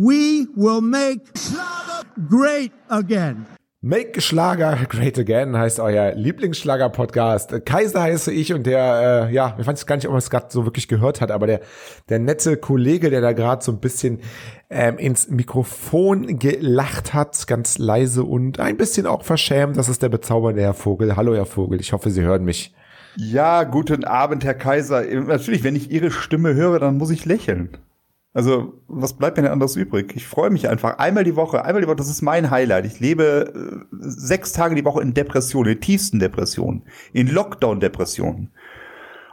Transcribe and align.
We 0.00 0.46
will 0.54 0.80
make 0.80 1.22
Schlager 1.36 2.06
great 2.28 2.70
again. 2.88 3.46
Make 3.80 4.20
Schlager 4.20 4.76
Great 4.88 5.18
Again 5.18 5.56
heißt 5.56 5.80
euer 5.80 6.14
Lieblingsschlager-Podcast. 6.14 7.64
Kaiser 7.64 8.02
heiße 8.02 8.32
ich 8.32 8.52
und 8.52 8.64
der, 8.64 9.26
äh, 9.28 9.34
ja, 9.34 9.56
ich 9.58 9.66
weiß 9.66 9.86
gar 9.86 9.96
nicht, 9.96 10.06
ob 10.06 10.12
man 10.12 10.18
es 10.18 10.30
gerade 10.30 10.46
so 10.50 10.64
wirklich 10.64 10.86
gehört 10.86 11.20
hat, 11.20 11.32
aber 11.32 11.48
der, 11.48 11.62
der 12.08 12.20
nette 12.20 12.56
Kollege, 12.56 13.10
der 13.10 13.20
da 13.20 13.32
gerade 13.32 13.64
so 13.64 13.72
ein 13.72 13.80
bisschen 13.80 14.20
ähm, 14.70 14.98
ins 14.98 15.30
Mikrofon 15.30 16.38
gelacht 16.38 17.12
hat, 17.12 17.48
ganz 17.48 17.78
leise 17.78 18.22
und 18.22 18.60
ein 18.60 18.76
bisschen 18.76 19.04
auch 19.04 19.24
verschämt, 19.24 19.76
das 19.76 19.88
ist 19.88 20.00
der 20.00 20.10
bezaubernde 20.10 20.62
Herr 20.62 20.74
Vogel. 20.74 21.16
Hallo, 21.16 21.34
Herr 21.34 21.46
Vogel, 21.46 21.80
ich 21.80 21.92
hoffe, 21.92 22.10
Sie 22.10 22.22
hören 22.22 22.44
mich. 22.44 22.72
Ja, 23.16 23.64
guten 23.64 24.04
Abend, 24.04 24.44
Herr 24.44 24.54
Kaiser. 24.54 25.02
Natürlich, 25.02 25.64
wenn 25.64 25.74
ich 25.74 25.90
Ihre 25.90 26.12
Stimme 26.12 26.54
höre, 26.54 26.78
dann 26.78 26.98
muss 26.98 27.10
ich 27.10 27.24
lächeln. 27.24 27.78
Also, 28.34 28.82
was 28.88 29.14
bleibt 29.14 29.36
mir 29.36 29.44
denn 29.44 29.52
anders 29.52 29.74
übrig? 29.74 30.12
Ich 30.14 30.26
freue 30.26 30.50
mich 30.50 30.68
einfach. 30.68 30.98
Einmal 30.98 31.24
die 31.24 31.34
Woche, 31.34 31.64
einmal 31.64 31.82
die 31.82 31.88
Woche, 31.88 31.96
das 31.96 32.10
ist 32.10 32.22
mein 32.22 32.50
Highlight. 32.50 32.84
Ich 32.86 33.00
lebe 33.00 33.52
äh, 33.54 33.96
sechs 34.00 34.52
Tage 34.52 34.74
die 34.74 34.84
Woche 34.84 35.02
in 35.02 35.14
Depression, 35.14 35.66
in 35.66 35.80
tiefsten 35.80 36.18
Depressionen, 36.18 36.84
in 37.12 37.28
Lockdown-Depressionen. 37.28 38.50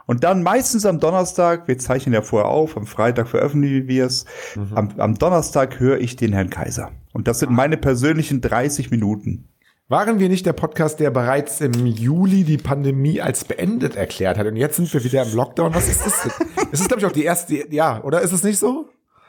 Und 0.06 0.22
dann 0.24 0.42
meistens 0.42 0.86
am 0.86 1.00
Donnerstag, 1.00 1.68
wir 1.68 1.78
zeichnen 1.78 2.14
ja 2.14 2.22
vorher 2.22 2.48
auf, 2.48 2.76
am 2.76 2.86
Freitag 2.86 3.28
veröffentlichen 3.28 3.88
wir 3.88 4.06
es, 4.06 4.24
mhm. 4.54 4.76
am, 4.76 4.88
am 4.98 5.14
Donnerstag 5.16 5.78
höre 5.80 5.98
ich 5.98 6.16
den 6.16 6.32
Herrn 6.32 6.48
Kaiser. 6.50 6.92
Und 7.12 7.28
das 7.28 7.40
sind 7.40 7.50
meine 7.50 7.76
persönlichen 7.76 8.40
30 8.40 8.90
Minuten. 8.90 9.48
Waren 9.88 10.18
wir 10.18 10.28
nicht 10.28 10.44
der 10.44 10.52
Podcast, 10.52 10.98
der 10.98 11.12
bereits 11.12 11.60
im 11.60 11.86
Juli 11.86 12.42
die 12.42 12.56
Pandemie 12.56 13.20
als 13.20 13.44
beendet 13.44 13.94
erklärt 13.94 14.36
hat? 14.36 14.44
Und 14.48 14.56
jetzt 14.56 14.74
sind 14.74 14.92
wir 14.92 15.04
wieder 15.04 15.22
im 15.22 15.32
Lockdown. 15.32 15.72
Was 15.72 15.88
ist 15.88 16.04
das? 16.04 16.28
es 16.72 16.80
ist, 16.80 16.88
glaube 16.88 17.02
ich, 17.02 17.06
auch 17.06 17.12
die 17.12 17.22
erste, 17.22 17.72
ja, 17.72 18.02
oder 18.02 18.20
ist 18.20 18.32
es 18.32 18.42
nicht 18.42 18.58
so? 18.58 18.88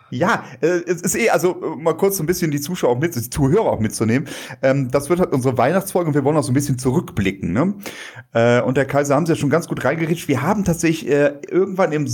Ja, 0.09 0.45
äh, 0.61 0.81
es 0.87 1.03
ist 1.03 1.15
eh, 1.15 1.29
also 1.29 1.61
äh, 1.61 1.75
mal 1.75 1.93
kurz 1.93 2.17
so 2.17 2.23
ein 2.23 2.25
bisschen 2.25 2.49
die 2.49 2.59
Zuschauer 2.59 2.89
auch 2.89 2.99
mit, 2.99 3.15
die 3.15 3.29
Zuhörer 3.29 3.71
auch 3.71 3.79
mitzunehmen. 3.79 4.27
Ähm, 4.63 4.89
das 4.89 5.11
wird 5.11 5.19
halt 5.19 5.31
unsere 5.31 5.59
Weihnachtsfolge 5.59 6.07
und 6.07 6.15
wir 6.15 6.23
wollen 6.23 6.37
auch 6.37 6.43
so 6.43 6.51
ein 6.51 6.55
bisschen 6.55 6.79
zurückblicken. 6.79 7.53
Ne? 7.53 7.75
Äh, 8.33 8.61
und 8.61 8.77
der 8.77 8.85
Kaiser 8.85 9.13
haben 9.13 9.27
sie 9.27 9.33
ja 9.33 9.35
schon 9.35 9.51
ganz 9.51 9.67
gut 9.67 9.85
reingeritscht. 9.85 10.27
Wir 10.27 10.41
haben 10.41 10.65
tatsächlich 10.65 11.07
äh, 11.07 11.35
irgendwann 11.47 11.91
im 11.91 12.07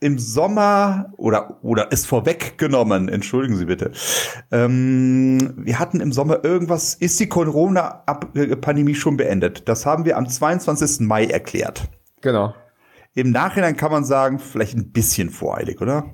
im 0.00 0.18
Sommer 0.18 1.12
oder 1.16 1.62
oder 1.62 1.92
ist 1.92 2.06
vorweggenommen, 2.06 3.08
entschuldigen 3.08 3.56
Sie 3.56 3.66
bitte. 3.66 3.92
Ähm, 4.50 5.54
wir 5.58 5.78
hatten 5.78 6.00
im 6.00 6.10
Sommer 6.12 6.42
irgendwas, 6.42 6.94
ist 6.94 7.20
die 7.20 7.28
Corona-Pandemie 7.28 8.94
schon 8.94 9.16
beendet? 9.18 9.68
Das 9.68 9.84
haben 9.84 10.04
wir 10.06 10.16
am 10.16 10.26
22. 10.26 11.00
Mai 11.06 11.26
erklärt. 11.26 11.88
Genau. 12.22 12.54
Im 13.14 13.30
Nachhinein 13.30 13.76
kann 13.76 13.90
man 13.92 14.04
sagen, 14.04 14.38
vielleicht 14.38 14.76
ein 14.76 14.92
bisschen 14.92 15.30
voreilig, 15.30 15.80
oder? 15.80 16.04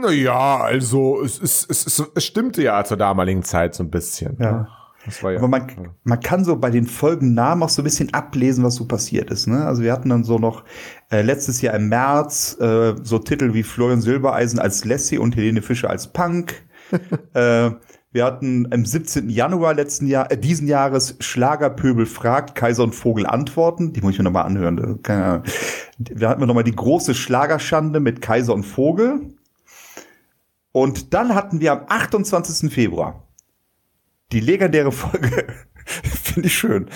Naja, 0.00 0.58
also 0.58 1.22
es, 1.22 1.40
es, 1.40 1.66
es, 1.68 2.02
es 2.14 2.24
stimmte 2.24 2.62
ja 2.62 2.84
zur 2.84 2.96
damaligen 2.96 3.42
Zeit 3.42 3.74
so 3.74 3.84
ein 3.84 3.90
bisschen. 3.90 4.36
Ja. 4.40 4.52
Ne? 4.52 4.68
Ja, 5.22 5.38
Aber 5.38 5.48
man, 5.48 5.66
man 6.04 6.20
kann 6.20 6.44
so 6.44 6.56
bei 6.56 6.70
den 6.70 6.86
Folgennamen 6.86 7.64
auch 7.64 7.68
so 7.68 7.82
ein 7.82 7.84
bisschen 7.84 8.14
ablesen, 8.14 8.62
was 8.62 8.76
so 8.76 8.86
passiert 8.86 9.30
ist. 9.30 9.48
Ne? 9.48 9.64
Also 9.64 9.82
wir 9.82 9.92
hatten 9.92 10.08
dann 10.08 10.22
so 10.22 10.38
noch 10.38 10.64
äh, 11.10 11.22
letztes 11.22 11.60
Jahr 11.60 11.74
im 11.74 11.88
März 11.88 12.56
äh, 12.60 12.94
so 13.02 13.18
Titel 13.18 13.52
wie 13.52 13.64
Florian 13.64 14.00
Silbereisen 14.00 14.60
als 14.60 14.84
Lassie 14.84 15.18
und 15.18 15.34
Helene 15.34 15.60
Fischer 15.60 15.90
als 15.90 16.12
Punk. 16.12 16.54
äh, 17.34 17.70
wir 18.12 18.24
hatten 18.24 18.66
im 18.66 18.84
17. 18.84 19.28
Januar 19.28 19.74
letzten 19.74 20.06
Jahr, 20.06 20.30
äh, 20.30 20.38
diesen 20.38 20.68
Jahres 20.68 21.16
Schlagerpöbel 21.18 22.06
fragt, 22.06 22.54
Kaiser 22.54 22.84
und 22.84 22.94
Vogel 22.94 23.26
antworten. 23.26 23.92
Die 23.92 24.02
muss 24.02 24.12
ich 24.12 24.18
mir 24.18 24.24
nochmal 24.24 24.44
anhören. 24.44 25.00
Da 25.02 25.42
hatten 26.28 26.40
wir 26.40 26.46
nochmal 26.46 26.64
die 26.64 26.76
große 26.76 27.14
Schlagerschande 27.14 27.98
mit 27.98 28.20
Kaiser 28.20 28.54
und 28.54 28.64
Vogel. 28.64 29.34
Und 30.70 31.12
dann 31.12 31.34
hatten 31.34 31.60
wir 31.60 31.72
am 31.72 31.84
28. 31.88 32.72
Februar 32.72 33.21
die 34.32 34.40
legendäre 34.40 34.92
Folge, 34.92 35.46
finde 35.84 36.48
ich 36.48 36.54
schön. 36.54 36.88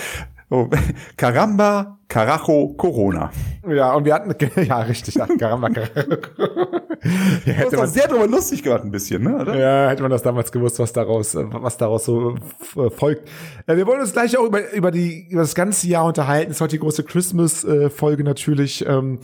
Oh, 0.49 0.69
Caramba, 1.17 1.99
Carajo, 2.07 2.75
Corona. 2.77 3.33
Ja, 3.69 3.95
und 3.95 4.05
wir 4.05 4.15
hatten, 4.15 4.33
ja, 4.65 4.79
richtig, 4.79 5.17
ja, 5.17 5.27
Caramba, 5.27 5.71
Carajo. 5.71 6.19
ja, 7.45 7.53
hätte 7.53 7.77
man 7.77 7.89
sehr 7.89 8.07
drüber 8.07 8.29
lustig 8.29 8.63
gemacht, 8.63 8.85
ein 8.85 8.93
bisschen, 8.93 9.25
ne, 9.25 9.39
oder? 9.39 9.57
Ja, 9.57 9.91
hätte 9.91 10.03
man 10.03 10.13
das 10.13 10.23
damals 10.23 10.53
gewusst, 10.53 10.79
was 10.79 10.93
daraus, 10.93 11.35
was 11.35 11.77
daraus 11.79 12.05
so 12.05 12.37
äh, 12.77 12.91
folgt. 12.91 13.29
Äh, 13.67 13.77
wir 13.77 13.89
wollen 13.89 14.01
uns 14.01 14.13
gleich 14.13 14.39
auch 14.39 14.45
über, 14.45 14.73
über 14.73 14.93
die, 14.93 15.27
über 15.29 15.43
das 15.43 15.57
ganze 15.57 15.89
Jahr 15.89 16.05
unterhalten. 16.05 16.51
Das 16.51 16.59
ist 16.59 16.61
heute 16.61 16.77
die 16.77 16.81
große 16.81 17.03
Christmas-Folge 17.03 18.23
natürlich. 18.23 18.87
Ähm, 18.87 19.19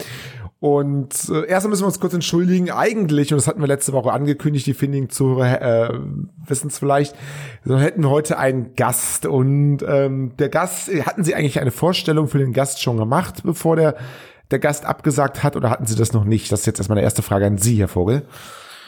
und 0.62 1.28
äh, 1.28 1.44
erstmal 1.48 1.70
müssen 1.70 1.82
wir 1.82 1.88
uns 1.88 1.98
kurz 1.98 2.14
entschuldigen. 2.14 2.70
Eigentlich, 2.70 3.32
und 3.32 3.36
das 3.36 3.48
hatten 3.48 3.60
wir 3.60 3.66
letzte 3.66 3.92
Woche 3.92 4.12
angekündigt, 4.12 4.64
die 4.64 4.74
Finding-Zuhörer 4.74 5.90
äh, 5.90 5.98
wissen 6.46 6.68
es 6.68 6.78
vielleicht, 6.78 7.16
so 7.64 7.80
hätten 7.80 8.02
wir 8.02 8.10
heute 8.10 8.38
einen 8.38 8.76
Gast. 8.76 9.26
Und 9.26 9.78
ähm, 9.84 10.36
der 10.38 10.50
Gast, 10.50 10.88
hatten 11.04 11.24
Sie 11.24 11.34
eigentlich 11.34 11.58
eine 11.58 11.72
Vorstellung 11.72 12.28
für 12.28 12.38
den 12.38 12.52
Gast 12.52 12.80
schon 12.80 12.96
gemacht, 12.96 13.42
bevor 13.42 13.74
der, 13.74 13.96
der 14.52 14.60
Gast 14.60 14.86
abgesagt 14.86 15.42
hat, 15.42 15.56
oder 15.56 15.68
hatten 15.68 15.86
Sie 15.86 15.96
das 15.96 16.12
noch 16.12 16.22
nicht? 16.22 16.52
Das 16.52 16.60
ist 16.60 16.66
jetzt 16.66 16.78
erstmal 16.78 16.98
eine 16.98 17.04
erste 17.04 17.22
Frage 17.22 17.44
an 17.44 17.58
Sie, 17.58 17.80
Herr 17.80 17.88
Vogel. 17.88 18.22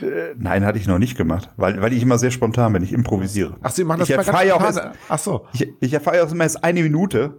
Äh, 0.01 0.37
nein, 0.39 0.65
hatte 0.65 0.79
ich 0.79 0.87
noch 0.87 1.01
nicht 1.01 1.17
gemacht, 1.17 1.51
weil, 1.57 1.83
weil 1.83 1.93
ich 1.93 2.05
immer 2.05 2.19
sehr 2.19 2.31
spontan 2.31 2.73
bin, 2.73 2.85
ich 2.85 2.93
improvisiere. 2.93 3.57
Ach, 3.63 3.73
Sie 3.73 3.83
machen 3.83 3.99
das 3.99 4.09
ich 4.09 4.15
erfahre 4.15 4.55
auch 4.55 4.63
erst, 4.63 4.81
Ach 5.09 5.19
so. 5.19 5.47
Ich, 5.53 5.67
ich 5.81 5.93
erfahre 5.93 6.19
ja 6.19 6.25
auch 6.25 6.31
immer 6.31 6.45
erst 6.45 6.63
eine 6.63 6.85
Minute 6.85 7.35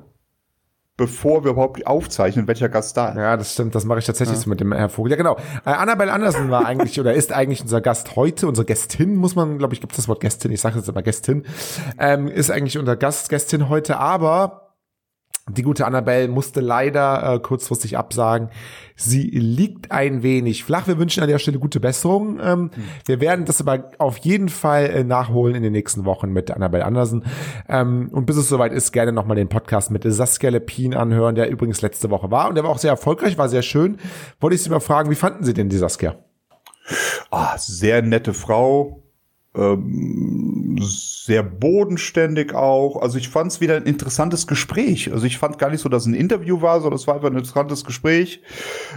bevor 0.98 1.44
wir 1.44 1.52
überhaupt 1.52 1.86
aufzeichnen, 1.86 2.48
welcher 2.48 2.70
Gast 2.70 2.96
da 2.96 3.10
ist. 3.10 3.18
Ja, 3.18 3.38
das 3.38 3.54
stimmt, 3.54 3.76
das 3.76 3.86
mache 3.86 4.00
ich 4.00 4.06
tatsächlich 4.06 4.38
ja. 4.38 4.44
so 4.44 4.50
mit 4.50 4.60
dem 4.60 4.72
Herr 4.72 4.90
Vogel. 4.90 5.12
Ja, 5.12 5.18
genau. 5.18 5.38
Äh, 5.66 5.72
Annabelle 5.72 6.12
Andersen 6.12 6.50
war 6.50 6.66
eigentlich 6.66 7.00
oder 7.00 7.14
ist 7.14 7.34
eigentlich 7.34 7.62
unser 7.62 7.82
Gast 7.82 8.16
heute, 8.16 8.48
unsere 8.48 8.66
Gästin, 8.66 9.16
muss 9.16 9.36
man, 9.36 9.58
glaube 9.58 9.74
ich, 9.74 9.82
gibt 9.82 9.98
das 9.98 10.08
Wort 10.08 10.22
Gästin, 10.22 10.52
ich 10.52 10.62
sage 10.62 10.78
jetzt 10.78 10.88
immer 10.88 11.04
Gästin, 11.04 11.46
ähm, 12.00 12.28
ist 12.28 12.50
eigentlich 12.50 12.78
unser 12.78 12.96
Gast, 12.96 13.30
Gästin 13.30 13.70
heute, 13.70 13.98
aber 13.98 14.65
die 15.48 15.62
gute 15.62 15.86
Annabelle 15.86 16.28
musste 16.28 16.60
leider 16.60 17.36
äh, 17.36 17.40
kurzfristig 17.40 17.98
absagen. 17.98 18.50
Sie 18.96 19.30
liegt 19.30 19.92
ein 19.92 20.24
wenig 20.24 20.64
flach. 20.64 20.88
Wir 20.88 20.98
wünschen 20.98 21.22
an 21.22 21.30
der 21.30 21.38
Stelle 21.38 21.60
gute 21.60 21.80
Besserung. 21.80 22.40
Ähm, 22.42 22.62
mhm. 22.62 22.72
Wir 23.06 23.22
werden 23.22 23.46
das 23.46 23.62
aber 23.62 23.92
auf 24.00 24.18
jeden 24.18 24.50
Fall 24.50 24.86
äh, 24.86 25.04
nachholen 25.04 25.54
in 25.54 25.62
den 25.62 25.74
nächsten 25.74 26.04
Wochen 26.04 26.32
mit 26.32 26.50
Annabelle 26.50 26.84
Andersen. 26.84 27.26
Ähm, 27.70 28.10
und 28.12 28.26
bis 28.26 28.38
es 28.38 28.50
soweit 28.50 28.74
ist, 28.74 28.92
gerne 28.92 29.12
nochmal 29.12 29.36
den 29.36 29.48
Podcast 29.48 29.92
mit 29.92 30.04
Saskia 30.04 30.50
Lepin 30.50 30.96
anhören, 30.96 31.36
der 31.36 31.52
übrigens 31.52 31.82
letzte 31.84 32.10
Woche 32.10 32.32
war. 32.32 32.50
Und 32.50 32.56
der 32.56 32.64
war 32.64 32.72
auch 32.72 32.80
sehr 32.80 32.92
erfolgreich, 32.92 33.38
war 33.38 33.48
sehr 33.48 33.62
schön. 33.62 33.98
Wollte 34.40 34.56
ich 34.56 34.64
Sie 34.64 34.72
mal 34.72 34.80
fragen, 34.80 35.12
wie 35.12 35.16
fanden 35.16 35.44
Sie 35.44 35.54
denn 35.54 35.70
die 35.70 35.78
Saskia? 35.78 36.16
Ah, 37.30 37.56
sehr 37.58 38.02
nette 38.02 38.34
Frau, 38.34 39.05
ähm, 39.56 40.78
sehr 40.82 41.44
bodenständig 41.44 42.54
auch. 42.54 43.02
Also 43.02 43.18
ich 43.18 43.30
fand 43.30 43.52
es 43.52 43.62
wieder 43.62 43.76
ein 43.76 43.84
interessantes 43.84 44.48
Gespräch. 44.48 45.12
Also 45.12 45.26
ich 45.26 45.38
fand 45.38 45.58
gar 45.58 45.70
nicht 45.70 45.82
so, 45.82 45.90
dass 45.90 46.04
es 46.04 46.08
ein 46.08 46.14
Interview 46.14 46.62
war, 46.62 46.82
sondern 46.82 46.98
es 46.98 47.08
war 47.08 47.16
einfach 47.16 47.30
ein 47.30 47.38
interessantes 47.38 47.84
Gespräch. 47.84 48.42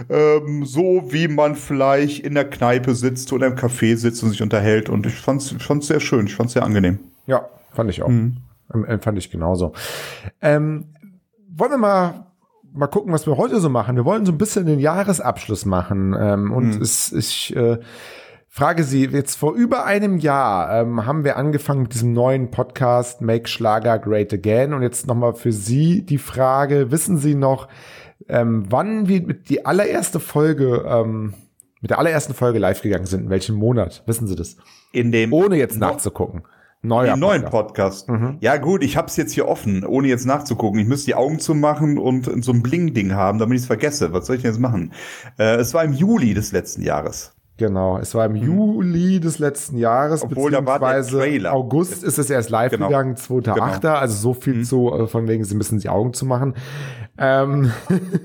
Ähm, 0.09 0.65
so 0.65 1.03
wie 1.09 1.27
man 1.27 1.55
vielleicht 1.55 2.23
in 2.25 2.35
der 2.35 2.49
Kneipe 2.49 2.95
sitzt 2.95 3.33
oder 3.33 3.47
im 3.47 3.55
Café 3.55 3.97
sitzt 3.97 4.23
und 4.23 4.29
sich 4.29 4.41
unterhält. 4.41 4.89
Und 4.89 5.05
ich 5.05 5.15
fand 5.15 5.41
es 5.41 5.87
sehr 5.87 5.99
schön, 5.99 6.27
ich 6.27 6.35
fand 6.35 6.47
es 6.47 6.53
sehr 6.53 6.63
angenehm. 6.63 6.99
Ja, 7.25 7.47
fand 7.71 7.89
ich 7.89 8.03
auch. 8.03 8.09
Mhm. 8.09 8.37
Ähm, 8.73 8.99
fand 9.01 9.17
ich 9.17 9.31
genauso. 9.31 9.73
Ähm, 10.41 10.85
wollen 11.49 11.71
wir 11.71 11.77
mal 11.77 12.25
mal 12.73 12.87
gucken, 12.87 13.11
was 13.11 13.25
wir 13.25 13.37
heute 13.37 13.59
so 13.59 13.69
machen. 13.69 13.95
Wir 13.95 14.05
wollen 14.05 14.25
so 14.25 14.31
ein 14.31 14.37
bisschen 14.37 14.65
den 14.65 14.79
Jahresabschluss 14.79 15.65
machen. 15.65 16.15
Ähm, 16.17 16.51
und 16.51 16.75
mhm. 16.75 16.81
es, 16.81 17.11
ich 17.11 17.55
äh, 17.55 17.79
frage 18.49 18.83
Sie, 18.83 19.05
jetzt 19.05 19.35
vor 19.35 19.53
über 19.53 19.85
einem 19.85 20.17
Jahr 20.17 20.81
ähm, 20.81 21.05
haben 21.05 21.23
wir 21.23 21.37
angefangen 21.37 21.83
mit 21.83 21.93
diesem 21.93 22.13
neuen 22.13 22.51
Podcast 22.51 23.21
Make 23.21 23.47
Schlager 23.47 23.99
Great 23.99 24.33
Again. 24.33 24.73
Und 24.73 24.81
jetzt 24.81 25.07
nochmal 25.07 25.33
für 25.33 25.51
Sie 25.51 26.05
die 26.05 26.17
Frage, 26.17 26.91
wissen 26.91 27.17
Sie 27.17 27.35
noch, 27.35 27.67
ähm, 28.27 28.65
wann 28.69 29.07
wir 29.07 29.21
mit 29.21 29.49
die 29.49 29.65
allererste 29.65 30.19
Folge, 30.19 30.83
ähm, 30.87 31.33
mit 31.81 31.91
der 31.91 31.99
allerersten 31.99 32.33
Folge 32.33 32.59
live 32.59 32.81
gegangen 32.81 33.05
sind? 33.05 33.25
In 33.25 33.29
welchem 33.29 33.55
Monat? 33.55 34.03
Wissen 34.05 34.27
Sie 34.27 34.35
das? 34.35 34.57
In 34.91 35.11
dem 35.11 35.31
Ohne 35.31 35.55
jetzt 35.55 35.79
nachzugucken. 35.79 36.43
Neuer 36.81 37.15
Den 37.15 37.19
neuen 37.19 37.43
Podcast. 37.43 38.07
Mhm. 38.07 38.37
Ja 38.39 38.55
gut, 38.55 38.83
ich 38.83 38.95
hab's 38.95 39.17
jetzt 39.17 39.33
hier 39.33 39.49
offen, 39.49 39.85
ohne 39.85 40.07
jetzt 40.07 40.25
nachzugucken. 40.25 40.79
Ich 40.79 40.87
müsste 40.87 41.07
die 41.07 41.15
Augen 41.15 41.39
zumachen 41.39 41.97
und 41.97 42.43
so 42.43 42.53
ein 42.53 42.63
Bling-Ding 42.63 43.13
haben, 43.13 43.37
damit 43.37 43.57
ich 43.57 43.63
es 43.63 43.67
vergesse. 43.67 44.13
Was 44.13 44.27
soll 44.27 44.37
ich 44.37 44.43
denn 44.43 44.51
jetzt 44.51 44.61
machen? 44.61 44.93
Äh, 45.37 45.55
es 45.55 45.73
war 45.73 45.83
im 45.83 45.91
Juli 45.91 46.33
des 46.33 46.53
letzten 46.53 46.81
Jahres. 46.81 47.35
Genau, 47.59 47.97
es 47.97 48.15
war 48.15 48.25
im 48.25 48.31
mhm. 48.31 48.37
Juli 48.37 49.19
des 49.19 49.37
letzten 49.37 49.77
Jahres, 49.77 50.23
Obwohl, 50.23 50.51
beziehungsweise 50.51 51.51
August 51.51 52.05
ist 52.05 52.17
es 52.17 52.29
erst 52.29 52.49
live 52.49 52.71
genau. 52.71 52.87
gegangen, 52.87 53.15
2.8., 53.15 53.81
genau. 53.81 53.95
also 53.95 54.15
so 54.15 54.33
viel 54.33 54.55
mhm. 54.55 54.63
zu, 54.63 54.93
äh, 54.93 55.07
von 55.07 55.27
wegen, 55.27 55.43
sie 55.43 55.55
müssen 55.55 55.77
die 55.77 55.89
Augen 55.89 56.13
zu 56.13 56.25
machen. 56.25 56.55
Ähm. 57.17 57.73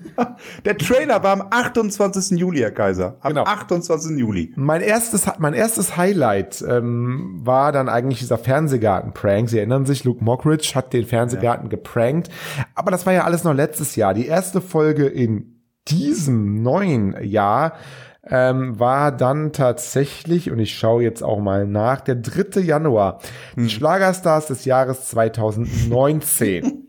Der 0.65 0.79
Trailer 0.79 1.25
war 1.25 1.33
am 1.33 1.49
28. 1.51 2.39
Juli, 2.39 2.61
Herr 2.61 2.71
Kaiser. 2.71 3.17
Am 3.23 3.31
genau. 3.31 3.43
28. 3.43 4.17
Juli. 4.17 4.53
Mein 4.55 4.83
erstes, 4.83 5.27
mein 5.39 5.53
erstes 5.53 5.97
Highlight 5.97 6.65
ähm, 6.67 7.41
war 7.43 7.73
dann 7.73 7.89
eigentlich 7.89 8.21
dieser 8.21 8.39
Fernsehgarten-Prank. 8.39 9.51
Sie 9.51 9.59
erinnern 9.59 9.85
sich, 9.85 10.05
Luke 10.05 10.23
Mockridge 10.23 10.73
hat 10.77 10.93
den 10.93 11.07
Fernsehgarten 11.07 11.67
ja. 11.67 11.71
geprankt. 11.71 12.29
Aber 12.77 12.93
das 12.93 13.05
war 13.05 13.13
ja 13.13 13.25
alles 13.25 13.43
noch 13.43 13.53
letztes 13.53 13.97
Jahr. 13.97 14.15
Die 14.15 14.29
erste 14.29 14.61
Folge 14.61 15.07
in 15.07 15.61
diesem 15.89 16.63
neuen 16.63 17.17
Jahr 17.23 17.73
ähm, 18.29 18.79
war 18.79 19.13
dann 19.13 19.53
tatsächlich, 19.53 20.51
und 20.51 20.59
ich 20.59 20.77
schaue 20.77 21.03
jetzt 21.03 21.23
auch 21.23 21.39
mal 21.39 21.67
nach, 21.67 22.01
der 22.01 22.17
3. 22.17 22.61
Januar, 22.61 23.21
die 23.57 23.69
Schlagerstars 23.69 24.47
des 24.47 24.65
Jahres 24.65 25.07
2019. 25.09 26.89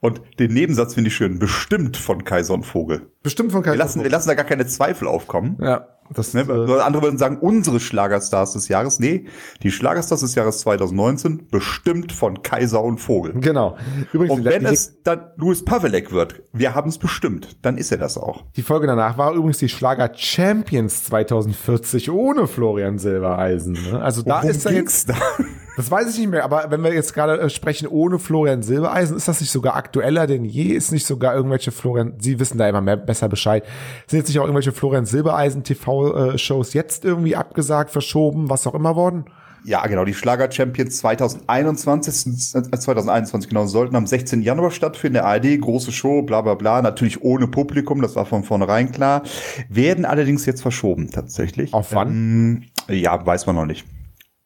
Und 0.00 0.20
den 0.38 0.54
Nebensatz 0.54 0.94
finde 0.94 1.08
ich 1.08 1.16
schön. 1.16 1.40
Bestimmt 1.40 1.96
von 1.96 2.22
Kaiser 2.22 2.54
und 2.54 2.62
Vogel. 2.62 3.10
Bestimmt 3.24 3.50
von 3.50 3.62
Wir 3.64 3.72
Kaiser 3.72 3.78
lassen, 3.78 4.02
wir 4.04 4.10
lassen 4.10 4.28
da 4.28 4.34
gar 4.34 4.44
keine 4.44 4.66
Zweifel 4.66 5.08
aufkommen. 5.08 5.58
Ja, 5.60 5.88
das 6.14 6.34
Ne? 6.34 6.42
äh, 6.42 6.80
Andere 6.80 7.02
würden 7.02 7.18
sagen, 7.18 7.38
unsere 7.38 7.80
Schlagerstars 7.80 8.52
des 8.54 8.68
Jahres. 8.68 8.98
Nee, 9.00 9.26
die 9.62 9.70
Schlagerstars 9.70 10.20
des 10.20 10.34
Jahres 10.34 10.58
2019 10.60 11.48
bestimmt 11.50 12.12
von 12.12 12.42
Kaiser 12.42 12.82
und 12.82 12.98
Vogel. 12.98 13.32
genau. 13.40 13.76
Übrigens, 14.12 14.34
Und 14.38 14.44
wenn 14.44 14.64
es 14.66 15.02
dann 15.02 15.26
Louis 15.36 15.64
Pavelek 15.64 16.12
wird, 16.12 16.42
wir 16.52 16.74
haben 16.74 16.88
es 16.88 16.98
bestimmt, 16.98 17.56
dann 17.62 17.76
ist 17.78 17.90
er 17.92 17.98
das 17.98 18.16
auch. 18.18 18.44
die 18.56 18.62
Folge 18.62 18.86
danach 18.86 19.18
war 19.18 19.32
übrigens 19.34 19.58
die 19.58 19.68
Schlager 19.68 20.10
Champions 20.14 21.04
2040 21.04 22.10
ohne 22.10 22.46
Florian 22.46 22.98
Silbereisen. 22.98 23.72
Ne? 23.90 24.00
Also 24.00 24.22
da 24.22 24.40
ist 24.40 24.64
er 24.66 24.72
jetzt, 24.72 25.10
das 25.76 25.90
weiß 25.90 26.10
ich 26.10 26.18
nicht 26.18 26.30
mehr, 26.30 26.44
aber 26.44 26.70
wenn 26.70 26.82
wir 26.82 26.92
jetzt 26.92 27.14
gerade 27.14 27.40
äh, 27.40 27.50
sprechen 27.50 27.86
ohne 27.88 28.18
Florian 28.18 28.62
Silbereisen, 28.62 29.16
ist 29.16 29.28
das 29.28 29.40
nicht 29.40 29.50
sogar 29.50 29.76
aktueller 29.76 30.26
denn 30.26 30.44
je? 30.44 30.64
Ist 30.74 30.92
nicht 30.92 31.06
sogar 31.06 31.34
irgendwelche 31.34 31.70
Florian, 31.70 32.14
Sie 32.18 32.38
wissen 32.40 32.58
da 32.58 32.68
immer 32.68 32.80
mehr, 32.80 32.96
besser 32.96 33.28
Bescheid, 33.28 33.64
sind 34.06 34.20
jetzt 34.20 34.28
nicht 34.28 34.38
auch 34.38 34.44
irgendwelche 34.44 34.72
Florian 34.72 35.06
Silbereisen 35.06 35.64
TV-Shows 36.06 36.74
jetzt 36.74 37.04
irgendwie 37.04 37.36
abgesagt, 37.36 37.90
verschoben, 37.90 38.48
was 38.50 38.66
auch 38.66 38.74
immer 38.74 38.96
worden? 38.96 39.24
Ja, 39.64 39.86
genau. 39.86 40.04
Die 40.04 40.14
Schlager 40.14 40.50
Champions 40.50 40.98
2021, 40.98 42.54
äh, 42.54 42.78
2021 42.78 43.48
genau, 43.48 43.66
sollten 43.66 43.96
am 43.96 44.06
16. 44.06 44.42
Januar 44.42 44.70
stattfinden. 44.70 45.14
Der 45.14 45.26
ARD, 45.26 45.60
große 45.60 45.92
Show, 45.92 46.22
bla 46.22 46.40
bla 46.40 46.54
bla. 46.54 46.80
Natürlich 46.80 47.22
ohne 47.22 47.48
Publikum, 47.48 48.00
das 48.00 48.16
war 48.16 48.24
von 48.24 48.44
vornherein 48.44 48.92
klar. 48.92 49.22
Werden 49.68 50.04
allerdings 50.04 50.46
jetzt 50.46 50.62
verschoben, 50.62 51.10
tatsächlich. 51.10 51.74
Auf 51.74 51.92
wann? 51.92 52.62
Ähm, 52.88 52.96
ja, 52.96 53.24
weiß 53.24 53.46
man 53.46 53.56
noch 53.56 53.66
nicht. 53.66 53.84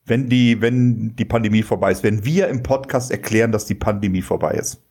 Wenn 0.04 0.28
die, 0.28 0.60
wenn 0.60 1.14
die 1.14 1.24
Pandemie 1.24 1.62
vorbei 1.62 1.92
ist, 1.92 2.02
wenn 2.02 2.24
wir 2.24 2.48
im 2.48 2.62
Podcast 2.62 3.12
erklären, 3.12 3.52
dass 3.52 3.66
die 3.66 3.76
Pandemie 3.76 4.22
vorbei 4.22 4.52
ist. 4.52 4.82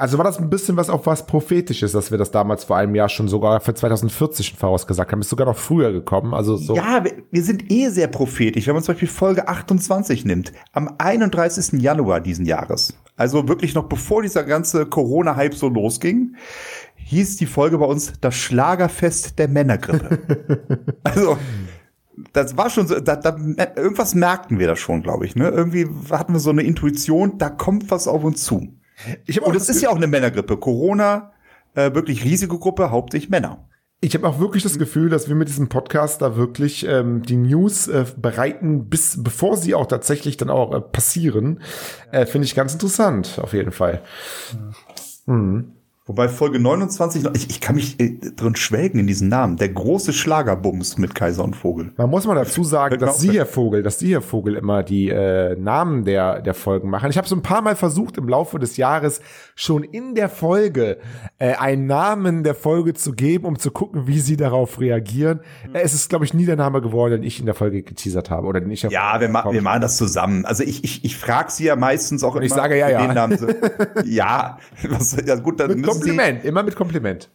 Also 0.00 0.16
war 0.16 0.24
das 0.24 0.38
ein 0.38 0.48
bisschen 0.48 0.78
was 0.78 0.88
auch 0.88 1.04
was 1.04 1.26
prophetisches, 1.26 1.92
dass 1.92 2.10
wir 2.10 2.16
das 2.16 2.30
damals 2.30 2.64
vor 2.64 2.78
einem 2.78 2.94
Jahr 2.94 3.10
schon 3.10 3.28
sogar 3.28 3.60
für 3.60 3.74
2040 3.74 4.54
vorausgesagt 4.54 5.12
haben. 5.12 5.20
Ist 5.20 5.28
sogar 5.28 5.46
noch 5.46 5.58
früher 5.58 5.92
gekommen. 5.92 6.32
Also 6.32 6.56
so. 6.56 6.74
Ja, 6.74 7.04
wir, 7.04 7.22
wir 7.30 7.42
sind 7.44 7.70
eh 7.70 7.90
sehr 7.90 8.08
prophetisch. 8.08 8.66
Wenn 8.66 8.72
man 8.72 8.82
zum 8.82 8.94
Beispiel 8.94 9.08
Folge 9.08 9.46
28 9.46 10.24
nimmt, 10.24 10.52
am 10.72 10.94
31. 10.96 11.82
Januar 11.82 12.22
diesen 12.22 12.46
Jahres, 12.46 12.94
also 13.18 13.46
wirklich 13.46 13.74
noch 13.74 13.90
bevor 13.90 14.22
dieser 14.22 14.44
ganze 14.44 14.86
Corona-Hype 14.86 15.54
so 15.54 15.68
losging, 15.68 16.34
hieß 16.96 17.36
die 17.36 17.44
Folge 17.44 17.76
bei 17.76 17.84
uns 17.84 18.14
das 18.22 18.34
Schlagerfest 18.36 19.38
der 19.38 19.48
Männergrippe. 19.48 20.96
also, 21.04 21.36
das 22.32 22.56
war 22.56 22.70
schon 22.70 22.86
so, 22.86 23.00
da, 23.00 23.16
da, 23.16 23.36
irgendwas 23.76 24.14
merkten 24.14 24.58
wir 24.58 24.66
da 24.66 24.76
schon, 24.76 25.02
glaube 25.02 25.26
ich. 25.26 25.36
Ne? 25.36 25.50
Irgendwie 25.50 25.86
hatten 26.10 26.32
wir 26.32 26.40
so 26.40 26.48
eine 26.48 26.62
Intuition, 26.62 27.36
da 27.36 27.50
kommt 27.50 27.90
was 27.90 28.08
auf 28.08 28.24
uns 28.24 28.42
zu. 28.44 28.79
Ich 29.26 29.42
Und 29.42 29.56
es 29.56 29.68
ist 29.68 29.82
ja 29.82 29.90
auch 29.90 29.96
eine 29.96 30.06
Männergrippe. 30.06 30.56
Corona, 30.56 31.32
äh, 31.74 31.94
wirklich 31.94 32.24
Risikogruppe, 32.24 32.90
hauptsächlich 32.90 33.30
Männer. 33.30 33.66
Ich 34.02 34.14
habe 34.14 34.26
auch 34.26 34.40
wirklich 34.40 34.62
das 34.62 34.78
Gefühl, 34.78 35.10
dass 35.10 35.28
wir 35.28 35.34
mit 35.34 35.48
diesem 35.48 35.68
Podcast 35.68 36.22
da 36.22 36.34
wirklich 36.34 36.86
ähm, 36.86 37.22
die 37.22 37.36
News 37.36 37.86
äh, 37.86 38.06
bereiten, 38.16 38.88
bis 38.88 39.22
bevor 39.22 39.58
sie 39.58 39.74
auch 39.74 39.86
tatsächlich 39.86 40.38
dann 40.38 40.48
auch 40.48 40.74
äh, 40.74 40.80
passieren. 40.80 41.60
Äh, 42.10 42.24
Finde 42.24 42.46
ich 42.46 42.54
ganz 42.54 42.72
interessant, 42.72 43.38
auf 43.42 43.52
jeden 43.52 43.72
Fall. 43.72 44.00
Wobei 46.10 46.28
Folge 46.28 46.58
29, 46.58 47.22
noch- 47.22 47.34
ich, 47.36 47.50
ich 47.50 47.60
kann 47.60 47.76
mich 47.76 48.00
äh, 48.00 48.18
drin 48.34 48.56
schwelgen 48.56 48.98
in 48.98 49.06
diesen 49.06 49.28
Namen. 49.28 49.56
Der 49.58 49.68
große 49.68 50.12
Schlagerbums 50.12 50.98
mit 50.98 51.14
Kaiser 51.14 51.44
und 51.44 51.54
Vogel. 51.54 51.92
Man 51.96 52.10
muss 52.10 52.26
mal 52.26 52.34
dazu 52.34 52.64
sagen, 52.64 52.98
dass 52.98 53.20
Sie, 53.20 53.30
Herr 53.30 53.46
Vogel, 53.46 53.84
dass 53.84 54.00
Sie, 54.00 54.12
Herr 54.12 54.20
Vogel, 54.20 54.56
immer 54.56 54.82
die 54.82 55.08
äh, 55.08 55.54
Namen 55.54 56.04
der, 56.04 56.42
der 56.42 56.54
Folgen 56.54 56.90
machen. 56.90 57.10
Ich 57.10 57.16
habe 57.16 57.28
so 57.28 57.36
ein 57.36 57.42
paar 57.42 57.62
Mal 57.62 57.76
versucht, 57.76 58.18
im 58.18 58.28
Laufe 58.28 58.58
des 58.58 58.76
Jahres 58.76 59.20
schon 59.54 59.84
in 59.84 60.16
der 60.16 60.28
Folge 60.28 60.98
äh, 61.38 61.54
einen 61.54 61.86
Namen 61.86 62.42
der 62.42 62.56
Folge 62.56 62.92
zu 62.94 63.12
geben, 63.12 63.44
um 63.44 63.56
zu 63.56 63.70
gucken, 63.70 64.08
wie 64.08 64.18
Sie 64.18 64.36
darauf 64.36 64.80
reagieren. 64.80 65.38
Äh, 65.72 65.82
es 65.82 65.94
ist, 65.94 66.08
glaube 66.08 66.24
ich, 66.24 66.34
nie 66.34 66.44
der 66.44 66.56
Name 66.56 66.80
geworden, 66.80 67.12
den 67.12 67.22
ich 67.22 67.38
in 67.38 67.46
der 67.46 67.54
Folge 67.54 67.84
geteasert 67.84 68.30
habe. 68.30 68.48
Oder 68.48 68.60
den 68.60 68.72
ich 68.72 68.82
Ja, 68.82 69.20
wir, 69.20 69.28
ma 69.28 69.44
wir 69.48 69.62
machen 69.62 69.80
das 69.80 69.96
zusammen. 69.96 70.44
Also 70.44 70.64
ich, 70.64 70.82
ich, 70.82 71.04
ich 71.04 71.16
frage 71.16 71.52
sie 71.52 71.66
ja 71.66 71.76
meistens 71.76 72.24
auch 72.24 72.34
immer. 72.34 72.44
ich 72.44 72.52
sage 72.52 72.76
ja, 72.76 72.88
ja. 72.88 73.06
Den 73.06 73.14
Namen. 73.14 73.38
ja, 74.06 74.58
was, 74.88 75.16
ja 75.24 75.36
gut, 75.36 75.60
dann 75.60 75.68
Mit 75.68 75.99
müssen, 76.00 76.12
sie, 76.12 76.16
Kompliment, 76.16 76.44
immer 76.44 76.62
mit 76.62 76.76
Kompliment. 76.76 77.30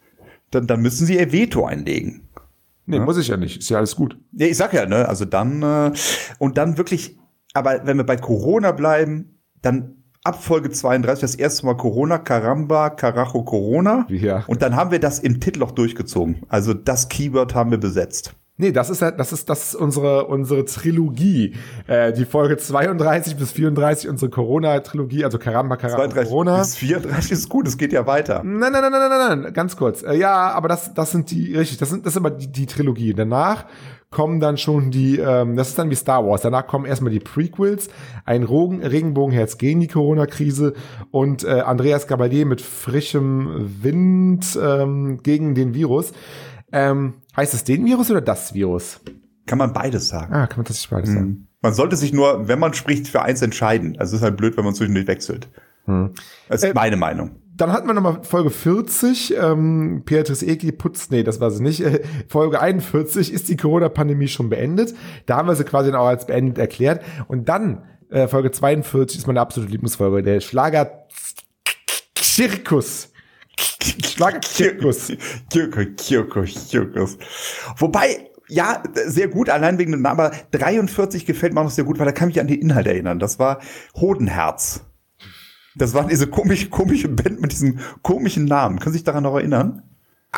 dann, 0.50 0.66
dann 0.66 0.80
müssen 0.80 1.06
sie 1.06 1.16
ihr 1.16 1.32
Veto 1.32 1.64
einlegen. 1.64 2.28
Nee, 2.86 3.00
muss 3.00 3.18
ich 3.18 3.28
ja 3.28 3.36
nicht. 3.36 3.58
Ist 3.58 3.68
ja 3.68 3.78
alles 3.78 3.96
gut. 3.96 4.16
Ja, 4.32 4.46
ich 4.46 4.56
sag 4.56 4.72
ja, 4.72 4.86
ne, 4.86 5.08
also 5.08 5.24
dann, 5.24 5.62
äh, 5.62 5.92
und 6.38 6.56
dann 6.56 6.78
wirklich, 6.78 7.18
aber 7.52 7.80
wenn 7.84 7.96
wir 7.96 8.04
bei 8.04 8.16
Corona 8.16 8.70
bleiben, 8.70 9.40
dann 9.60 9.96
ab 10.22 10.42
Folge 10.42 10.70
32 10.70 11.20
das 11.20 11.34
erste 11.34 11.66
Mal 11.66 11.76
Corona, 11.76 12.18
Caramba, 12.18 12.90
Carajo, 12.90 13.42
Corona. 13.42 14.06
Ja. 14.08 14.44
Und 14.46 14.62
dann 14.62 14.76
haben 14.76 14.90
wir 14.90 15.00
das 15.00 15.18
im 15.18 15.40
Titel 15.40 15.62
auch 15.62 15.72
durchgezogen. 15.72 16.42
Also 16.48 16.74
das 16.74 17.08
Keyword 17.08 17.54
haben 17.54 17.70
wir 17.70 17.78
besetzt. 17.78 18.34
Nee, 18.58 18.72
das 18.72 18.88
ist 18.88 19.02
das 19.02 19.32
ist, 19.32 19.50
das 19.50 19.68
ist 19.68 19.74
unsere, 19.74 20.26
unsere 20.26 20.64
Trilogie. 20.64 21.54
Äh, 21.86 22.14
die 22.14 22.24
Folge 22.24 22.56
32 22.56 23.36
bis 23.36 23.52
34, 23.52 24.08
unsere 24.08 24.30
Corona-Trilogie, 24.30 25.24
also 25.24 25.38
Karamba, 25.38 25.76
Karamba, 25.76 26.04
32 26.04 26.30
Corona. 26.30 26.58
bis 26.60 26.76
34 26.76 27.32
ist 27.32 27.48
gut, 27.50 27.68
es 27.68 27.76
geht 27.76 27.92
ja 27.92 28.06
weiter. 28.06 28.42
Nein, 28.44 28.72
nein, 28.72 28.80
nein, 28.80 28.90
nein, 28.90 29.10
nein, 29.10 29.42
nein, 29.42 29.52
ganz 29.52 29.76
kurz. 29.76 30.02
Äh, 30.02 30.16
ja, 30.16 30.52
aber 30.52 30.68
das, 30.68 30.94
das 30.94 31.10
sind 31.10 31.30
die, 31.30 31.54
richtig, 31.54 31.76
das 31.76 31.90
sind, 31.90 32.06
das 32.06 32.14
ist 32.14 32.16
immer 32.16 32.30
die, 32.30 32.50
die 32.50 32.64
Trilogie. 32.64 33.12
Danach 33.12 33.66
kommen 34.10 34.40
dann 34.40 34.56
schon 34.56 34.90
die, 34.90 35.18
ähm, 35.18 35.56
das 35.56 35.68
ist 35.68 35.78
dann 35.78 35.90
wie 35.90 35.94
Star 35.94 36.26
Wars. 36.26 36.40
Danach 36.40 36.66
kommen 36.66 36.86
erstmal 36.86 37.12
die 37.12 37.20
Prequels, 37.20 37.90
ein 38.24 38.42
Rogen, 38.44 38.82
Regenbogenherz 38.82 39.58
gegen 39.58 39.80
die 39.80 39.88
Corona-Krise 39.88 40.72
und 41.10 41.44
äh, 41.44 41.60
Andreas 41.60 42.06
Gabalier 42.06 42.46
mit 42.46 42.62
frischem 42.62 43.70
Wind 43.82 44.58
ähm, 44.58 45.22
gegen 45.22 45.54
den 45.54 45.74
Virus. 45.74 46.12
Ähm, 46.72 47.14
heißt 47.36 47.54
es 47.54 47.64
den 47.64 47.84
Virus 47.84 48.10
oder 48.10 48.20
das 48.20 48.54
Virus? 48.54 49.00
Kann 49.46 49.58
man 49.58 49.72
beides 49.72 50.08
sagen. 50.08 50.34
Ah, 50.34 50.46
kann 50.46 50.58
man 50.58 50.66
das 50.66 50.76
nicht 50.76 50.90
beides 50.90 51.12
sagen? 51.12 51.48
Man 51.60 51.74
sollte 51.74 51.96
sich 51.96 52.12
nur, 52.12 52.48
wenn 52.48 52.58
man 52.58 52.74
spricht, 52.74 53.08
für 53.08 53.22
eins 53.22 53.42
entscheiden. 53.42 53.96
Also 53.98 54.16
es 54.16 54.20
ist 54.20 54.24
halt 54.24 54.36
blöd, 54.36 54.56
wenn 54.56 54.64
man 54.64 54.74
zwischendurch 54.74 55.06
wechselt. 55.06 55.48
Das 56.48 56.62
ist 56.62 56.74
meine 56.74 56.96
Meinung. 56.96 57.36
Dann 57.56 57.72
hatten 57.72 57.86
wir 57.86 57.94
nochmal 57.94 58.22
Folge 58.22 58.50
40, 58.50 59.34
ähm, 59.40 60.02
Beatrice 60.04 60.44
Eki 60.44 60.72
putzt, 60.72 61.10
nee, 61.10 61.22
das 61.22 61.40
war 61.40 61.50
sie 61.50 61.62
nicht. 61.62 61.80
Äh, 61.80 62.02
Folge 62.28 62.60
41, 62.60 63.32
ist 63.32 63.48
die 63.48 63.56
Corona-Pandemie 63.56 64.28
schon 64.28 64.50
beendet? 64.50 64.94
Da 65.24 65.36
haben 65.36 65.48
wir 65.48 65.54
sie 65.54 65.64
quasi 65.64 65.90
auch 65.92 66.06
als 66.06 66.26
beendet 66.26 66.58
erklärt. 66.58 67.02
Und 67.28 67.48
dann, 67.48 67.84
äh, 68.10 68.28
Folge 68.28 68.50
42 68.50 69.18
ist 69.18 69.26
meine 69.26 69.40
absolute 69.40 69.72
Lieblingsfolge, 69.72 70.22
der 70.22 70.40
Schlager 70.40 71.06
Zirkus. 72.14 73.12
Schlager 73.58 74.40
Zirkus. 74.40 75.12
Kirkus, 75.50 75.86
Kirkus, 75.96 76.68
Kirkus. 76.68 77.18
Wobei, 77.76 78.30
ja, 78.48 78.82
sehr 79.06 79.28
gut, 79.28 79.50
allein 79.50 79.78
wegen 79.78 79.92
dem 79.92 80.02
Namen, 80.02 80.20
aber 80.20 80.32
43 80.52 81.26
gefällt 81.26 81.54
mir 81.54 81.60
auch 81.60 81.64
noch 81.64 81.70
sehr 81.70 81.84
gut, 81.84 81.98
weil 81.98 82.06
da 82.06 82.12
kann 82.12 82.30
ich 82.30 82.40
an 82.40 82.46
den 82.46 82.60
Inhalt 82.60 82.86
erinnern. 82.86 83.18
Das 83.18 83.38
war 83.38 83.60
Hodenherz. 83.94 84.80
Das 85.74 85.92
war 85.92 86.06
diese 86.06 86.26
komische, 86.26 86.68
komische 86.70 87.08
Band 87.08 87.40
mit 87.40 87.52
diesem 87.52 87.80
komischen 88.02 88.46
Namen. 88.46 88.78
Können 88.78 88.92
Sie 88.92 88.98
sich 88.98 89.04
daran 89.04 89.24
noch 89.24 89.34
erinnern? 89.34 89.82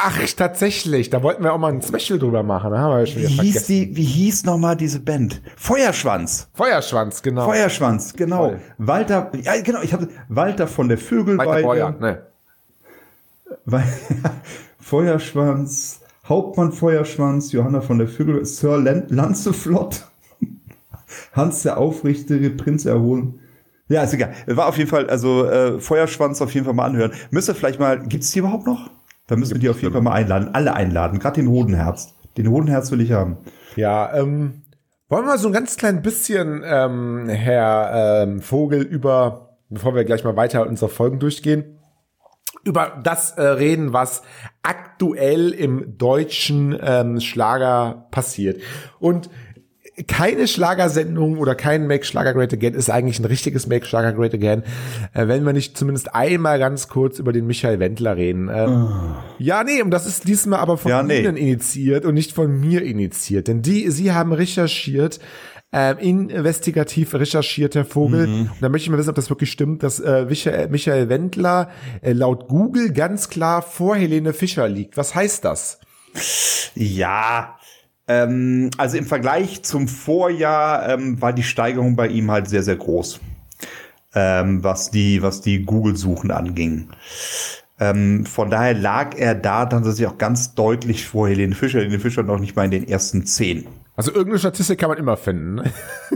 Ach, 0.00 0.20
tatsächlich, 0.36 1.10
da 1.10 1.24
wollten 1.24 1.42
wir 1.42 1.52
auch 1.52 1.58
mal 1.58 1.72
ein 1.72 1.82
Special 1.82 2.20
drüber 2.20 2.44
machen, 2.44 2.70
da 2.70 2.78
haben 2.78 2.98
wir 2.98 3.06
schon 3.06 3.22
Wie 3.22 3.26
hieß 3.26 3.66
die, 3.66 3.96
wie 3.96 4.04
hieß 4.04 4.44
nochmal 4.44 4.76
diese 4.76 5.00
Band? 5.00 5.42
Feuerschwanz. 5.56 6.48
Feuerschwanz, 6.54 7.20
genau. 7.22 7.46
Feuerschwanz, 7.46 8.14
genau. 8.14 8.50
Toll. 8.50 8.60
Walter, 8.78 9.32
ja, 9.42 9.60
genau, 9.60 9.82
ich 9.82 9.92
habe 9.92 10.08
Walter 10.28 10.68
von 10.68 10.88
der 10.88 10.98
Vögelweide. 10.98 11.62
Feuer, 11.62 11.96
ne. 11.98 12.27
Weil- 13.64 13.84
Feuerschwanz, 14.80 16.00
Hauptmann 16.28 16.72
Feuerschwanz, 16.72 17.52
Johanna 17.52 17.80
von 17.80 17.98
der 17.98 18.08
Vögel, 18.08 18.44
Sir 18.44 18.78
Lan 18.78 19.04
Lancelot, 19.08 20.06
Hans 21.32 21.62
der 21.62 21.78
Aufrichtige, 21.78 22.50
Prinz 22.50 22.84
erholen. 22.86 23.40
Ja, 23.88 24.02
ist 24.02 24.14
egal. 24.14 24.32
War 24.46 24.66
auf 24.66 24.76
jeden 24.76 24.90
Fall, 24.90 25.08
also 25.08 25.46
äh, 25.46 25.78
Feuerschwanz 25.80 26.42
auf 26.42 26.52
jeden 26.52 26.66
Fall 26.66 26.74
mal 26.74 26.84
anhören. 26.84 27.12
Müsst 27.30 27.48
ihr 27.48 27.54
vielleicht 27.54 27.80
mal, 27.80 27.98
gibt's 28.00 28.32
die 28.32 28.40
überhaupt 28.40 28.66
noch? 28.66 28.90
Da 29.26 29.36
müssen 29.36 29.54
wir 29.54 29.60
die 29.60 29.68
auf 29.68 29.80
jeden 29.80 29.92
Fall 29.92 30.02
mal 30.02 30.12
einladen. 30.12 30.50
Alle 30.54 30.74
einladen, 30.74 31.18
gerade 31.18 31.36
den 31.40 31.48
Hodenherz. 31.48 32.14
Den 32.36 32.48
Hodenherz 32.50 32.90
will 32.90 33.00
ich 33.00 33.12
haben. 33.12 33.38
Ja, 33.76 34.14
ähm, 34.14 34.62
wollen 35.08 35.24
wir 35.24 35.32
mal 35.32 35.38
so 35.38 35.48
ein 35.48 35.54
ganz 35.54 35.76
klein 35.76 36.02
bisschen, 36.02 36.62
ähm, 36.64 37.28
Herr 37.28 38.22
ähm, 38.24 38.40
Vogel, 38.40 38.82
über, 38.82 39.56
bevor 39.70 39.94
wir 39.94 40.04
gleich 40.04 40.24
mal 40.24 40.36
weiter 40.36 40.66
unsere 40.66 40.90
Folgen 40.90 41.18
durchgehen, 41.18 41.77
über 42.64 43.00
das 43.02 43.32
äh, 43.32 43.42
reden, 43.42 43.92
was 43.92 44.22
aktuell 44.62 45.50
im 45.50 45.96
deutschen 45.98 46.78
ähm, 46.80 47.20
Schlager 47.20 48.06
passiert. 48.10 48.60
Und 48.98 49.30
keine 50.06 50.46
Schlagersendung 50.46 51.38
oder 51.38 51.54
kein 51.54 51.86
Make 51.86 52.04
Schlager 52.04 52.32
Great 52.32 52.52
Again 52.52 52.74
ist 52.74 52.88
eigentlich 52.88 53.18
ein 53.18 53.24
richtiges 53.24 53.66
Make 53.66 53.84
Schlager 53.84 54.12
Great 54.12 54.34
Again, 54.34 54.62
äh, 55.12 55.26
wenn 55.26 55.44
wir 55.44 55.52
nicht 55.52 55.76
zumindest 55.76 56.14
einmal 56.14 56.58
ganz 56.58 56.88
kurz 56.88 57.18
über 57.18 57.32
den 57.32 57.46
Michael 57.46 57.80
Wendler 57.80 58.16
reden. 58.16 58.48
Ähm, 58.52 58.88
oh. 58.88 59.14
Ja, 59.38 59.64
nee, 59.64 59.82
und 59.82 59.90
das 59.90 60.06
ist 60.06 60.28
diesmal 60.28 60.60
aber 60.60 60.76
von 60.76 60.90
ja, 60.90 61.02
nee. 61.02 61.20
Ihnen 61.20 61.36
initiiert 61.36 62.04
und 62.04 62.14
nicht 62.14 62.32
von 62.32 62.60
mir 62.60 62.82
initiiert. 62.82 63.48
Denn 63.48 63.62
die, 63.62 63.90
Sie 63.90 64.12
haben 64.12 64.32
recherchiert, 64.32 65.18
äh, 65.72 65.94
investigativ 66.02 67.14
recherchiert, 67.14 67.74
Herr 67.74 67.84
Vogel. 67.84 68.26
Mhm. 68.26 68.40
Und 68.40 68.62
da 68.62 68.68
möchte 68.68 68.86
ich 68.86 68.90
mal 68.90 68.98
wissen, 68.98 69.10
ob 69.10 69.16
das 69.16 69.30
wirklich 69.30 69.50
stimmt, 69.50 69.82
dass 69.82 70.00
äh, 70.00 70.24
Michael, 70.24 70.68
Michael 70.68 71.08
Wendler 71.08 71.70
äh, 72.00 72.12
laut 72.12 72.48
Google 72.48 72.92
ganz 72.92 73.28
klar 73.28 73.62
vor 73.62 73.96
Helene 73.96 74.32
Fischer 74.32 74.68
liegt. 74.68 74.96
Was 74.96 75.14
heißt 75.14 75.44
das? 75.44 75.80
Ja, 76.74 77.58
ähm, 78.06 78.70
also 78.78 78.96
im 78.96 79.04
Vergleich 79.04 79.62
zum 79.62 79.88
Vorjahr 79.88 80.88
ähm, 80.88 81.20
war 81.20 81.32
die 81.32 81.42
Steigerung 81.42 81.96
bei 81.96 82.08
ihm 82.08 82.30
halt 82.30 82.48
sehr, 82.48 82.62
sehr 82.62 82.76
groß, 82.76 83.20
ähm, 84.14 84.64
was 84.64 84.90
die, 84.90 85.22
was 85.22 85.42
die 85.42 85.64
Google-Suchen 85.64 86.30
anging. 86.30 86.88
Ähm, 87.78 88.24
von 88.24 88.50
daher 88.50 88.74
lag 88.74 89.14
er 89.16 89.34
da 89.34 89.66
dann 89.66 89.84
tatsächlich 89.84 90.12
auch 90.12 90.18
ganz 90.18 90.54
deutlich 90.54 91.06
vor 91.06 91.28
Helene 91.28 91.54
Fischer. 91.54 91.78
Helene 91.80 92.00
Fischer 92.00 92.22
noch 92.22 92.40
nicht 92.40 92.56
mal 92.56 92.64
in 92.64 92.70
den 92.70 92.88
ersten 92.88 93.26
zehn. 93.26 93.66
Also 93.98 94.12
irgendeine 94.12 94.38
Statistik 94.38 94.78
kann 94.78 94.90
man 94.90 94.98
immer 94.98 95.16
finden. 95.16 95.56
Ne? 95.56 95.64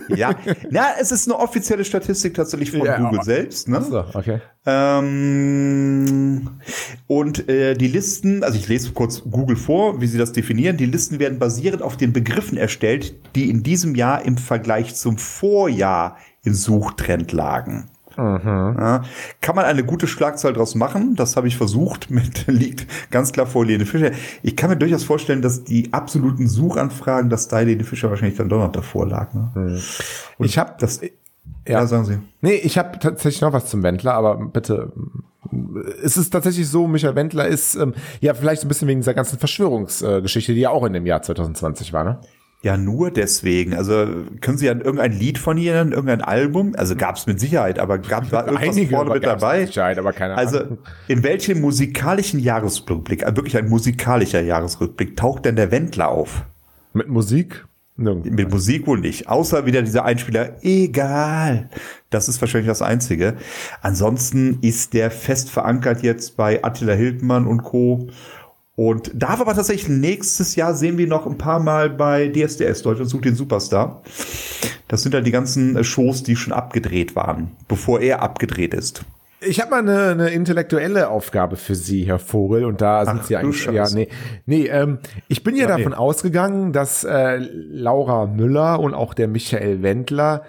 Ja, 0.17 0.37
ja, 0.71 0.89
es 1.01 1.11
ist 1.11 1.29
eine 1.29 1.39
offizielle 1.39 1.85
Statistik 1.85 2.35
tatsächlich 2.35 2.71
von 2.71 2.85
ja, 2.85 2.99
Google 2.99 3.23
selbst. 3.23 3.69
Ne? 3.69 3.83
So, 3.83 4.05
okay. 4.15 4.41
Ähm, 4.67 6.51
und 7.09 7.49
äh, 7.49 7.75
die 7.75 7.89
Listen, 7.89 8.45
also 8.45 8.57
ich 8.57 8.69
lese 8.69 8.93
kurz 8.93 9.23
Google 9.29 9.57
vor, 9.57 10.01
wie 10.01 10.07
sie 10.07 10.19
das 10.19 10.33
definieren. 10.33 10.77
Die 10.77 10.87
Listen 10.87 11.19
werden 11.19 11.41
basierend 11.41 11.83
auf 11.83 11.97
den 11.97 12.12
Begriffen 12.12 12.57
erstellt, 12.57 13.15
die 13.35 13.51
in 13.51 13.65
diesem 13.65 13.97
Jahr 13.97 14.25
im 14.25 14.37
Vergleich 14.37 14.95
zum 14.95 15.19
Vorjahr 15.19 16.19
im 16.45 16.55
Suchtrend 16.55 17.33
lagen. 17.33 17.89
Mhm. 18.16 18.76
Ja, 18.78 19.02
kann 19.40 19.57
man 19.57 19.64
eine 19.64 19.85
gute 19.85 20.07
Schlagzahl 20.07 20.52
draus 20.52 20.75
machen? 20.75 21.16
Das 21.16 21.37
habe 21.37 21.49
ich 21.49 21.57
versucht. 21.57 22.11
Mit 22.11 22.47
liegt 22.47 22.87
ganz 23.11 23.33
klar 23.33 23.47
vor 23.47 23.64
Lene 23.64 23.87
Fischer. 23.87 24.12
Ich 24.42 24.57
kann 24.57 24.71
mir 24.71 24.76
durchaus 24.76 25.04
vorstellen, 25.04 25.42
dass 25.42 25.64
die 25.64 25.92
absoluten 25.92 26.49
Suchanfragen, 26.49 27.31
dass 27.31 27.49
da 27.49 27.61
Lene 27.61 27.85
Fischer 27.85 28.11
wahrscheinlich 28.11 28.38
dann 28.38 28.49
doch 28.49 28.59
noch 28.59 28.73
davor 28.73 29.07
lag. 29.07 29.33
Ne? 29.35 29.50
Mhm. 29.54 30.45
ich 30.45 30.59
habe 30.59 30.75
das. 30.78 31.00
Ja. 31.66 31.81
ja, 31.81 31.87
sagen 31.87 32.04
Sie. 32.04 32.19
Nee, 32.40 32.54
ich 32.54 32.78
habe 32.78 32.99
tatsächlich 32.99 33.40
noch 33.40 33.52
was 33.52 33.66
zum 33.66 33.83
Wendler, 33.83 34.14
aber 34.14 34.37
bitte. 34.37 34.92
Es 36.02 36.16
ist 36.16 36.31
tatsächlich 36.31 36.69
so, 36.69 36.87
Michael 36.87 37.14
Wendler 37.14 37.47
ist 37.47 37.75
ähm, 37.75 37.95
ja 38.21 38.33
vielleicht 38.33 38.62
ein 38.62 38.69
bisschen 38.69 38.88
wegen 38.88 39.00
dieser 39.00 39.14
ganzen 39.14 39.38
Verschwörungsgeschichte, 39.38 40.54
die 40.54 40.61
ja 40.61 40.71
auch 40.71 40.85
in 40.85 40.92
dem 40.92 41.04
Jahr 41.04 41.23
2020 41.23 41.92
war, 41.92 42.04
ne? 42.04 42.21
Ja, 42.62 42.76
nur 42.76 43.11
deswegen. 43.11 43.75
Also 43.75 44.07
können 44.40 44.57
Sie 44.57 44.71
an 44.71 44.81
irgendein 44.81 45.12
Lied 45.12 45.38
von 45.38 45.59
ihr 45.59 45.75
irgendein 45.75 46.23
Album? 46.23 46.75
Also 46.76 46.95
gab 46.95 47.16
es 47.16 47.26
mit 47.26 47.40
Sicherheit, 47.40 47.81
aber 47.81 47.99
gab 47.99 48.31
da 48.31 48.47
irgendwas 48.47 48.76
Einige, 48.76 48.95
vorne 48.95 49.14
mit 49.14 49.26
dabei? 49.26 49.66
Sicherheit, 49.66 49.99
aber 49.99 50.12
keine 50.12 50.37
also 50.37 50.61
in 51.09 51.25
welchem 51.25 51.61
musikalischen 51.61 52.38
Jahresrückblick, 52.38 53.25
also 53.25 53.37
wirklich 53.37 53.57
ein 53.57 53.69
musikalischer 53.69 54.40
Jahresrückblick, 54.40 55.16
taucht 55.16 55.45
denn 55.45 55.57
der 55.57 55.73
Wendler 55.73 56.09
auf? 56.09 56.45
Mit 56.92 57.09
Musik? 57.09 57.66
Nirgendwo. 57.97 58.31
Mit 58.31 58.50
Musik 58.50 58.87
wohl 58.87 59.00
nicht. 59.00 59.28
Außer 59.28 59.66
wieder 59.66 59.83
dieser 59.83 60.04
Einspieler, 60.04 60.57
egal. 60.62 61.69
Das 62.11 62.28
ist 62.28 62.40
wahrscheinlich 62.40 62.69
das 62.69 62.81
Einzige. 62.81 63.35
Ansonsten 63.81 64.59
ist 64.62 64.95
der 64.95 65.11
fest 65.11 65.50
verankert 65.50 66.02
jetzt 66.02 66.37
bei 66.37 66.62
Attila 66.62 66.95
Hildmann 66.95 67.47
und 67.47 67.64
Co. 67.64 68.09
Und 68.85 69.12
darf 69.15 69.41
aber 69.41 69.55
tatsächlich 69.55 69.89
nächstes 69.89 70.57
Jahr 70.57 70.75
sehen 70.75 70.99
wir 70.99 71.07
noch 71.07 71.25
ein 71.25 71.39
paar 71.39 71.61
Mal 71.61 71.89
bei 71.89 72.27
DSDS, 72.27 72.83
Deutschland 72.83 73.09
sucht 73.09 73.27
den 73.27 73.37
Superstar. 73.37 74.03
Das 74.89 75.05
sind 75.05 75.15
dann 75.15 75.23
die 75.23 75.31
ganzen 75.31 75.77
äh, 75.77 75.85
Shows, 75.85 76.25
die 76.25 76.35
schon 76.35 76.53
abgedreht 76.53 77.15
waren, 77.15 77.53
bevor 77.69 78.01
er 78.01 78.23
abgedreht 78.23 78.75
ist. 78.75 79.05
Ich 79.41 79.61
habe 79.61 79.71
mal 79.71 79.79
eine, 79.79 80.09
eine 80.09 80.31
intellektuelle 80.31 81.11
Aufgabe 81.11 81.55
für 81.55 81.77
Sie, 81.77 82.07
Herr 82.09 82.19
Vogel, 82.19 82.65
und 82.65 82.81
da 82.81 83.05
sind 83.05 83.21
Ach, 83.21 83.25
Sie 83.25 83.37
eigentlich. 83.37 83.65
Ja, 83.67 83.89
nee, 83.91 84.09
nee. 84.47 84.67
Ähm, 84.67 84.99
ich 85.29 85.45
bin 85.45 85.55
ja, 85.55 85.62
ja 85.62 85.77
davon 85.77 85.93
nee. 85.93 85.99
ausgegangen, 85.99 86.73
dass 86.73 87.05
äh, 87.05 87.37
Laura 87.39 88.27
Müller 88.27 88.81
und 88.81 88.95
auch 88.95 89.15
der 89.15 89.29
Michael 89.29 89.83
Wendler 89.83 90.43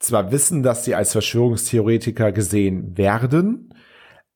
zwar 0.00 0.32
wissen, 0.32 0.64
dass 0.64 0.84
sie 0.84 0.96
als 0.96 1.12
Verschwörungstheoretiker 1.12 2.32
gesehen 2.32 2.98
werden, 2.98 3.72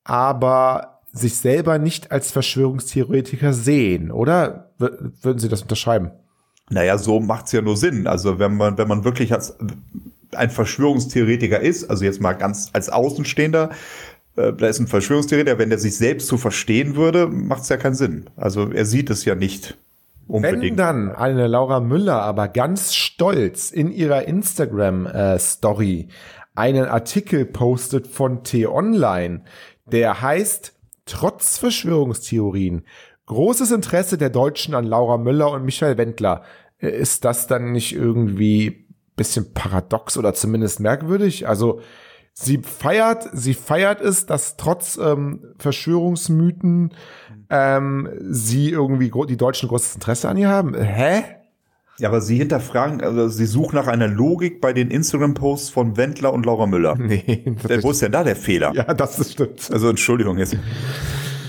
aber 0.04 0.97
sich 1.18 1.36
selber 1.36 1.78
nicht 1.78 2.10
als 2.12 2.30
Verschwörungstheoretiker 2.32 3.52
sehen, 3.52 4.10
oder? 4.10 4.70
W 4.78 4.88
würden 5.22 5.38
Sie 5.38 5.48
das 5.48 5.62
unterschreiben? 5.62 6.12
Naja, 6.70 6.98
so 6.98 7.20
macht's 7.20 7.52
ja 7.52 7.62
nur 7.62 7.76
Sinn. 7.76 8.06
Also 8.06 8.38
wenn 8.38 8.56
man, 8.56 8.78
wenn 8.78 8.88
man 8.88 9.04
wirklich 9.04 9.32
als 9.32 9.56
ein 10.32 10.50
Verschwörungstheoretiker 10.50 11.60
ist, 11.60 11.88
also 11.90 12.04
jetzt 12.04 12.20
mal 12.20 12.34
ganz 12.34 12.70
als 12.72 12.88
Außenstehender, 12.88 13.70
äh, 14.36 14.52
da 14.52 14.66
ist 14.66 14.78
ein 14.78 14.86
Verschwörungstheoretiker, 14.86 15.58
wenn 15.58 15.70
der 15.70 15.78
sich 15.78 15.96
selbst 15.96 16.28
so 16.28 16.36
verstehen 16.36 16.96
würde, 16.96 17.26
macht's 17.26 17.68
ja 17.68 17.76
keinen 17.76 17.94
Sinn. 17.94 18.26
Also 18.36 18.70
er 18.70 18.84
sieht 18.84 19.10
es 19.10 19.24
ja 19.24 19.34
nicht. 19.34 19.76
Unbedingt. 20.26 20.62
Wenn 20.62 20.76
dann 20.76 21.10
eine 21.10 21.46
Laura 21.46 21.80
Müller 21.80 22.20
aber 22.20 22.48
ganz 22.48 22.94
stolz 22.94 23.70
in 23.70 23.90
ihrer 23.90 24.28
Instagram-Story 24.28 26.00
äh, 26.00 26.06
einen 26.54 26.84
Artikel 26.84 27.46
postet 27.46 28.06
von 28.06 28.44
T-Online, 28.44 29.42
der 29.86 30.20
heißt 30.20 30.74
Trotz 31.08 31.58
Verschwörungstheorien, 31.58 32.84
großes 33.26 33.70
Interesse 33.70 34.18
der 34.18 34.30
Deutschen 34.30 34.74
an 34.74 34.84
Laura 34.84 35.16
Müller 35.16 35.50
und 35.50 35.64
Michael 35.64 35.96
Wendler. 35.96 36.42
Ist 36.78 37.24
das 37.24 37.46
dann 37.46 37.72
nicht 37.72 37.94
irgendwie 37.94 38.86
bisschen 39.16 39.52
paradox 39.52 40.16
oder 40.16 40.34
zumindest 40.34 40.80
merkwürdig? 40.80 41.48
Also 41.48 41.80
sie 42.34 42.58
feiert, 42.58 43.28
sie 43.32 43.54
feiert 43.54 44.00
es, 44.00 44.26
dass 44.26 44.56
trotz 44.56 44.96
ähm, 44.96 45.54
Verschwörungsmythen 45.58 46.94
ähm, 47.50 48.10
sie 48.20 48.70
irgendwie 48.70 49.10
die 49.26 49.36
Deutschen 49.36 49.68
großes 49.68 49.94
Interesse 49.94 50.28
an 50.28 50.36
ihr 50.36 50.48
haben. 50.48 50.74
Hä? 50.74 51.37
Ja, 51.98 52.08
aber 52.08 52.20
sie 52.20 52.36
hinterfragen, 52.36 53.00
also 53.00 53.28
sie 53.28 53.46
suchen 53.46 53.74
nach 53.74 53.88
einer 53.88 54.06
Logik 54.06 54.60
bei 54.60 54.72
den 54.72 54.90
Instagram-Posts 54.90 55.70
von 55.70 55.96
Wendler 55.96 56.32
und 56.32 56.46
Laura 56.46 56.66
Müller. 56.66 56.96
Nee. 57.08 57.42
Der, 57.68 57.82
wo 57.82 57.90
ist 57.90 58.02
denn 58.02 58.12
da 58.12 58.22
der 58.22 58.36
Fehler? 58.36 58.72
Ja, 58.74 58.84
das 58.94 59.32
stimmt. 59.32 59.70
Also 59.72 59.88
Entschuldigung 59.88 60.36
jetzt. 60.38 60.56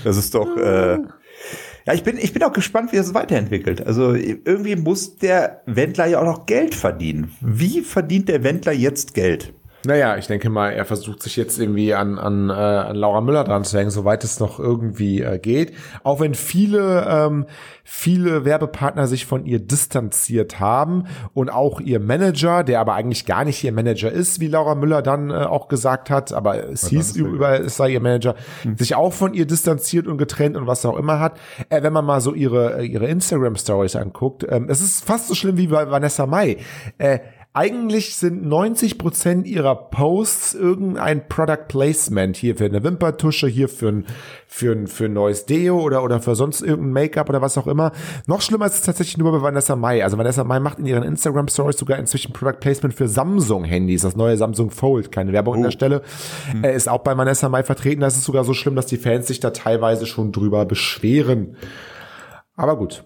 Das 0.04 0.16
ist 0.16 0.34
doch. 0.34 0.56
Äh, 0.56 0.98
ja, 1.86 1.94
ich 1.94 2.02
bin, 2.02 2.16
ich 2.18 2.32
bin 2.32 2.42
auch 2.42 2.52
gespannt, 2.52 2.92
wie 2.92 2.96
das 2.96 3.14
weiterentwickelt. 3.14 3.86
Also 3.86 4.14
irgendwie 4.14 4.76
muss 4.76 5.16
der 5.18 5.62
Wendler 5.66 6.06
ja 6.06 6.20
auch 6.20 6.24
noch 6.24 6.46
Geld 6.46 6.74
verdienen. 6.74 7.32
Wie 7.40 7.82
verdient 7.82 8.28
der 8.28 8.42
Wendler 8.42 8.72
jetzt 8.72 9.14
Geld? 9.14 9.52
Naja, 9.86 10.18
ich 10.18 10.26
denke 10.26 10.50
mal, 10.50 10.70
er 10.70 10.84
versucht 10.84 11.22
sich 11.22 11.36
jetzt 11.36 11.58
irgendwie 11.58 11.94
an, 11.94 12.18
an, 12.18 12.50
äh, 12.50 12.52
an 12.52 12.96
Laura 12.96 13.22
Müller 13.22 13.44
dran 13.44 13.64
zu 13.64 13.78
hängen, 13.78 13.90
soweit 13.90 14.24
es 14.24 14.38
noch 14.38 14.58
irgendwie 14.58 15.22
äh, 15.22 15.38
geht. 15.38 15.72
Auch 16.02 16.20
wenn 16.20 16.34
viele, 16.34 17.06
ähm, 17.08 17.46
viele 17.82 18.44
Werbepartner 18.44 19.06
sich 19.06 19.24
von 19.24 19.46
ihr 19.46 19.58
distanziert 19.58 20.60
haben 20.60 21.04
und 21.32 21.48
auch 21.48 21.80
ihr 21.80 21.98
Manager, 21.98 22.62
der 22.62 22.80
aber 22.80 22.94
eigentlich 22.94 23.24
gar 23.24 23.44
nicht 23.44 23.64
ihr 23.64 23.72
Manager 23.72 24.12
ist, 24.12 24.38
wie 24.40 24.48
Laura 24.48 24.74
Müller 24.74 25.00
dann 25.00 25.30
äh, 25.30 25.34
auch 25.34 25.68
gesagt 25.68 26.10
hat, 26.10 26.32
aber 26.32 26.68
es 26.68 26.84
was 26.84 26.90
hieß 26.90 27.16
überall, 27.16 27.62
es 27.62 27.76
sei 27.76 27.90
ihr 27.90 28.00
Manager, 28.00 28.34
hm. 28.62 28.76
sich 28.76 28.94
auch 28.94 29.14
von 29.14 29.32
ihr 29.32 29.46
distanziert 29.46 30.06
und 30.06 30.18
getrennt 30.18 30.58
und 30.58 30.66
was 30.66 30.84
auch 30.84 30.98
immer 30.98 31.20
hat. 31.20 31.38
Äh, 31.70 31.82
wenn 31.82 31.94
man 31.94 32.04
mal 32.04 32.20
so 32.20 32.34
ihre, 32.34 32.84
ihre 32.84 33.06
Instagram-Stories 33.06 33.96
anguckt, 33.96 34.46
ähm, 34.48 34.66
es 34.68 34.82
ist 34.82 35.04
fast 35.04 35.28
so 35.28 35.34
schlimm 35.34 35.56
wie 35.56 35.68
bei 35.68 35.90
Vanessa 35.90 36.26
Mai. 36.26 36.58
Äh, 36.98 37.20
eigentlich 37.52 38.14
sind 38.14 38.46
90 38.46 38.96
Prozent 38.96 39.44
ihrer 39.44 39.74
Posts 39.74 40.54
irgendein 40.54 41.26
Product 41.28 41.66
Placement 41.66 42.36
hier 42.36 42.54
für 42.54 42.66
eine 42.66 42.84
Wimpertusche, 42.84 43.48
hier 43.48 43.68
für 43.68 43.88
ein, 43.88 44.06
für 44.46 44.70
ein, 44.70 44.86
für 44.86 45.06
ein 45.06 45.14
neues 45.14 45.46
Deo 45.46 45.80
oder, 45.80 46.04
oder 46.04 46.20
für 46.20 46.36
sonst 46.36 46.60
irgendein 46.62 46.92
Make-up 46.92 47.28
oder 47.28 47.42
was 47.42 47.58
auch 47.58 47.66
immer. 47.66 47.90
Noch 48.28 48.40
schlimmer 48.40 48.66
ist 48.66 48.74
es 48.74 48.82
tatsächlich 48.82 49.18
nur 49.18 49.32
bei 49.32 49.42
Vanessa 49.42 49.74
Mai. 49.74 50.04
Also 50.04 50.16
Vanessa 50.16 50.44
Mai 50.44 50.60
macht 50.60 50.78
in 50.78 50.86
ihren 50.86 51.02
Instagram 51.02 51.48
Stories 51.48 51.76
sogar 51.76 51.98
inzwischen 51.98 52.32
Product 52.32 52.60
Placement 52.60 52.94
für 52.94 53.08
Samsung 53.08 53.64
Handys, 53.64 54.02
das 54.02 54.14
neue 54.14 54.36
Samsung 54.36 54.70
Fold. 54.70 55.10
Keine 55.10 55.32
Werbung 55.32 55.54
oh. 55.54 55.56
an 55.56 55.62
der 55.62 55.70
oh. 55.70 55.72
Stelle. 55.72 56.02
Hm. 56.52 56.62
Er 56.62 56.74
ist 56.74 56.88
auch 56.88 57.00
bei 57.00 57.16
Vanessa 57.16 57.48
Mai 57.48 57.64
vertreten. 57.64 58.00
Das 58.00 58.16
ist 58.16 58.24
sogar 58.24 58.44
so 58.44 58.54
schlimm, 58.54 58.76
dass 58.76 58.86
die 58.86 58.96
Fans 58.96 59.26
sich 59.26 59.40
da 59.40 59.50
teilweise 59.50 60.06
schon 60.06 60.30
drüber 60.30 60.66
beschweren. 60.66 61.56
Aber 62.54 62.76
gut. 62.76 63.02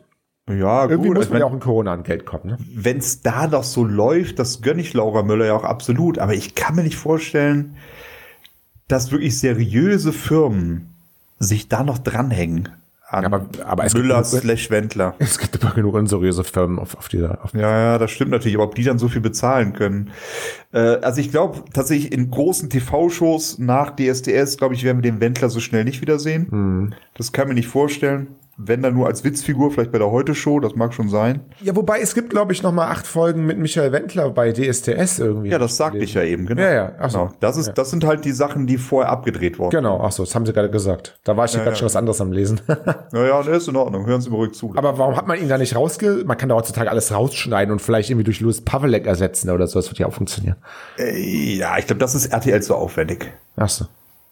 Ja, 0.48 0.88
Irgendwie 0.88 1.08
gut. 1.08 1.16
muss 1.16 1.30
man 1.30 1.40
ja 1.40 1.46
auch 1.46 1.54
in 1.54 1.60
Corona 1.60 1.92
an 1.92 2.02
Geld 2.02 2.26
kommen. 2.26 2.46
Ne? 2.46 2.58
Wenn 2.74 2.98
es 2.98 3.22
da 3.22 3.46
doch 3.46 3.64
so 3.64 3.82
läuft, 3.82 4.38
das 4.38 4.60
gönne 4.60 4.82
ich 4.82 4.92
Laura 4.92 5.22
Müller 5.22 5.46
ja 5.46 5.54
auch 5.54 5.64
absolut. 5.64 6.18
Aber 6.18 6.34
ich 6.34 6.54
kann 6.54 6.74
mir 6.74 6.82
nicht 6.82 6.96
vorstellen, 6.96 7.76
dass 8.88 9.10
wirklich 9.10 9.38
seriöse 9.38 10.12
Firmen 10.12 10.94
sich 11.38 11.68
da 11.68 11.82
noch 11.82 11.98
dranhängen. 11.98 12.68
An 13.08 13.24
aber, 13.26 13.46
aber 13.64 13.84
es 13.84 13.94
Müller 13.94 14.16
gibt, 14.16 14.42
slash 14.42 14.70
Wendler. 14.70 15.14
Es 15.18 15.38
gibt 15.38 15.56
immer 15.62 15.72
genug 15.72 15.94
unseriöse 15.94 16.42
Firmen 16.42 16.78
auf, 16.78 16.96
auf 16.96 17.08
dieser. 17.08 17.42
Auf 17.44 17.54
ja, 17.54 17.60
ja, 17.60 17.98
das 17.98 18.10
stimmt 18.10 18.30
natürlich. 18.30 18.56
Aber 18.56 18.64
ob 18.64 18.74
die 18.74 18.82
dann 18.82 18.98
so 18.98 19.08
viel 19.08 19.20
bezahlen 19.20 19.72
können? 19.72 20.10
Äh, 20.72 20.78
also 20.78 21.20
ich 21.20 21.30
glaube 21.30 21.62
tatsächlich 21.72 22.12
in 22.12 22.30
großen 22.30 22.70
TV-Shows 22.70 23.58
nach 23.58 23.94
DSDS, 23.94 24.56
glaube 24.56 24.74
ich, 24.74 24.84
werden 24.84 24.98
wir 25.02 25.10
den 25.10 25.20
Wendler 25.20 25.48
so 25.48 25.60
schnell 25.60 25.84
nicht 25.84 26.00
wiedersehen. 26.00 26.50
Hm. 26.50 26.94
Das 27.14 27.32
kann 27.32 27.48
mir 27.48 27.54
nicht 27.54 27.68
vorstellen. 27.68 28.28
Wenn 28.56 28.82
dann 28.82 28.94
nur 28.94 29.06
als 29.06 29.25
Witzfigur, 29.25 29.70
vielleicht 29.70 29.90
bei 29.90 29.99
der 29.99 30.11
Heute-Show, 30.11 30.61
das 30.61 30.75
mag 30.75 30.94
schon 30.94 31.08
sein. 31.08 31.40
Ja, 31.61 31.75
wobei 31.75 32.00
es 32.00 32.14
gibt, 32.14 32.30
glaube 32.30 32.52
ich, 32.52 32.62
noch 32.62 32.73
mal 32.73 32.88
acht 32.88 33.06
Folgen 33.06 33.46
mit 33.46 33.58
Michael 33.58 33.92
Wendler 33.92 34.30
bei 34.30 34.52
DSDS 34.52 35.18
irgendwie. 35.18 35.49
Ja, 35.49 35.58
das 35.58 35.76
sagte 35.76 35.99
ich 35.99 36.14
ja 36.14 36.23
eben, 36.23 36.46
genau. 36.46 36.62
Ja, 36.62 36.73
ja, 36.73 36.92
ach 36.99 37.11
so. 37.11 37.18
genau. 37.18 37.32
Das, 37.40 37.56
ist, 37.56 37.73
das 37.75 37.90
sind 37.90 38.04
halt 38.04 38.25
die 38.25 38.32
Sachen, 38.32 38.66
die 38.66 38.78
vorher 38.78 39.11
abgedreht 39.11 39.58
wurden. 39.58 39.70
Genau, 39.70 40.00
ach 40.00 40.12
so, 40.12 40.25
das 40.25 40.34
haben 40.34 40.46
sie 40.46 40.52
gerade 40.52 40.70
gesagt. 40.70 41.18
Da 41.25 41.37
war 41.37 41.46
ich 41.46 41.52
ja, 41.52 41.61
gerade 41.61 41.70
ja. 41.70 41.76
schon 41.76 41.87
was 41.87 41.96
anderes 41.96 42.20
am 42.20 42.32
Lesen. 42.32 42.61
Naja, 43.12 43.42
ne, 43.42 43.50
ist 43.50 43.68
in 43.68 43.76
Ordnung. 43.76 44.06
Hören 44.06 44.20
Sie 44.20 44.30
mir 44.30 44.37
ruhig 44.37 44.52
zu. 44.52 44.73
Aber 44.76 44.99
warum 44.99 45.16
hat 45.16 45.26
man 45.26 45.38
ihn 45.38 45.49
da 45.49 45.58
nicht 45.58 45.76
rausge... 45.76 46.23
Man 46.26 46.37
kann 46.37 46.49
da 46.49 46.54
heutzutage 46.54 46.90
alles 46.90 47.12
rausschneiden 47.12 47.73
und 47.73 47.80
vielleicht 47.80 48.11
irgendwie 48.11 48.25
durch 48.25 48.40
Louis 48.40 48.61
Pavelek 48.61 49.06
ersetzen 49.06 49.50
oder 49.50 49.66
so. 49.66 49.78
Das 49.78 49.88
wird 49.88 49.99
ja 49.99 50.06
auch 50.06 50.12
funktionieren. 50.12 50.56
Äh, 50.99 51.56
ja, 51.56 51.78
ich 51.78 51.87
glaube, 51.87 52.00
das 52.00 52.14
ist 52.14 52.26
RTL 52.26 52.62
zu 52.62 52.75
aufwendig. 52.75 53.32
Ach 53.56 53.68
so. 53.68 53.87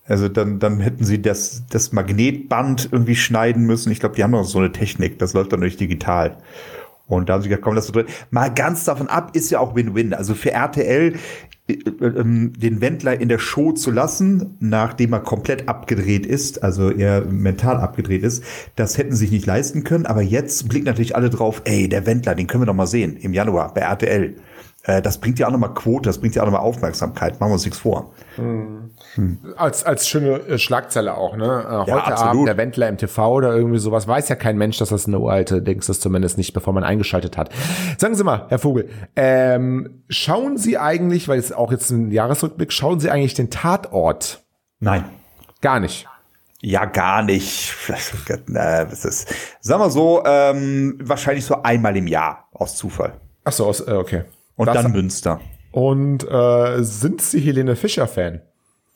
Also 0.07 0.29
dann, 0.29 0.59
dann 0.59 0.81
hätten 0.81 1.05
sie 1.05 1.23
das, 1.23 1.63
das 1.71 1.93
Magnetband 1.93 2.89
irgendwie 2.91 3.15
schneiden 3.15 3.65
müssen. 3.67 3.93
Ich 3.93 4.01
glaube, 4.01 4.17
die 4.17 4.25
haben 4.25 4.33
noch 4.33 4.45
so 4.45 4.59
eine 4.59 4.73
Technik, 4.73 5.19
das 5.19 5.33
läuft 5.33 5.53
dann 5.53 5.61
durch 5.61 5.77
digital. 5.77 6.39
Und 7.07 7.29
da 7.29 7.35
haben 7.35 7.43
sie 7.43 7.49
gesagt, 7.49 7.65
komm, 7.65 7.75
das 7.75 7.87
so 7.87 7.93
drin. 7.93 8.07
Mal 8.31 8.53
ganz 8.53 8.85
davon 8.85 9.09
ab, 9.09 9.37
ist 9.37 9.51
ja 9.51 9.61
auch 9.61 9.75
Win-Win. 9.75 10.15
Also 10.15 10.35
für 10.35 10.53
RTL 10.53 11.15
äh, 11.69 11.73
äh, 11.73 12.25
den 12.25 12.81
Wendler 12.81 13.21
in 13.21 13.29
der 13.29 13.39
Show 13.39 13.73
zu 13.73 13.91
lassen, 13.91 14.57
nachdem 14.61 15.13
er 15.13 15.21
komplett 15.21 15.69
abgedreht 15.69 16.27
ist, 16.27 16.63
also 16.63 16.91
er 16.91 17.25
mental 17.25 17.77
abgedreht 17.77 18.23
ist, 18.23 18.43
das 18.77 18.99
hätten 18.99 19.13
sie 19.13 19.19
sich 19.19 19.31
nicht 19.31 19.47
leisten 19.47 19.85
können. 19.85 20.07
Aber 20.07 20.23
jetzt 20.23 20.69
blicken 20.69 20.87
natürlich 20.87 21.15
alle 21.15 21.31
drauf, 21.31 21.63
ey, 21.65 21.89
der 21.89 22.07
Wendler, 22.07 22.35
den 22.35 22.47
können 22.47 22.63
wir 22.63 22.67
doch 22.67 22.75
mal 22.75 22.87
sehen 22.87 23.17
im 23.17 23.35
Januar 23.35 23.75
bei 23.75 23.83
RTL. 23.83 24.35
Äh, 24.85 25.01
Das 25.03 25.19
bringt 25.19 25.39
ja 25.39 25.47
auch 25.47 25.53
nochmal 25.53 25.75
Quote, 25.75 26.09
das 26.09 26.19
bringt 26.19 26.35
ja 26.35 26.43
auch 26.43 26.47
nochmal 26.47 26.63
Aufmerksamkeit. 26.63 27.39
Machen 27.41 27.51
wir 27.51 27.55
uns 27.55 27.65
nichts 27.65 27.81
vor. 27.81 28.13
Als, 29.57 29.85
als 29.85 30.09
schöne 30.09 30.41
äh, 30.41 30.59
Schlagzeile 30.59 31.15
auch, 31.17 31.37
ne? 31.37 31.45
Äh, 31.45 31.93
Heute 31.93 32.05
absolut. 32.05 32.31
Abend 32.31 32.49
der 32.49 32.57
Wendler 32.57 32.89
im 32.89 32.99
TV 32.99 33.33
oder 33.33 33.55
irgendwie 33.55 33.79
sowas. 33.79 34.09
Weiß 34.09 34.29
ja 34.29 34.37
kein 34.37 34.57
Mensch, 34.57 34.79
dass 34.79 34.89
das 34.89 35.07
eine 35.07 35.19
uralte 35.19 35.63
Dings 35.63 35.89
ist, 35.89 36.03
zumindest 36.03 36.39
nicht, 36.39 36.53
bevor 36.53 36.73
man 36.73 36.85
eingeschaltet 36.85 37.37
hat. 37.37 37.51
Sagen 37.99 38.15
Sie 38.15 38.25
mal, 38.25 38.47
Herr 38.49 38.59
Vogel, 38.59 38.89
ähm, 39.17 40.03
schauen 40.09 40.57
Sie 40.57 40.79
eigentlich, 40.79 41.29
weil 41.29 41.39
es 41.39 41.53
auch 41.53 41.71
jetzt 41.71 41.91
ein 41.91 42.11
Jahresrückblick, 42.11 42.73
schauen 42.73 43.01
Sie 43.01 43.11
eigentlich 43.11 43.35
den 43.35 43.51
Tatort? 43.51 44.43
Nein. 44.81 45.05
Gar 45.61 45.81
nicht. 45.81 46.09
Ja, 46.61 46.85
gar 46.87 47.23
nicht. 47.23 47.75
Was 47.89 49.05
ist, 49.05 49.35
sagen 49.61 49.83
wir 49.83 49.91
so, 49.91 50.23
ähm, 50.25 50.99
wahrscheinlich 51.03 51.45
so 51.45 51.63
einmal 51.63 51.97
im 51.97 52.07
Jahr 52.07 52.49
aus 52.53 52.77
Zufall. 52.77 53.15
Ach 53.45 53.53
so, 53.53 53.67
aus, 53.67 53.81
äh, 53.81 53.93
okay. 53.93 54.23
Und 54.57 54.67
Das- 54.67 54.83
dann 54.83 54.93
Münster. 54.93 55.41
Und 55.71 56.29
äh, 56.29 56.83
sind 56.83 57.23
Sie 57.23 57.41
Helene 57.41 57.77
Fischer-Fan? 57.77 58.43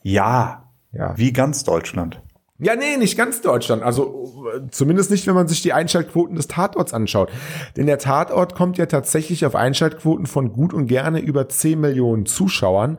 Ja. 0.03 0.69
Ja. 0.91 1.17
Wie 1.17 1.33
ganz 1.33 1.63
Deutschland. 1.63 2.21
Ja, 2.59 2.75
nee, 2.75 2.97
nicht 2.97 3.15
ganz 3.15 3.41
Deutschland. 3.41 3.83
Also 3.83 4.33
zumindest 4.71 5.11
nicht, 5.11 5.27
wenn 5.27 5.35
man 5.35 5.47
sich 5.47 5.61
die 5.61 5.73
Einschaltquoten 5.73 6.35
des 6.35 6.47
Tatorts 6.47 6.91
anschaut. 6.91 7.29
Denn 7.75 7.85
der 7.85 7.99
Tatort 7.99 8.55
kommt 8.55 8.79
ja 8.79 8.87
tatsächlich 8.87 9.45
auf 9.45 9.55
Einschaltquoten 9.55 10.25
von 10.25 10.53
gut 10.53 10.73
und 10.73 10.87
gerne 10.87 11.19
über 11.19 11.47
10 11.47 11.79
Millionen 11.79 12.25
Zuschauern. 12.25 12.97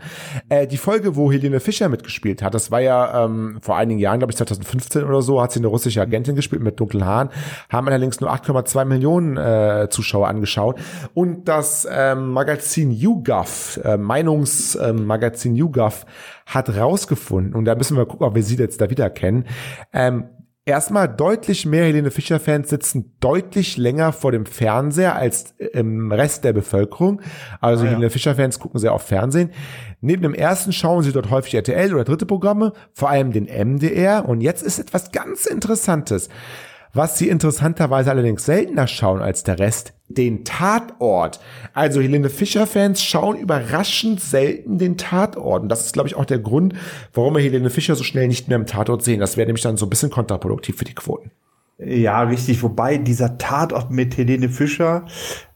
Äh, 0.48 0.68
die 0.68 0.76
Folge, 0.76 1.16
wo 1.16 1.32
Helene 1.32 1.58
Fischer 1.58 1.88
mitgespielt 1.88 2.40
hat, 2.40 2.54
das 2.54 2.70
war 2.70 2.80
ja 2.80 3.24
ähm, 3.24 3.58
vor 3.60 3.76
einigen 3.76 3.98
Jahren, 3.98 4.20
glaube 4.20 4.30
ich 4.30 4.36
2015 4.36 5.02
oder 5.02 5.22
so, 5.22 5.42
hat 5.42 5.50
sie 5.50 5.58
eine 5.58 5.66
russische 5.66 6.00
Agentin 6.00 6.36
gespielt 6.36 6.62
mit 6.62 6.78
dunklen 6.78 7.04
Haaren, 7.04 7.30
haben 7.68 7.88
allerdings 7.88 8.20
nur 8.20 8.32
8,2 8.32 8.84
Millionen 8.84 9.36
äh, 9.36 9.88
Zuschauer 9.90 10.28
angeschaut. 10.28 10.78
Und 11.14 11.48
das 11.48 11.86
ähm, 11.90 12.30
Magazin 12.30 12.92
YouGov, 12.92 13.80
äh, 13.82 13.96
Meinungsmagazin 13.96 15.56
YouGov, 15.56 16.06
hat 16.48 16.74
rausgefunden, 16.76 17.54
und 17.54 17.64
da 17.66 17.74
müssen 17.74 17.96
wir 17.96 18.06
gucken, 18.06 18.26
ob 18.26 18.34
wir 18.34 18.42
sie 18.42 18.56
jetzt 18.56 18.80
da 18.80 18.90
wieder 18.90 19.10
kennen, 19.10 19.44
ähm, 19.92 20.24
erstmal 20.64 21.08
deutlich 21.08 21.66
mehr 21.66 21.84
Helene 21.84 22.10
Fischer-Fans 22.10 22.68
sitzen 22.68 23.16
deutlich 23.20 23.76
länger 23.76 24.12
vor 24.12 24.32
dem 24.32 24.46
Fernseher 24.46 25.16
als 25.16 25.54
im 25.58 26.12
Rest 26.12 26.44
der 26.44 26.52
Bevölkerung. 26.52 27.22
Also 27.60 27.86
Helene 27.86 28.10
Fischer-Fans 28.10 28.58
gucken 28.58 28.78
sehr 28.78 28.92
auf 28.92 29.02
Fernsehen. 29.02 29.50
Neben 30.00 30.22
dem 30.22 30.34
ersten 30.34 30.72
schauen 30.72 31.02
sie 31.02 31.12
dort 31.12 31.30
häufig 31.30 31.54
RTL 31.54 31.94
oder 31.94 32.04
dritte 32.04 32.26
Programme, 32.26 32.72
vor 32.92 33.08
allem 33.08 33.32
den 33.32 33.46
MDR. 33.46 34.28
Und 34.28 34.42
jetzt 34.42 34.62
ist 34.62 34.78
etwas 34.78 35.10
ganz 35.10 35.46
Interessantes. 35.46 36.28
Was 36.92 37.18
sie 37.18 37.28
interessanterweise 37.28 38.10
allerdings 38.10 38.44
seltener 38.44 38.86
schauen 38.86 39.20
als 39.20 39.44
der 39.44 39.58
Rest, 39.58 39.94
den 40.08 40.44
Tatort. 40.44 41.40
Also 41.74 42.00
Helene 42.00 42.30
Fischer-Fans 42.30 43.02
schauen 43.02 43.36
überraschend 43.36 44.20
selten 44.20 44.78
den 44.78 44.96
Tatort. 44.96 45.62
Und 45.62 45.68
das 45.68 45.86
ist, 45.86 45.92
glaube 45.92 46.08
ich, 46.08 46.16
auch 46.16 46.24
der 46.24 46.38
Grund, 46.38 46.74
warum 47.12 47.34
wir 47.34 47.42
Helene 47.42 47.70
Fischer 47.70 47.94
so 47.94 48.04
schnell 48.04 48.28
nicht 48.28 48.48
mehr 48.48 48.56
im 48.56 48.66
Tatort 48.66 49.02
sehen. 49.02 49.20
Das 49.20 49.36
wäre 49.36 49.46
nämlich 49.46 49.62
dann 49.62 49.76
so 49.76 49.86
ein 49.86 49.90
bisschen 49.90 50.10
kontraproduktiv 50.10 50.76
für 50.76 50.84
die 50.84 50.94
Quoten. 50.94 51.30
Ja, 51.80 52.22
richtig. 52.22 52.60
Wobei 52.64 52.98
dieser 52.98 53.38
Tatort 53.38 53.92
mit 53.92 54.16
Helene 54.16 54.48
Fischer 54.48 55.04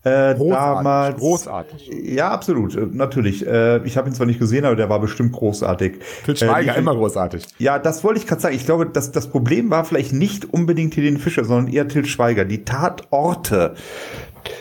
äh, 0.05 0.35
damals. 0.37 1.19
großartig. 1.19 1.91
Ja, 2.05 2.31
absolut. 2.31 2.77
äh, 2.77 2.87
Natürlich. 2.93 3.45
Äh, 3.45 3.79
ich 3.85 3.97
habe 3.97 4.09
ihn 4.09 4.15
zwar 4.15 4.27
nicht 4.27 4.39
gesehen, 4.39 4.65
aber 4.65 4.77
der 4.77 4.89
war 4.89 5.01
bestimmt 5.01 5.33
großartig. 5.33 5.97
Phil 6.01 6.37
Schweiger, 6.37 6.77
Äh, 6.77 6.79
immer 6.79 6.95
großartig. 6.95 7.45
Ja, 7.59 7.81
das 7.81 8.05
wollte 8.05 8.21
ich 8.21 8.27
gerade 8.29 8.41
sagen. 8.41 8.55
Ich 8.55 8.65
glaube, 8.65 8.87
dass 8.87 9.11
das 9.11 9.27
Problem 9.31 9.71
war 9.71 9.85
vielleicht 9.85 10.13
nicht 10.13 10.45
unbedingt 10.53 10.97
Helene 10.97 11.19
Fischer, 11.19 11.45
sondern 11.45 11.73
eher 11.73 11.89
Til 11.89 12.05
Schweiger. 12.05 12.45
Die 12.45 12.65
Tatorte 12.65 13.75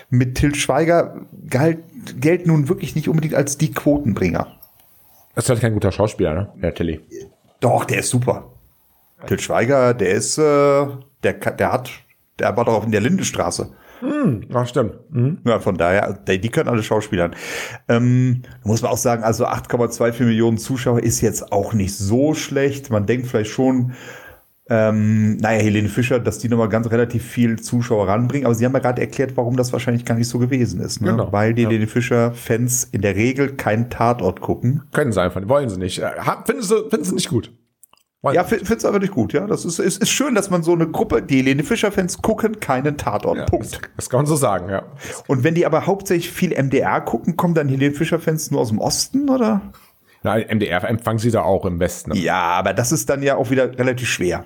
mit 0.10 0.36
Til 0.40 0.56
Schweiger 0.56 1.22
galt, 1.48 1.80
gelten 2.20 2.50
nun 2.50 2.70
wirklich 2.70 2.96
nicht 2.96 3.08
unbedingt 3.08 3.36
als 3.36 3.60
die 3.60 3.72
Quotenbringer. 3.72 4.48
Das 5.36 5.46
ist 5.46 5.50
halt 5.52 5.62
kein 5.62 5.74
guter 5.74 5.92
Schauspieler, 5.92 6.34
ne? 6.34 6.50
Der 6.56 6.74
Tilly. 6.74 7.02
Doch, 7.60 7.86
der 7.86 8.00
ist 8.00 8.10
super. 8.10 8.51
Til 9.28 9.40
Schweiger, 9.40 9.94
der 9.94 10.12
ist, 10.12 10.38
äh, 10.38 10.88
der, 11.24 11.34
der 11.34 11.72
hat, 11.72 11.92
der 12.40 12.56
war 12.58 12.66
doch 12.66 12.74
auf 12.74 12.86
in 12.86 12.92
der 12.92 13.02
Lindenstraße. 13.02 13.72
Ach, 14.54 14.68
stimmt. 14.68 14.94
Mhm. 15.10 15.40
Ja, 15.46 15.60
von 15.60 15.78
daher, 15.78 16.14
die 16.14 16.50
können 16.50 16.70
alle 16.70 16.84
Schauspielern. 16.84 17.36
Ähm, 17.88 18.42
da 18.64 18.70
muss 18.70 18.82
man 18.82 18.92
auch 18.92 18.98
sagen, 18.98 19.24
also 19.24 19.46
8,24 19.46 20.24
Millionen 20.24 20.58
Zuschauer 20.58 21.02
ist 21.02 21.22
jetzt 21.22 21.52
auch 21.52 21.74
nicht 21.74 21.96
so 21.96 22.34
schlecht. 22.34 22.90
Man 22.90 23.06
denkt 23.06 23.28
vielleicht 23.28 23.52
schon, 23.52 23.94
ähm, 24.70 25.38
naja, 25.38 25.62
Helene 25.62 25.90
Fischer, 25.90 26.20
dass 26.20 26.40
die 26.40 26.48
nochmal 26.48 26.70
ganz 26.70 26.90
relativ 26.90 27.24
viel 27.24 27.60
Zuschauer 27.60 28.08
ranbringen. 28.08 28.46
Aber 28.46 28.56
sie 28.56 28.66
haben 28.66 28.74
ja 28.74 28.80
gerade 28.80 29.02
erklärt, 29.02 29.36
warum 29.36 29.58
das 29.58 29.74
wahrscheinlich 29.74 30.06
gar 30.06 30.16
nicht 30.16 30.30
so 30.30 30.40
gewesen 30.40 30.82
ist. 30.82 31.02
Ne? 31.02 31.12
Genau. 31.12 31.32
Weil 31.32 31.54
die 31.54 31.66
Helene 31.66 31.88
Fischer-Fans 31.88 32.86
in 32.86 33.02
der 33.02 33.16
Regel 33.16 33.56
keinen 33.56 33.90
Tatort 33.90 34.42
gucken. 34.42 34.84
Können 34.94 35.12
sie 35.12 35.22
einfach, 35.22 35.42
wollen 35.48 35.70
sie 35.70 35.78
nicht. 35.78 36.00
Äh, 36.00 36.12
Finden 36.46 36.64
sie, 36.64 36.90
finden 36.90 37.04
sie 37.04 37.16
nicht 37.16 37.30
gut. 37.30 37.52
Wollen 38.22 38.36
Ja, 38.36 38.44
finde 38.44 38.76
es 38.76 38.86
aber 38.86 39.00
nicht 39.00 39.14
gut. 39.14 39.34
Ja, 39.34 39.48
das 39.48 39.66
ist, 39.66 39.80
ist, 39.80 40.02
ist 40.02 40.10
schön, 40.10 40.36
dass 40.36 40.52
man 40.52 40.62
so 40.62 40.74
eine 40.74 40.88
Gruppe, 40.88 41.24
die 41.24 41.38
Helene 41.38 41.64
Fischer-Fans 41.64 42.22
gucken 42.22 42.60
keinen 42.60 42.98
Tatort. 42.98 43.38
Ja, 43.38 43.46
Punkt. 43.46 43.74
Das, 43.74 43.82
das 43.96 44.10
kann 44.10 44.20
man 44.20 44.26
so 44.28 44.36
sagen, 44.36 44.70
ja. 44.70 44.84
Und 45.28 45.44
wenn 45.44 45.56
die 45.56 45.66
aber 45.66 45.88
hauptsächlich 45.88 46.32
viel 46.32 46.52
MDR 46.52 47.02
gucken, 47.02 47.36
kommen 47.36 47.56
dann 47.56 47.68
Helene 47.68 47.96
Fischer-Fans 47.96 48.52
nur 48.52 48.62
aus 48.62 48.70
dem 48.70 48.78
Osten, 48.78 49.28
oder? 49.30 49.62
Na, 50.22 50.36
MDR 50.36 50.88
empfangen 50.88 51.18
sie 51.18 51.32
da 51.32 51.42
auch 51.42 51.66
im 51.66 51.80
Westen. 51.80 52.14
Ja, 52.14 52.42
aber 52.42 52.74
das 52.74 52.92
ist 52.92 53.10
dann 53.10 53.24
ja 53.24 53.38
auch 53.38 53.50
wieder 53.50 53.78
relativ 53.80 54.08
schwer. 54.08 54.46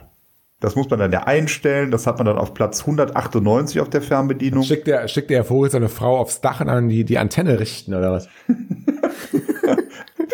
Das 0.62 0.76
muss 0.76 0.90
man 0.90 1.00
dann 1.00 1.12
ja 1.12 1.24
einstellen. 1.24 1.92
Das 1.92 2.08
hat 2.08 2.18
man 2.18 2.28
dann 2.28 2.38
auf 2.38 2.54
Platz 2.54 2.80
198 2.82 3.82
auf 3.82 3.90
der 3.90 4.02
Fernbedienung. 4.02 4.64
Schickt 4.64 4.88
der, 4.88 5.08
schickt 5.10 5.30
der 5.30 5.44
Vogel 5.44 5.70
seine 5.70 5.90
Frau 5.90 6.18
aufs 6.18 6.40
Dach 6.40 6.62
und 6.62 6.70
an 6.70 6.88
die, 6.88 7.04
die 7.04 7.18
Antenne 7.18 7.60
richten, 7.60 7.94
oder 7.94 8.14
was? 8.14 8.30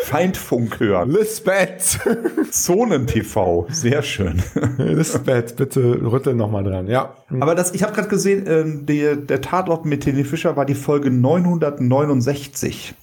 Feindfunk 0.03 0.79
hören. 0.79 1.11
Lisbeth! 1.11 1.99
Zonen-TV. 2.51 3.67
Sehr 3.69 4.01
schön. 4.03 4.41
Lisbeth, 4.77 5.55
bitte 5.55 6.01
rüttel 6.01 6.33
noch 6.33 6.49
mal 6.51 6.63
dran, 6.63 6.87
ja. 6.87 7.13
Aber 7.39 7.55
das, 7.55 7.73
ich 7.73 7.83
habe 7.83 7.93
gerade 7.93 8.07
gesehen, 8.09 8.45
ähm, 8.47 8.85
der, 8.85 9.15
der 9.15 9.41
Tatort 9.41 9.85
mit 9.85 10.05
Helene 10.05 10.25
Fischer 10.25 10.55
war 10.55 10.65
die 10.65 10.75
Folge 10.75 11.09
969. 11.11 12.93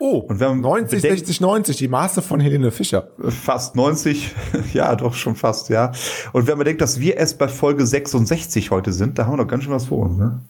Oh, 0.00 0.18
Und 0.18 0.40
wenn 0.40 0.48
man 0.48 0.60
90, 0.60 1.00
bedenkt- 1.02 1.18
60, 1.20 1.40
90, 1.40 1.76
die 1.76 1.88
Maße 1.88 2.20
von 2.20 2.40
Helene 2.40 2.70
Fischer. 2.72 3.08
Fast 3.28 3.76
90. 3.76 4.34
ja, 4.74 4.96
doch 4.96 5.14
schon 5.14 5.36
fast, 5.36 5.68
ja. 5.68 5.92
Und 6.32 6.46
wenn 6.46 6.58
man 6.58 6.64
denkt, 6.66 6.82
dass 6.82 7.00
wir 7.00 7.16
erst 7.16 7.38
bei 7.38 7.48
Folge 7.48 7.86
66 7.86 8.70
heute 8.70 8.92
sind, 8.92 9.18
da 9.18 9.26
haben 9.26 9.34
wir 9.34 9.36
noch 9.44 9.48
ganz 9.48 9.64
schön 9.64 9.72
was 9.72 9.86
vor 9.86 10.00
uns, 10.00 10.18
ne? 10.18 10.40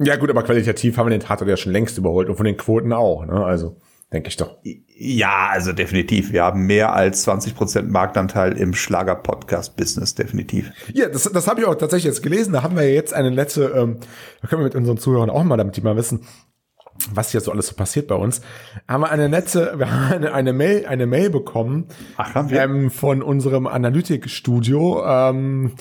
Ja 0.00 0.14
gut, 0.14 0.30
aber 0.30 0.44
qualitativ 0.44 0.96
haben 0.96 1.06
wir 1.06 1.10
den 1.10 1.20
Tatort 1.26 1.50
ja 1.50 1.56
schon 1.56 1.72
längst 1.72 1.98
überholt 1.98 2.28
und 2.28 2.36
von 2.36 2.46
den 2.46 2.56
Quoten 2.56 2.92
auch, 2.92 3.26
ne? 3.26 3.44
Also, 3.44 3.74
denke 4.12 4.28
ich 4.28 4.36
doch. 4.36 4.58
Ja, 4.62 5.48
also 5.50 5.72
definitiv. 5.72 6.32
Wir 6.32 6.44
haben 6.44 6.66
mehr 6.66 6.94
als 6.94 7.26
20% 7.28 7.82
Marktanteil 7.82 8.56
im 8.56 8.74
Schlager-Podcast-Business, 8.74 10.14
definitiv. 10.14 10.72
Ja, 10.92 11.08
das, 11.08 11.24
das 11.24 11.46
habe 11.46 11.60
ich 11.60 11.66
auch 11.66 11.74
tatsächlich 11.74 12.06
jetzt 12.06 12.22
gelesen. 12.22 12.52
Da 12.52 12.62
haben 12.62 12.76
wir 12.76 12.92
jetzt 12.92 13.12
eine 13.12 13.30
nette, 13.30 13.72
ähm, 13.76 13.98
da 14.40 14.48
können 14.48 14.62
wir 14.62 14.64
mit 14.64 14.74
unseren 14.74 14.96
Zuhörern 14.96 15.30
auch 15.30 15.44
mal, 15.44 15.56
damit 15.56 15.76
die 15.76 15.82
mal 15.82 15.96
wissen, 15.96 16.26
was 17.12 17.30
hier 17.30 17.40
so 17.40 17.52
alles 17.52 17.68
so 17.68 17.74
passiert 17.74 18.08
bei 18.08 18.16
uns, 18.16 18.40
haben 18.88 19.02
wir 19.02 19.10
eine 19.10 19.28
nette, 19.28 19.74
wir 19.76 19.90
haben 19.90 20.12
eine, 20.12 20.32
eine 20.32 20.52
Mail, 20.52 20.86
eine 20.86 21.06
Mail 21.06 21.30
bekommen 21.30 21.86
Ach, 22.16 22.34
haben 22.34 22.50
wir? 22.50 22.62
ähm, 22.62 22.90
von 22.90 23.22
unserem 23.22 23.66
Analytikstudio. 23.66 25.04
Ähm, 25.06 25.74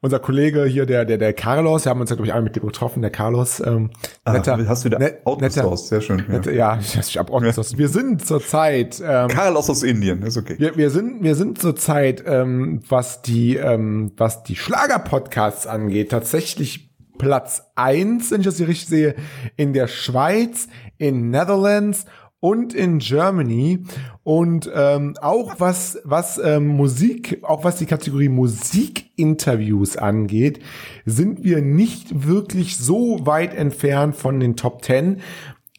unser 0.00 0.20
Kollege 0.20 0.64
hier, 0.64 0.86
der, 0.86 1.04
der, 1.04 1.18
der 1.18 1.32
Carlos, 1.32 1.84
wir 1.84 1.90
haben 1.90 2.00
uns 2.00 2.10
ja, 2.10 2.16
glaube 2.16 2.26
ich, 2.28 2.32
einmal 2.32 2.44
mit 2.44 2.56
dem 2.56 2.64
getroffen, 2.64 3.02
der 3.02 3.10
Carlos. 3.10 3.60
Ähm, 3.60 3.90
Ah, 4.24 4.32
netter, 4.32 4.58
hast 4.68 4.84
du 4.84 4.88
da 4.90 4.98
net- 4.98 5.26
netter? 5.40 5.76
Sehr 5.76 6.00
schön. 6.00 6.18
Ja. 6.20 6.24
netter, 6.34 6.52
ja, 6.52 6.78
ich, 7.00 7.18
hab 7.18 7.30
aus. 7.58 7.76
Wir 7.76 7.88
sind 7.88 8.24
zurzeit, 8.24 9.02
ähm, 9.04 9.28
Carlos 9.28 9.68
aus 9.68 9.82
Indien, 9.82 10.22
ist 10.22 10.36
okay. 10.36 10.54
wir, 10.58 10.76
wir 10.76 10.90
sind, 10.90 11.22
wir 11.22 11.34
sind 11.34 11.60
zurzeit, 11.60 12.22
ähm, 12.26 12.80
was 12.88 13.22
die, 13.22 13.56
ähm, 13.56 14.12
was 14.16 14.44
die 14.44 14.54
Schlager-Podcasts 14.56 15.66
angeht, 15.66 16.10
tatsächlich 16.10 16.92
Platz 17.18 17.62
eins, 17.74 18.30
wenn 18.30 18.40
ich 18.42 18.46
das 18.46 18.58
hier 18.58 18.68
richtig 18.68 18.88
sehe, 18.88 19.14
in 19.56 19.72
der 19.72 19.88
Schweiz, 19.88 20.68
in 20.98 21.30
Netherlands 21.30 22.04
und 22.40 22.74
in 22.74 22.98
Germany 22.98 23.84
und 24.22 24.70
ähm, 24.72 25.14
auch 25.20 25.58
was 25.58 25.98
was 26.04 26.38
ähm, 26.38 26.68
Musik, 26.68 27.40
auch 27.42 27.64
was 27.64 27.76
die 27.76 27.86
Kategorie 27.86 28.28
Musikinterviews 28.28 29.96
angeht, 29.96 30.60
sind 31.04 31.42
wir 31.42 31.62
nicht 31.62 32.26
wirklich 32.26 32.76
so 32.76 33.26
weit 33.26 33.54
entfernt 33.54 34.14
von 34.14 34.38
den 34.40 34.56
Top 34.56 34.82
Ten. 34.82 35.20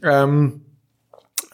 Ähm, 0.03 0.61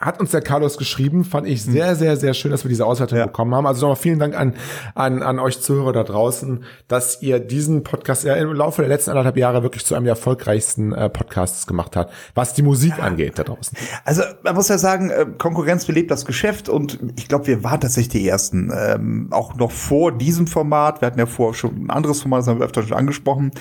hat 0.05 0.19
uns 0.19 0.31
der 0.31 0.41
Carlos 0.41 0.77
geschrieben, 0.77 1.23
fand 1.25 1.47
ich 1.47 1.63
sehr, 1.63 1.95
sehr, 1.95 2.15
sehr 2.17 2.33
schön, 2.33 2.51
dass 2.51 2.63
wir 2.63 2.69
diese 2.69 2.85
Auswertung 2.85 3.17
Ja. 3.17 3.25
bekommen 3.25 3.53
haben. 3.55 3.65
Also 3.65 3.81
nochmal 3.87 3.95
vielen 4.01 4.19
Dank 4.19 4.35
an, 4.35 4.53
an, 4.93 5.23
an 5.23 5.39
euch 5.39 5.61
Zuhörer 5.61 5.93
da 5.93 6.03
draußen, 6.03 6.63
dass 6.87 7.21
ihr 7.21 7.39
diesen 7.39 7.83
Podcast 7.83 8.23
ja 8.23 8.35
im 8.35 8.53
Laufe 8.53 8.81
der 8.81 8.89
letzten 8.89 9.11
anderthalb 9.11 9.37
Jahre 9.37 9.63
wirklich 9.63 9.85
zu 9.85 9.95
einem 9.95 10.05
der 10.05 10.11
erfolgreichsten 10.13 10.93
äh, 10.93 11.09
Podcasts 11.09 11.65
gemacht 11.67 11.95
hat, 11.95 12.11
was 12.35 12.53
die 12.53 12.61
Musik 12.61 13.01
angeht 13.01 13.39
da 13.39 13.43
draußen. 13.43 13.77
Also 14.03 14.21
man 14.43 14.55
muss 14.55 14.67
ja 14.69 14.77
sagen, 14.77 15.09
äh, 15.09 15.25
Konkurrenz 15.37 15.85
belebt 15.85 16.11
das 16.11 16.25
Geschäft 16.25 16.69
und 16.69 16.99
ich 17.17 17.27
glaube, 17.27 17.47
wir 17.47 17.63
waren 17.63 17.81
tatsächlich 17.81 18.09
die 18.09 18.27
Ersten. 18.27 18.71
Ähm, 18.75 19.27
auch 19.31 19.55
noch 19.55 19.71
vor 19.71 20.11
diesem 20.11 20.47
Format. 20.47 21.01
Wir 21.01 21.07
hatten 21.07 21.19
ja 21.19 21.25
vorher 21.25 21.53
schon 21.55 21.85
ein 21.85 21.89
anderes 21.89 22.21
Format, 22.21 22.41
das 22.41 22.47
haben 22.47 22.59
wir 22.59 22.65
öfter 22.65 22.83
schon 22.83 22.97
angesprochen. 22.97 23.51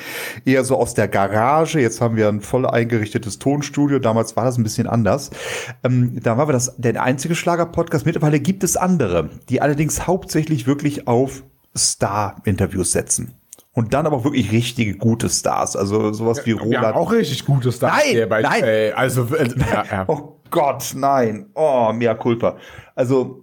Eher 0.45 0.65
so 0.65 0.77
aus 0.77 0.95
der 0.95 1.09
Garage. 1.09 1.81
Jetzt 1.81 2.01
haben 2.01 2.17
wir 2.17 2.29
ein 2.29 2.41
voll 2.41 2.67
eingerichtetes 2.67 3.39
Tonstudio. 3.39 3.99
Damals 3.99 4.37
war 4.37 4.45
das 4.45 4.59
ein 4.59 4.63
bisschen 4.63 4.87
anders. 4.87 5.31
Ähm, 5.83 6.19
da 6.23 6.34
waren 6.39 6.49
wir 6.49 6.53
das, 6.53 6.75
der 6.77 7.03
einzige 7.03 7.35
Schlager-Podcast. 7.35 8.07
Mittlerweile 8.07 8.41
gibt 8.41 8.65
es 8.65 8.77
andere, 8.77 9.31
die 9.49 9.61
allerdings 9.61 10.07
hauptsächlich 10.07 10.67
wirklich 10.67 11.07
auf 11.07 11.43
Star-Interviews 11.77 12.93
setzen. 12.93 13.35
Und 13.73 13.93
dann 13.93 14.07
aber 14.07 14.19
auch 14.19 14.25
wirklich 14.25 14.53
richtige 14.53 14.97
gute 14.97 15.29
Stars. 15.29 15.75
Also 15.75 16.13
sowas 16.13 16.47
wie 16.47 16.55
Wir 16.55 16.61
haben 16.61 16.69
Roland. 16.69 16.97
auch 16.97 17.11
richtig 17.11 17.45
gutes 17.45 17.81
da. 17.81 17.89
Nein, 17.89 18.29
nein. 18.29 18.63
Äh, 18.63 18.93
also, 18.95 19.25
äh, 19.35 19.49
ja, 19.73 19.85
ja. 19.91 20.05
Oh 20.07 20.41
Gott, 20.51 20.93
nein. 20.95 21.51
Oh, 21.55 21.93
mea 21.93 22.15
culpa. 22.15 22.57
Also, 22.95 23.43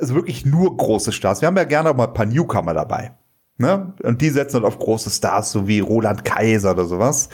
also 0.00 0.14
wirklich 0.14 0.46
nur 0.46 0.74
große 0.74 1.12
Stars. 1.12 1.42
Wir 1.42 1.48
haben 1.48 1.56
ja 1.58 1.64
gerne 1.64 1.90
auch 1.90 1.94
mal 1.94 2.06
ein 2.06 2.14
paar 2.14 2.24
Newcomer 2.24 2.72
dabei. 2.72 3.12
Ne? 3.58 3.92
Und 4.02 4.22
die 4.22 4.30
setzen 4.30 4.54
halt 4.54 4.64
auf 4.64 4.78
große 4.78 5.10
Stars, 5.10 5.50
so 5.52 5.68
wie 5.68 5.80
Roland 5.80 6.24
Kaiser 6.24 6.70
oder 6.70 6.86
sowas. 6.86 7.28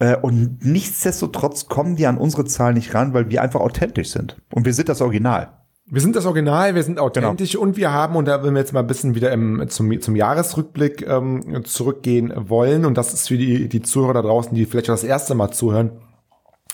Äh, 0.00 0.16
Und 0.16 0.64
nichtsdestotrotz 0.64 1.68
kommen 1.68 1.94
die 1.94 2.06
an 2.06 2.18
unsere 2.18 2.44
Zahlen 2.44 2.74
nicht 2.74 2.94
ran, 2.94 3.14
weil 3.14 3.30
wir 3.30 3.42
einfach 3.42 3.60
authentisch 3.60 4.10
sind. 4.10 4.36
Und 4.52 4.64
wir 4.64 4.74
sind 4.74 4.88
das 4.88 5.00
Original. 5.00 5.52
Wir 5.92 6.00
sind 6.00 6.14
das 6.14 6.24
Original, 6.24 6.76
wir 6.76 6.84
sind 6.84 7.00
authentisch 7.00 7.56
und 7.56 7.76
wir 7.76 7.92
haben, 7.92 8.14
und 8.14 8.26
da 8.28 8.44
wenn 8.44 8.54
wir 8.54 8.60
jetzt 8.60 8.72
mal 8.72 8.80
ein 8.80 8.86
bisschen 8.86 9.16
wieder 9.16 9.32
im, 9.32 9.68
zum, 9.68 10.00
zum 10.00 10.14
Jahresrückblick 10.14 11.04
ähm, 11.06 11.64
zurückgehen 11.64 12.32
wollen, 12.48 12.84
und 12.84 12.96
das 12.96 13.12
ist 13.12 13.26
für 13.26 13.36
die, 13.36 13.68
die 13.68 13.82
Zuhörer 13.82 14.14
da 14.14 14.22
draußen, 14.22 14.54
die 14.54 14.66
vielleicht 14.66 14.88
das 14.88 15.02
erste 15.02 15.34
Mal 15.34 15.50
zuhören, 15.50 15.90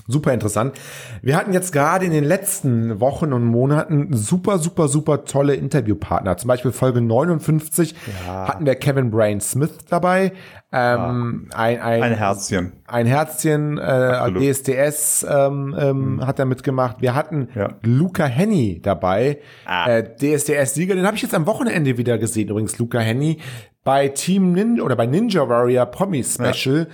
super 0.08 0.32
interessant. 0.32 0.74
Wir 1.22 1.36
hatten 1.36 1.52
jetzt 1.52 1.72
gerade 1.72 2.04
in 2.04 2.12
den 2.12 2.24
letzten 2.24 3.00
Wochen 3.00 3.32
und 3.32 3.44
Monaten 3.44 4.08
super, 4.12 4.58
super, 4.58 4.88
super 4.88 5.24
tolle 5.24 5.54
Interviewpartner. 5.54 6.36
Zum 6.36 6.48
Beispiel 6.48 6.72
Folge 6.72 7.00
59 7.00 7.94
hatten 8.26 8.66
wir 8.66 8.74
Kevin 8.76 9.10
Brain 9.10 9.40
Smith 9.40 9.78
dabei. 9.88 10.32
Ähm, 10.72 11.48
ein, 11.54 11.80
ein, 11.80 12.02
Ein 12.02 12.12
Herzchen. 12.14 12.72
ein 12.86 13.06
Herzchen, 13.06 13.78
äh, 13.78 13.80
Absolut. 13.82 14.42
DSDS 14.42 15.26
ähm, 15.28 15.74
ähm, 15.78 16.26
hat 16.26 16.38
er 16.38 16.44
mitgemacht. 16.44 17.00
Wir 17.00 17.14
hatten 17.14 17.48
Ja. 17.54 17.68
Luca 17.82 18.24
Henny 18.26 18.80
dabei, 18.82 19.38
Ah. 19.64 19.88
äh, 19.88 20.02
DSDS-Sieger. 20.16 20.94
Den 20.96 21.06
habe 21.06 21.16
ich 21.16 21.22
jetzt 21.22 21.34
am 21.34 21.46
Wochenende 21.46 21.96
wieder 21.98 22.18
gesehen, 22.18 22.48
übrigens, 22.48 22.78
Luca 22.78 22.98
Henny, 22.98 23.38
bei 23.84 24.08
Team 24.08 24.52
Ninja 24.52 24.82
oder 24.82 24.96
bei 24.96 25.06
Ninja 25.06 25.48
Warrior 25.48 25.86
Promi 25.86 26.24
Special. 26.24 26.88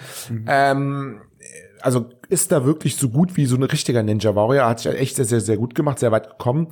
Ähm, 0.46 1.20
also 1.80 2.10
ist 2.32 2.50
da 2.50 2.64
wirklich 2.64 2.96
so 2.96 3.10
gut 3.10 3.36
wie 3.36 3.44
so 3.44 3.56
ein 3.56 3.62
richtiger 3.62 4.02
Ninja 4.02 4.34
Warrior. 4.34 4.66
Hat 4.66 4.80
sich 4.80 4.92
echt 4.92 5.16
sehr, 5.16 5.26
sehr, 5.26 5.40
sehr 5.40 5.58
gut 5.58 5.74
gemacht, 5.74 5.98
sehr 5.98 6.10
weit 6.10 6.30
gekommen. 6.30 6.68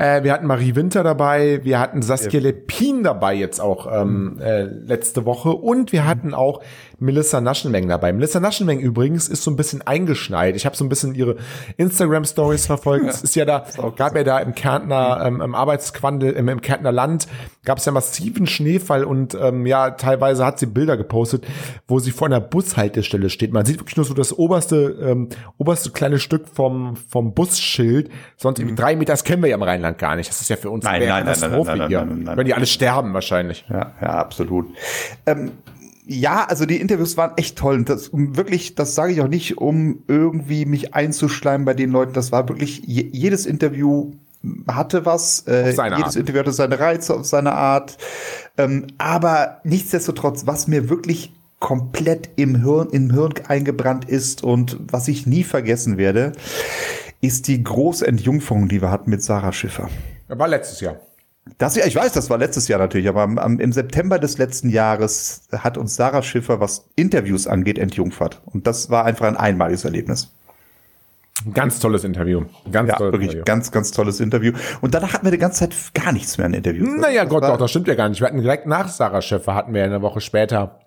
Äh, 0.00 0.22
wir 0.22 0.32
hatten 0.32 0.46
Marie 0.46 0.76
Winter 0.76 1.02
dabei, 1.02 1.58
wir 1.64 1.80
hatten 1.80 2.02
Saskia 2.02 2.38
Lepin 2.38 3.02
dabei 3.02 3.34
jetzt 3.34 3.60
auch 3.60 3.88
ähm, 3.92 4.38
äh, 4.40 4.62
letzte 4.62 5.24
Woche 5.24 5.50
und 5.50 5.90
wir 5.90 6.06
hatten 6.06 6.34
auch 6.34 6.62
Melissa 7.00 7.40
Naschenmeng 7.40 7.88
dabei. 7.88 8.12
Melissa 8.12 8.38
Naschenmeng 8.38 8.78
übrigens 8.78 9.28
ist 9.28 9.42
so 9.42 9.50
ein 9.50 9.56
bisschen 9.56 9.84
eingeschneit. 9.84 10.54
Ich 10.54 10.66
habe 10.66 10.76
so 10.76 10.84
ein 10.84 10.88
bisschen 10.88 11.16
ihre 11.16 11.36
Instagram-Stories 11.78 12.66
verfolgt. 12.66 13.06
Es 13.08 13.22
ist 13.22 13.34
ja 13.34 13.44
da, 13.44 13.66
gab 13.96 14.14
ja 14.14 14.22
da 14.22 14.38
im 14.38 14.54
Kärntner, 14.54 15.20
ähm, 15.24 15.40
im 15.40 15.56
Arbeitsquandel, 15.56 16.32
im, 16.32 16.48
im 16.48 16.60
Kärntner 16.60 16.92
Land, 16.92 17.26
gab 17.64 17.78
es 17.78 17.84
ja 17.84 17.90
massiven 17.90 18.46
Schneefall 18.46 19.02
und 19.02 19.34
ähm, 19.34 19.66
ja, 19.66 19.90
teilweise 19.90 20.46
hat 20.46 20.60
sie 20.60 20.66
Bilder 20.66 20.96
gepostet, 20.96 21.44
wo 21.88 21.98
sie 21.98 22.12
vor 22.12 22.28
einer 22.28 22.40
Bushaltestelle 22.40 23.30
steht. 23.30 23.52
Man 23.52 23.66
sieht 23.66 23.80
wirklich 23.80 23.96
nur 23.96 24.06
so 24.06 24.14
das 24.14 24.32
oberste, 24.32 24.96
ähm, 25.02 25.28
oberste 25.56 25.90
kleine 25.90 26.20
Stück 26.20 26.46
vom, 26.46 26.96
vom 26.96 27.34
Busschild. 27.34 28.10
Sonst 28.36 28.60
irgendwie 28.60 28.76
drei 28.76 28.94
Meter, 28.94 29.12
das 29.12 29.24
kennen 29.24 29.42
wir 29.42 29.50
ja 29.50 29.56
im 29.56 29.62
Rheinland 29.62 29.87
gar 29.96 30.16
nicht. 30.16 30.28
Das 30.28 30.40
ist 30.40 30.48
ja 30.48 30.56
für 30.56 30.70
uns 30.70 30.84
Nein, 30.84 30.96
eine 30.96 31.06
nein, 31.06 31.24
Katastrophe 31.24 31.70
nein, 31.70 31.78
nein, 31.78 31.88
hier. 31.88 31.98
nein, 32.00 32.08
nein, 32.08 32.22
nein. 32.24 32.36
Wenn 32.36 32.46
die 32.46 32.54
alle 32.54 32.66
sterben 32.66 33.14
wahrscheinlich. 33.14 33.64
Ja, 33.68 33.92
ja, 34.00 34.08
absolut. 34.08 34.66
Ähm, 35.26 35.52
ja, 36.06 36.46
also 36.46 36.64
die 36.64 36.80
Interviews 36.80 37.16
waren 37.16 37.32
echt 37.36 37.58
toll. 37.58 37.76
Und 37.76 37.88
das 37.88 38.08
um 38.08 38.36
wirklich, 38.36 38.74
das 38.74 38.94
sage 38.94 39.12
ich 39.12 39.20
auch 39.20 39.28
nicht, 39.28 39.58
um 39.58 40.02
irgendwie 40.08 40.64
mich 40.64 40.94
einzuschleimen 40.94 41.64
bei 41.64 41.74
den 41.74 41.90
Leuten. 41.90 42.14
Das 42.14 42.32
war 42.32 42.48
wirklich 42.48 42.82
je, 42.86 43.08
jedes 43.12 43.44
Interview 43.44 44.12
hatte 44.66 45.04
was. 45.04 45.46
Äh, 45.46 45.64
jedes 45.64 45.78
Art. 45.78 46.16
Interview 46.16 46.40
hatte 46.40 46.52
seine 46.52 46.78
Reize 46.80 47.14
auf 47.14 47.26
seine 47.26 47.52
Art. 47.52 47.98
Ähm, 48.56 48.86
aber 48.96 49.60
nichtsdestotrotz, 49.64 50.46
was 50.46 50.66
mir 50.66 50.88
wirklich 50.88 51.32
komplett 51.60 52.30
im 52.36 52.62
Hirn, 52.62 52.88
im 52.90 53.10
Hirn 53.12 53.34
eingebrannt 53.46 54.08
ist 54.08 54.42
und 54.44 54.78
was 54.80 55.08
ich 55.08 55.26
nie 55.26 55.44
vergessen 55.44 55.98
werde, 55.98 56.32
ist 57.20 57.48
die 57.48 57.62
große 57.62 58.06
Entjungferung, 58.06 58.68
die 58.68 58.80
wir 58.80 58.90
hatten 58.90 59.10
mit 59.10 59.22
Sarah 59.22 59.52
Schiffer. 59.52 59.88
War 60.28 60.48
letztes 60.48 60.80
Jahr. 60.80 60.96
Das, 61.56 61.74
ja, 61.76 61.86
ich 61.86 61.96
weiß, 61.96 62.12
das 62.12 62.28
war 62.28 62.36
letztes 62.36 62.68
Jahr 62.68 62.78
natürlich, 62.78 63.08
aber 63.08 63.22
am, 63.22 63.38
am, 63.38 63.58
im 63.58 63.72
September 63.72 64.18
des 64.18 64.36
letzten 64.36 64.68
Jahres 64.68 65.48
hat 65.50 65.78
uns 65.78 65.96
Sarah 65.96 66.22
Schiffer, 66.22 66.60
was 66.60 66.88
Interviews 66.94 67.46
angeht, 67.46 67.78
entjungfert. 67.78 68.42
Und 68.44 68.66
das 68.66 68.90
war 68.90 69.06
einfach 69.06 69.26
ein 69.26 69.36
einmaliges 69.36 69.84
Erlebnis. 69.84 70.30
Ein 71.46 71.54
ganz 71.54 71.78
tolles 71.78 72.04
Interview. 72.04 72.44
Ganz 72.70 72.90
Ja, 72.90 72.96
tolles 72.96 73.12
wirklich 73.12 73.30
Interview. 73.30 73.44
ganz, 73.46 73.70
ganz 73.70 73.92
tolles 73.92 74.20
Interview. 74.20 74.52
Und 74.82 74.94
danach 74.94 75.14
hatten 75.14 75.24
wir 75.24 75.30
die 75.30 75.38
ganze 75.38 75.60
Zeit 75.60 75.74
gar 75.94 76.12
nichts 76.12 76.36
mehr 76.36 76.46
an 76.46 76.52
Interviews. 76.54 76.88
Naja, 77.00 77.22
Das 77.22 77.30
Gott, 77.30 77.44
doch, 77.44 77.56
das 77.56 77.70
stimmt 77.70 77.88
ja 77.88 77.94
gar 77.94 78.08
nicht. 78.08 78.20
Wir 78.20 78.26
hatten 78.26 78.40
direkt 78.42 78.66
nach 78.66 78.88
Sarah 78.88 79.22
Schäfer, 79.22 79.54
hatten 79.54 79.72
wir 79.72 79.84
eine 79.84 80.02
Woche 80.02 80.20
später 80.20 80.80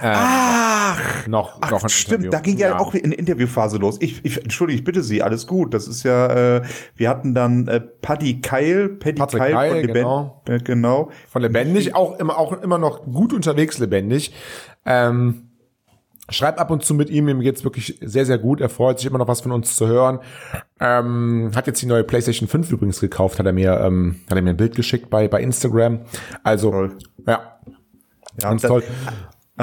Ach, 0.00 1.26
noch, 1.26 1.58
ach 1.60 1.70
noch 1.70 1.82
ein 1.82 1.88
stimmt, 1.88 2.24
Interview. 2.24 2.30
da 2.30 2.40
ging 2.40 2.58
ja, 2.58 2.78
auch 2.78 2.94
eine 2.94 3.14
Interviewphase 3.14 3.78
los. 3.78 3.96
Ich, 4.00 4.24
ich, 4.24 4.42
entschuldige, 4.42 4.78
ich 4.78 4.84
bitte 4.84 5.02
Sie, 5.02 5.22
alles 5.22 5.46
gut. 5.46 5.74
Das 5.74 5.86
ist 5.88 6.02
ja, 6.02 6.56
äh, 6.56 6.62
wir 6.96 7.08
hatten 7.08 7.34
dann 7.34 7.68
äh, 7.68 7.80
Paddy 7.80 8.40
Keil, 8.40 8.88
Paddy 8.88 9.18
Patrick 9.18 9.42
Keil, 9.42 9.52
Keil, 9.52 9.70
von 9.70 9.80
Leben- 9.80 9.92
genau. 9.94 10.42
Äh, 10.46 10.58
genau. 10.60 11.10
von 11.28 11.42
lebendig, 11.42 11.94
auch 11.94 12.18
immer, 12.18 12.38
auch 12.38 12.52
immer 12.52 12.78
noch 12.78 13.04
gut 13.04 13.32
unterwegs 13.32 13.78
lebendig. 13.78 14.32
Ähm, 14.86 15.48
schreibt 16.30 16.58
ab 16.58 16.70
und 16.70 16.84
zu 16.84 16.94
mit 16.94 17.10
ihm, 17.10 17.28
ihm 17.28 17.40
geht's 17.40 17.64
wirklich 17.64 17.98
sehr, 18.00 18.24
sehr 18.24 18.38
gut. 18.38 18.60
Er 18.60 18.68
freut 18.68 18.98
sich 18.98 19.06
immer 19.08 19.18
noch 19.18 19.28
was 19.28 19.40
von 19.42 19.52
uns 19.52 19.76
zu 19.76 19.86
hören. 19.86 20.20
Ähm, 20.80 21.50
hat 21.54 21.66
jetzt 21.66 21.82
die 21.82 21.86
neue 21.86 22.04
PlayStation 22.04 22.48
5 22.48 22.70
übrigens 22.72 23.00
gekauft, 23.00 23.38
hat 23.38 23.46
er 23.46 23.52
mir, 23.52 23.78
ähm, 23.80 24.20
hat 24.30 24.36
er 24.36 24.42
mir 24.42 24.50
ein 24.50 24.56
Bild 24.56 24.74
geschickt 24.74 25.10
bei, 25.10 25.28
bei 25.28 25.42
Instagram. 25.42 26.00
Also, 26.42 26.70
Toll. 26.70 26.98
ja, 27.26 27.58
Ja, 28.40 28.48
ganz 28.48 28.62
toll. 28.62 28.82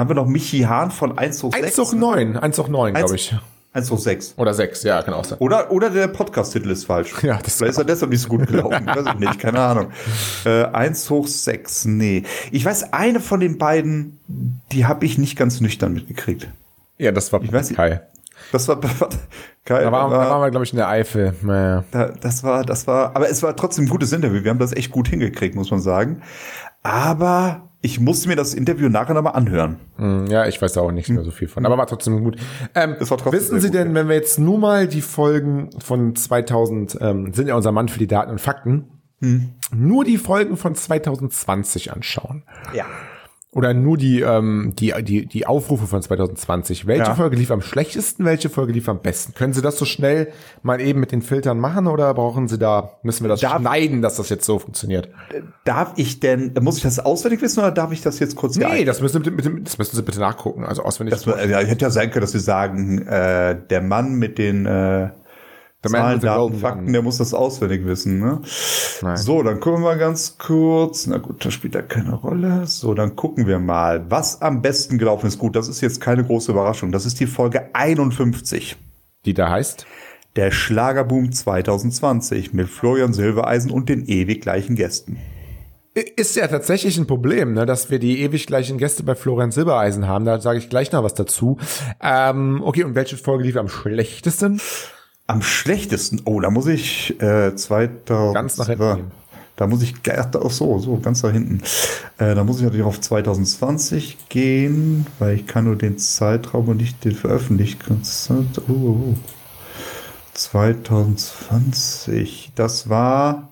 Haben 0.00 0.08
wir 0.08 0.14
noch 0.14 0.26
Michi 0.26 0.60
Hahn 0.60 0.90
von 0.90 1.18
1 1.18 1.42
hoch 1.42 1.52
6. 1.52 1.66
1 1.66 1.78
hoch 1.78 1.92
9, 1.92 2.38
1 2.38 2.58
hoch 2.58 2.68
9, 2.68 2.94
glaube 2.94 3.16
ich. 3.16 3.36
1 3.74 3.90
hoch 3.90 3.98
6. 3.98 4.32
Oder 4.38 4.54
6, 4.54 4.82
ja, 4.84 5.02
kann 5.02 5.12
auch 5.12 5.26
sein. 5.26 5.38
Oder, 5.40 5.70
oder 5.70 5.90
der 5.90 6.08
Podcast-Titel 6.08 6.70
ist 6.70 6.86
falsch. 6.86 7.22
Ja, 7.22 7.36
das 7.36 7.58
Vielleicht 7.58 7.72
ist 7.72 7.78
er 7.78 7.84
deshalb 7.84 8.10
nicht 8.10 8.22
so 8.22 8.28
gut 8.28 8.46
gelaufen. 8.46 8.86
Weiß 8.86 9.04
ich 9.04 9.20
nicht, 9.20 9.38
keine 9.38 9.60
Ahnung. 9.60 9.90
Äh, 10.46 10.64
1 10.64 11.10
hoch 11.10 11.26
6, 11.26 11.84
nee. 11.84 12.22
Ich 12.50 12.64
weiß, 12.64 12.94
eine 12.94 13.20
von 13.20 13.40
den 13.40 13.58
beiden, 13.58 14.18
die 14.72 14.86
habe 14.86 15.04
ich 15.04 15.18
nicht 15.18 15.36
ganz 15.36 15.60
nüchtern 15.60 15.92
mitgekriegt. 15.92 16.48
Ja, 16.96 17.12
das 17.12 17.30
war 17.34 17.42
Ich 17.42 17.52
weiß. 17.52 17.74
Kai. 17.74 18.00
Das 18.52 18.68
war, 18.68 18.80
Kai, 19.66 19.82
Da, 19.82 19.92
war, 19.92 20.08
da 20.08 20.16
war, 20.16 20.30
waren 20.30 20.40
wir, 20.40 20.50
glaube 20.50 20.64
ich, 20.64 20.72
in 20.72 20.78
der 20.78 20.88
Eifel. 20.88 21.34
Naja. 21.42 21.84
da, 21.90 22.08
das 22.08 22.42
war, 22.42 22.64
das 22.64 22.86
war, 22.86 23.14
aber 23.14 23.28
es 23.28 23.42
war 23.42 23.54
trotzdem 23.54 23.84
ein 23.84 23.90
gutes 23.90 24.14
Interview. 24.14 24.42
Wir 24.44 24.50
haben 24.50 24.58
das 24.58 24.72
echt 24.72 24.92
gut 24.92 25.08
hingekriegt, 25.08 25.54
muss 25.54 25.70
man 25.70 25.80
sagen. 25.80 26.22
Aber 26.82 27.69
ich 27.82 27.98
musste 28.00 28.28
mir 28.28 28.36
das 28.36 28.52
Interview 28.54 28.88
nachher 28.88 29.14
nochmal 29.14 29.34
anhören. 29.34 29.76
Hm, 29.96 30.26
Ja, 30.26 30.46
ich 30.46 30.60
weiß 30.60 30.72
da 30.74 30.80
auch 30.82 30.92
nicht 30.92 31.08
mehr 31.08 31.22
so 31.24 31.30
viel 31.30 31.48
von, 31.48 31.64
aber 31.64 31.78
war 31.78 31.86
trotzdem 31.86 32.22
gut. 32.22 32.36
Ähm, 32.74 32.96
war 32.98 33.06
trotzdem 33.18 33.32
wissen 33.32 33.60
Sie 33.60 33.68
gut, 33.68 33.74
denn, 33.76 33.88
ja. 33.88 33.94
wenn 33.94 34.08
wir 34.08 34.16
jetzt 34.16 34.38
nur 34.38 34.58
mal 34.58 34.86
die 34.86 35.00
Folgen 35.00 35.70
von 35.80 36.14
2000, 36.14 36.98
ähm, 37.00 37.32
sind 37.32 37.46
ja 37.48 37.54
unser 37.54 37.72
Mann 37.72 37.88
für 37.88 37.98
die 37.98 38.06
Daten 38.06 38.30
und 38.30 38.40
Fakten, 38.40 38.84
Hm. 39.22 39.50
nur 39.74 40.04
die 40.04 40.16
Folgen 40.16 40.56
von 40.56 40.74
2020 40.74 41.92
anschauen, 41.92 42.42
Ja. 42.74 42.86
Oder 43.52 43.74
nur 43.74 43.96
die, 43.96 44.20
ähm, 44.20 44.74
die, 44.78 44.94
die, 45.02 45.26
die 45.26 45.44
Aufrufe 45.44 45.88
von 45.88 46.00
2020. 46.00 46.86
Welche 46.86 47.02
Ja. 47.02 47.14
Folge 47.16 47.34
lief 47.34 47.50
am 47.50 47.62
schlechtesten, 47.62 48.24
welche 48.24 48.48
Folge 48.48 48.72
lief 48.72 48.88
am 48.88 49.00
besten? 49.02 49.34
Können 49.34 49.52
Sie 49.54 49.60
das 49.60 49.76
so 49.76 49.84
schnell 49.84 50.28
mal 50.62 50.80
eben 50.80 51.00
mit 51.00 51.10
den 51.10 51.20
Filtern 51.20 51.58
machen 51.58 51.88
oder 51.88 52.14
brauchen 52.14 52.46
Sie 52.46 52.58
da, 52.58 52.92
müssen 53.02 53.24
wir 53.24 53.28
das 53.28 53.40
Darf- 53.40 53.58
schneiden, 53.60 54.02
dass 54.02 54.14
das 54.16 54.28
jetzt 54.28 54.44
so 54.44 54.60
funktioniert? 54.60 55.08
Darf 55.64 55.94
ich 55.96 56.20
denn, 56.20 56.54
muss 56.60 56.76
ich 56.76 56.84
das 56.84 57.00
auswendig 57.00 57.42
wissen 57.42 57.58
oder 57.58 57.72
darf 57.72 57.90
ich 57.90 58.02
das 58.02 58.20
jetzt 58.20 58.36
kurz 58.36 58.54
Nee, 58.56 58.84
das 58.84 59.00
müssen, 59.00 59.24
Sie, 59.24 59.30
mit 59.32 59.44
dem- 59.44 59.64
das 59.64 59.78
müssen 59.78 59.96
Sie 59.96 60.02
bitte 60.02 60.20
nachgucken. 60.20 60.64
Also 60.64 60.84
auswendig. 60.84 61.12
Das, 61.14 61.24
ja, 61.24 61.58
hätte 61.58 61.84
ja 61.86 61.90
sein 61.90 62.12
können, 62.12 62.20
dass 62.22 62.34
wir 62.34 62.40
sagen, 62.40 63.02
äh, 63.08 63.56
der 63.68 63.82
Mann 63.82 64.14
mit 64.14 64.38
den 64.38 64.64
äh, 64.64 65.08
The 65.82 65.88
Man 65.90 66.20
Zahlen, 66.20 66.20
Daten, 66.20 66.58
Fakten, 66.58 66.92
der 66.92 67.00
muss 67.00 67.16
das 67.16 67.32
auswendig 67.32 67.86
wissen. 67.86 68.20
Ne? 68.20 68.42
Nein. 69.00 69.16
So, 69.16 69.42
dann 69.42 69.60
gucken 69.60 69.80
wir 69.80 69.90
mal 69.90 69.98
ganz 69.98 70.36
kurz. 70.36 71.06
Na 71.06 71.16
gut, 71.16 71.44
das 71.44 71.54
spielt 71.54 71.74
ja 71.74 71.80
keine 71.80 72.14
Rolle. 72.14 72.66
So, 72.66 72.92
dann 72.92 73.16
gucken 73.16 73.46
wir 73.46 73.58
mal, 73.58 74.10
was 74.10 74.42
am 74.42 74.60
besten 74.60 74.98
gelaufen 74.98 75.26
ist. 75.26 75.38
Gut, 75.38 75.56
das 75.56 75.68
ist 75.68 75.80
jetzt 75.80 76.00
keine 76.02 76.22
große 76.22 76.52
Überraschung. 76.52 76.92
Das 76.92 77.06
ist 77.06 77.18
die 77.18 77.26
Folge 77.26 77.74
51. 77.74 78.76
Die 79.24 79.32
da 79.32 79.48
heißt? 79.48 79.86
Der 80.36 80.50
Schlagerboom 80.50 81.32
2020 81.32 82.52
mit 82.52 82.68
Florian 82.68 83.14
Silbereisen 83.14 83.70
und 83.70 83.88
den 83.88 84.04
ewig 84.04 84.42
gleichen 84.42 84.76
Gästen. 84.76 85.18
Ist 85.94 86.36
ja 86.36 86.46
tatsächlich 86.46 86.98
ein 86.98 87.06
Problem, 87.06 87.54
ne, 87.54 87.66
dass 87.66 87.90
wir 87.90 87.98
die 87.98 88.20
ewig 88.20 88.46
gleichen 88.46 88.78
Gäste 88.78 89.02
bei 89.02 89.14
Florian 89.14 89.50
Silbereisen 89.50 90.06
haben. 90.06 90.24
Da 90.24 90.40
sage 90.40 90.58
ich 90.58 90.68
gleich 90.68 90.92
noch 90.92 91.02
was 91.02 91.14
dazu. 91.14 91.58
Ähm, 92.00 92.62
okay, 92.62 92.84
und 92.84 92.94
welche 92.94 93.16
Folge 93.16 93.44
lief 93.44 93.56
am 93.56 93.68
schlechtesten? 93.68 94.60
Am 95.30 95.42
schlechtesten, 95.42 96.22
oh, 96.24 96.40
da 96.40 96.50
muss 96.50 96.66
ich 96.66 97.22
äh, 97.22 97.54
2000. 97.54 98.34
Ganz 98.34 98.58
nach 98.58 98.66
hinten 98.66 98.96
gehen. 98.96 99.12
Da 99.54 99.68
muss 99.68 99.82
ich, 99.82 99.94
ach 100.10 100.50
so, 100.50 100.78
so, 100.78 100.96
ganz 100.96 101.20
da 101.20 101.30
hinten. 101.30 101.60
Äh, 102.18 102.34
da 102.34 102.44
muss 102.44 102.56
ich 102.56 102.64
natürlich 102.64 102.84
auf 102.84 103.00
2020 103.00 104.28
gehen, 104.28 105.06
weil 105.18 105.36
ich 105.36 105.46
kann 105.46 105.66
nur 105.66 105.76
den 105.76 105.98
Zeitraum 105.98 106.66
und 106.68 106.78
nicht 106.78 107.04
den 107.04 107.12
veröffentlichten. 107.12 108.02
Oh, 108.30 108.44
oh, 108.72 108.74
oh. 109.12 109.14
2020, 110.32 112.52
das 112.54 112.88
war 112.88 113.49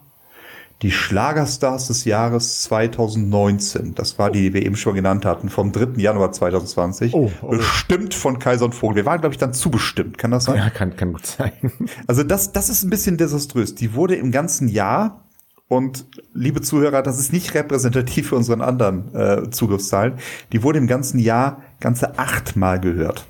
die 0.82 0.92
Schlagerstars 0.92 1.88
des 1.88 2.04
Jahres 2.04 2.62
2019. 2.62 3.94
Das 3.94 4.18
war 4.18 4.30
die, 4.30 4.42
die 4.42 4.54
wir 4.54 4.64
eben 4.64 4.76
schon 4.76 4.94
genannt 4.94 5.24
hatten, 5.24 5.48
vom 5.48 5.72
3. 5.72 6.00
Januar 6.00 6.30
2020. 6.32 7.14
Oh, 7.14 7.30
oh. 7.42 7.48
Bestimmt 7.48 8.14
von 8.14 8.38
Kaiser 8.38 8.66
und 8.66 8.74
Vogel. 8.74 8.96
Wir 8.96 9.06
waren, 9.06 9.20
glaube 9.20 9.34
ich, 9.34 9.38
dann 9.38 9.52
zubestimmt. 9.52 10.18
Kann 10.18 10.30
das 10.30 10.44
sein? 10.44 10.56
Ja, 10.56 10.70
kann, 10.70 10.94
kann 10.96 11.12
gut 11.12 11.26
sein. 11.26 11.52
Also 12.06 12.22
das, 12.22 12.52
das 12.52 12.68
ist 12.68 12.84
ein 12.84 12.90
bisschen 12.90 13.16
desaströs. 13.16 13.74
Die 13.74 13.94
wurde 13.94 14.14
im 14.14 14.30
ganzen 14.30 14.68
Jahr 14.68 15.24
und 15.66 16.06
liebe 16.32 16.62
Zuhörer, 16.62 17.02
das 17.02 17.18
ist 17.18 17.32
nicht 17.32 17.54
repräsentativ 17.54 18.28
für 18.28 18.36
unseren 18.36 18.60
anderen 18.62 19.14
äh, 19.14 19.50
Zugriffszahlen. 19.50 20.14
Die 20.52 20.62
wurde 20.62 20.78
im 20.78 20.86
ganzen 20.86 21.18
Jahr 21.18 21.60
ganze 21.80 22.18
achtmal 22.18 22.78
gehört. 22.80 23.26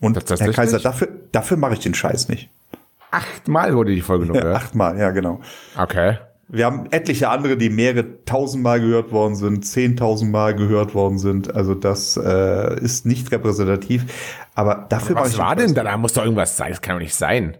Und 0.00 0.16
Das- 0.30 0.40
Herr? 0.40 0.52
Kaiser, 0.52 0.80
dafür, 0.80 1.08
dafür 1.32 1.56
mache 1.56 1.74
ich 1.74 1.78
den 1.80 1.94
Scheiß 1.94 2.28
nicht. 2.28 2.50
Achtmal 3.10 3.74
wurde 3.74 3.94
die 3.94 4.02
Folge 4.02 4.26
nur 4.26 4.34
Ja, 4.36 4.42
gehört. 4.42 4.56
achtmal, 4.62 4.98
ja 4.98 5.10
genau. 5.12 5.40
Okay. 5.78 6.18
Wir 6.48 6.64
haben 6.66 6.86
etliche 6.92 7.28
andere, 7.28 7.56
die 7.56 7.70
mehrere 7.70 8.24
tausendmal 8.24 8.80
gehört 8.80 9.10
worden 9.10 9.34
sind, 9.34 9.66
zehntausendmal 9.66 10.54
gehört 10.54 10.94
worden 10.94 11.18
sind. 11.18 11.54
Also 11.56 11.74
das 11.74 12.16
äh, 12.16 12.78
ist 12.80 13.04
nicht 13.04 13.32
repräsentativ. 13.32 14.04
Aber 14.54 14.86
dafür 14.88 15.16
ich 15.16 15.22
Was 15.22 15.38
war 15.38 15.56
denn 15.56 15.74
da? 15.74 15.82
Da 15.82 15.96
muss 15.96 16.12
doch 16.12 16.22
irgendwas 16.22 16.56
sein. 16.56 16.70
Das 16.70 16.80
kann 16.80 16.96
doch 16.96 17.02
nicht 17.02 17.16
sein. 17.16 17.56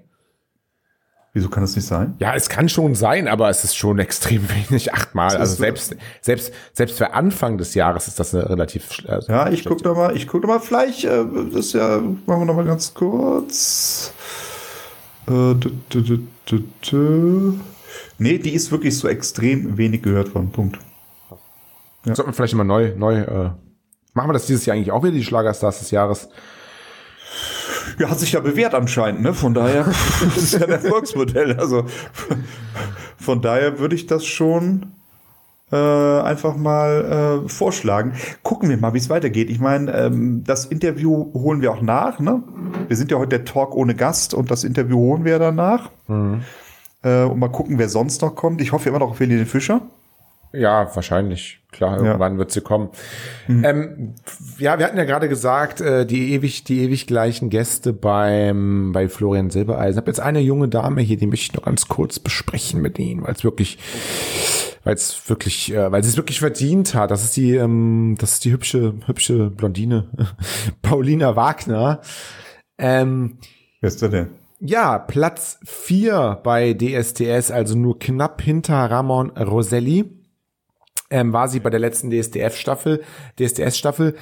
Wieso 1.32 1.50
kann 1.50 1.62
das 1.64 1.74
nicht 1.76 1.84
sein? 1.86 2.14
Ja, 2.18 2.34
es 2.34 2.48
kann 2.48 2.68
schon 2.70 2.94
sein, 2.94 3.28
aber 3.28 3.50
es 3.50 3.62
ist 3.64 3.76
schon 3.76 3.98
extrem 4.06 4.48
wenig. 4.48 4.94
Achtmal. 4.94 5.36
Also 5.36 5.54
so. 5.56 5.58
selbst, 5.62 5.96
selbst, 6.22 6.52
selbst 6.72 6.96
für 6.96 7.12
Anfang 7.12 7.58
des 7.58 7.74
Jahres 7.74 8.06
ist 8.08 8.20
das 8.20 8.34
eine 8.34 8.48
relativ. 8.48 8.88
also 9.08 9.30
Ja, 9.32 9.48
ich 9.48 9.62
schlechte- 9.62 9.68
guck 9.68 9.84
noch 9.84 9.96
mal, 9.96 10.16
ich 10.16 10.26
guck 10.28 10.42
noch 10.42 10.48
mal, 10.48 10.60
vielleicht, 10.60 11.04
äh, 11.04 11.24
das 11.52 11.66
ist 11.66 11.72
ja, 11.74 11.98
machen 11.98 12.40
wir 12.40 12.44
noch 12.46 12.54
mal 12.54 12.64
ganz 12.64 12.94
kurz. 12.94 14.14
Äh, 15.28 15.54
Nee, 18.18 18.38
die 18.38 18.54
ist 18.54 18.70
wirklich 18.70 18.96
so 18.96 19.08
extrem 19.08 19.76
wenig 19.76 20.02
gehört 20.02 20.34
worden. 20.34 20.50
Punkt. 20.50 20.78
Sollten 22.04 22.30
wir 22.30 22.32
vielleicht 22.32 22.52
immer 22.52 22.64
neu, 22.64 22.94
neu, 22.96 23.18
äh, 23.18 23.50
machen 24.14 24.28
wir 24.28 24.32
das 24.32 24.46
dieses 24.46 24.64
Jahr 24.64 24.76
eigentlich 24.76 24.92
auch 24.92 25.02
wieder, 25.02 25.12
die 25.12 25.24
Schlagerstars 25.24 25.80
des 25.80 25.90
Jahres? 25.90 26.28
Ja, 27.98 28.10
hat 28.10 28.20
sich 28.20 28.32
ja 28.32 28.40
bewährt 28.40 28.74
anscheinend, 28.74 29.22
ne? 29.22 29.34
Von 29.34 29.54
daher, 29.54 29.84
das 30.34 30.36
ist 30.36 30.52
ja 30.54 30.66
ein 30.66 30.70
Erfolgsmodell. 30.70 31.58
Also 31.58 31.86
von 33.16 33.42
daher 33.42 33.78
würde 33.78 33.94
ich 33.94 34.06
das 34.06 34.24
schon 34.24 34.92
äh, 35.72 35.76
einfach 35.76 36.56
mal 36.56 37.42
äh, 37.44 37.48
vorschlagen. 37.48 38.12
Gucken 38.42 38.68
wir 38.68 38.76
mal, 38.76 38.94
wie 38.94 38.98
es 38.98 39.10
weitergeht. 39.10 39.50
Ich 39.50 39.58
meine, 39.58 39.92
ähm, 39.92 40.44
das 40.44 40.66
Interview 40.66 41.32
holen 41.34 41.60
wir 41.60 41.72
auch 41.72 41.82
nach, 41.82 42.20
ne? 42.20 42.42
Wir 42.86 42.96
sind 42.96 43.10
ja 43.10 43.18
heute 43.18 43.38
der 43.38 43.44
Talk 43.44 43.74
ohne 43.74 43.94
Gast 43.94 44.34
und 44.34 44.50
das 44.50 44.62
Interview 44.62 44.98
holen 44.98 45.24
wir 45.24 45.38
danach. 45.38 45.90
Äh, 47.06 47.24
und 47.24 47.38
mal 47.38 47.48
gucken, 47.48 47.78
wer 47.78 47.88
sonst 47.88 48.20
noch 48.22 48.34
kommt. 48.34 48.60
Ich 48.60 48.72
hoffe 48.72 48.88
immer 48.88 48.98
noch 48.98 49.10
auf 49.10 49.20
Helene 49.20 49.46
Fischer. 49.46 49.82
Ja, 50.52 50.90
wahrscheinlich. 50.94 51.60
Klar, 51.70 51.98
irgendwann 52.02 52.38
wird 52.38 52.50
sie 52.50 52.62
kommen. 52.62 52.88
Ähm, 53.48 54.14
ja, 54.58 54.78
wir 54.78 54.86
hatten 54.86 54.96
ja 54.96 55.04
gerade 55.04 55.28
gesagt, 55.28 55.82
äh, 55.82 56.06
die 56.06 56.32
ewig, 56.32 56.64
die 56.64 56.80
ewig 56.80 57.06
gleichen 57.06 57.50
Gäste 57.50 57.92
beim, 57.92 58.92
bei 58.92 59.08
Florian 59.08 59.50
Silbereisen. 59.50 59.92
Ich 59.92 59.96
habe 59.98 60.10
jetzt 60.10 60.20
eine 60.20 60.40
junge 60.40 60.68
Dame 60.68 61.02
hier, 61.02 61.18
die 61.18 61.26
möchte 61.26 61.50
ich 61.50 61.54
noch 61.54 61.64
ganz 61.64 61.88
kurz 61.88 62.18
besprechen 62.18 62.80
mit 62.80 62.98
Ihnen, 62.98 63.22
weil 63.24 63.34
es 63.34 63.44
wirklich, 63.44 63.78
weil 64.84 64.94
es 64.94 65.28
wirklich, 65.28 65.74
äh, 65.74 65.92
weil 65.92 66.02
sie 66.02 66.08
es 66.08 66.16
wirklich 66.16 66.40
verdient 66.40 66.94
hat. 66.94 67.10
Das 67.10 67.22
ist 67.22 67.36
die, 67.36 67.54
ähm, 67.54 68.16
das 68.18 68.34
ist 68.34 68.44
die 68.46 68.52
hübsche, 68.52 68.94
hübsche 69.04 69.50
Blondine, 69.50 70.08
Paulina 70.82 71.36
Wagner. 71.36 72.00
Ähm, 72.78 73.36
Wer 73.80 73.88
ist 73.88 74.00
der 74.00 74.08
denn? 74.08 74.45
Ja, 74.60 74.98
Platz 74.98 75.58
vier 75.64 76.40
bei 76.42 76.72
DSDS, 76.74 77.50
also 77.50 77.76
nur 77.76 77.98
knapp 77.98 78.40
hinter 78.40 78.90
Ramon 78.90 79.30
Roselli, 79.30 80.04
ähm, 81.10 81.32
war 81.32 81.48
sie 81.48 81.60
bei 81.60 81.70
der 81.70 81.80
letzten 81.80 82.10
DSDF-Staffel, 82.10 83.02
DSDS-Staffel. 83.38 84.14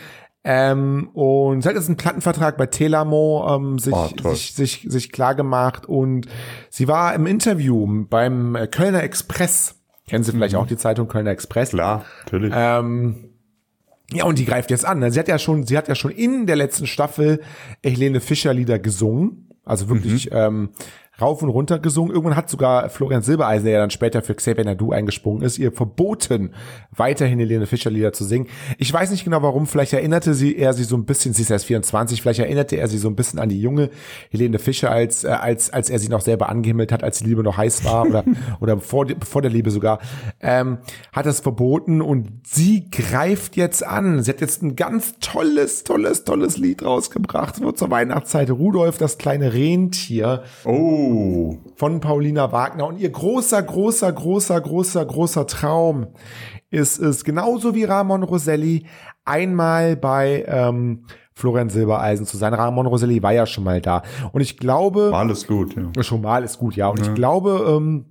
Ähm, 0.47 1.09
und 1.15 1.63
sie 1.63 1.69
hat 1.69 1.77
jetzt 1.77 1.89
einen 1.89 1.97
Plattenvertrag 1.97 2.59
bei 2.59 2.67
Telamo 2.67 3.57
ähm, 3.57 3.79
sich, 3.79 3.95
Oh, 3.95 4.09
sich, 4.31 4.53
sich, 4.55 4.87
sich 4.87 5.11
klar 5.11 5.35
gemacht 5.35 5.87
und 5.87 6.27
sie 6.69 6.87
war 6.87 7.15
im 7.15 7.27
Interview 7.27 8.05
beim 8.11 8.55
äh, 8.55 8.67
Kölner 8.67 9.03
Express. 9.03 9.77
Kennen 10.07 10.23
Sie 10.23 10.33
vielleicht 10.33 10.55
auch 10.55 10.67
die 10.67 10.77
Zeitung 10.77 11.09
Kölner 11.09 11.31
Express? 11.31 11.71
Klar, 11.71 12.05
natürlich. 12.25 12.53
Ähm, 12.55 13.31
ja, 14.13 14.25
und 14.25 14.39
die 14.39 14.45
greift 14.45 14.71
jetzt 14.71 14.85
an. 14.85 15.11
Sie 15.11 15.19
hat 15.19 15.29
ja 15.29 15.39
schon, 15.39 15.67
sie 15.67 15.79
hat 15.79 15.89
ja 15.89 15.95
schon 15.95 16.11
in 16.11 16.47
der 16.47 16.57
letzten 16.57 16.87
Staffel 16.87 17.41
Helene 17.83 18.21
Fischer 18.21 18.53
Lieder 18.53 18.79
gesungen. 18.79 19.49
Also 19.65 19.89
wirklich 19.89 20.29
ähm, 20.33 20.71
rauf 21.21 21.43
und 21.43 21.49
runter 21.49 21.79
gesungen. 21.79 22.13
Irgendwann 22.13 22.37
hat 22.37 22.51
sogar 22.51 22.89
Florian 22.89 23.23
Silbereisen, 23.23 23.65
der 23.65 23.75
ja 23.75 23.81
dann 23.81 23.91
später 23.91 24.23
für 24.23 24.35
Xavier 24.35 24.65
Nadu 24.65 24.93
eingesprungen 24.93 25.43
ist, 25.43 25.59
ihr 25.59 25.73
verboten, 25.73 26.51
weiterhin 26.91 27.39
Helene 27.39 27.67
Fischer 27.67 27.91
Lieder 27.91 28.13
zu 28.13 28.25
singen. 28.25 28.49
Ich 28.79 28.93
weiß 28.93 29.11
nicht 29.11 29.25
genau 29.25 29.43
warum, 29.43 29.67
vielleicht 29.67 29.93
erinnerte 29.93 30.35
sie 30.35 30.57
er 30.57 30.73
sie 30.73 30.85
so 30.85 30.97
ein 30.97 31.05
bisschen, 31.05 31.33
sie 31.33 31.43
ist 31.43 31.51
erst 31.51 31.67
24, 31.67 32.21
vielleicht 32.21 32.41
erinnerte 32.41 32.77
er 32.77 32.89
sie 32.89 32.99
so 32.99 33.09
ein 33.09 33.17
bisschen 33.17 33.39
an 33.39 33.49
die 33.49 33.61
junge 33.61 33.91
Helene 34.31 34.59
Fischer, 34.59 34.91
als, 34.91 35.25
äh, 35.25 35.29
als, 35.29 35.71
als 35.71 35.91
er 35.91 35.99
sie 35.99 36.09
noch 36.09 36.21
selber 36.21 36.49
angehimmelt 36.49 36.91
hat, 36.91 37.05
als 37.05 37.19
die 37.19 37.27
Liebe 37.27 37.43
noch 37.43 37.57
heiß 37.57 37.85
war 37.85 38.07
oder, 38.07 38.25
oder 38.61 38.79
vor, 38.79 39.07
vor 39.25 39.43
der 39.43 39.51
Liebe 39.51 39.71
sogar, 39.71 40.01
ähm, 40.41 40.79
hat 41.13 41.27
das 41.27 41.41
verboten 41.41 42.01
und 42.01 42.41
sie 42.45 42.91
greift 42.91 43.57
jetzt 43.57 43.87
an. 43.87 44.23
Sie 44.23 44.31
hat 44.31 44.41
jetzt 44.41 44.63
ein 44.63 44.75
ganz 44.75 45.15
tolles, 45.21 45.85
tolles, 45.85 46.25
tolles 46.25 46.57
Lied 46.57 46.85
rausgebracht, 46.85 47.61
wird 47.61 47.79
zur 47.79 47.91
Weihnachtszeit 47.91 48.51
Rudolf, 48.51 48.99
das 48.99 49.19
kleine 49.19 49.53
Rentier 49.53 50.43
oh. 50.65 51.04
Von 51.77 52.01
Paulina 52.01 52.53
Wagner. 52.53 52.87
Und 52.87 52.99
ihr 52.99 53.11
großer, 53.11 53.63
großer, 53.63 54.13
großer, 54.13 54.61
großer, 54.61 55.05
großer 55.05 55.47
Traum 55.47 56.09
ist 56.71 56.99
es, 56.99 57.25
genauso 57.25 57.75
wie 57.75 57.85
Ramon 57.85 58.23
Roselli, 58.23 58.87
einmal 59.25 59.97
bei 59.97 60.45
ähm, 60.47 61.07
Florian 61.35 61.71
Silbereisen 61.71 62.27
zu 62.27 62.37
sein. 62.37 62.55
Ramon 62.55 62.87
Roselli 62.87 63.23
war 63.23 63.33
ja 63.33 63.47
schon 63.47 63.65
mal 63.65 63.81
da. 63.81 64.03
Und 64.33 64.41
ich 64.41 64.57
glaube, 64.59 65.11
War 65.11 65.21
alles 65.21 65.47
gut, 65.47 65.75
ja. 65.77 66.03
schon 66.03 66.21
mal 66.21 66.45
ist 66.45 66.59
gut, 66.59 66.77
ja. 66.77 66.89
Und 66.89 67.01
ich 67.01 67.15
glaube, 67.15 67.65
ähm, 67.77 68.07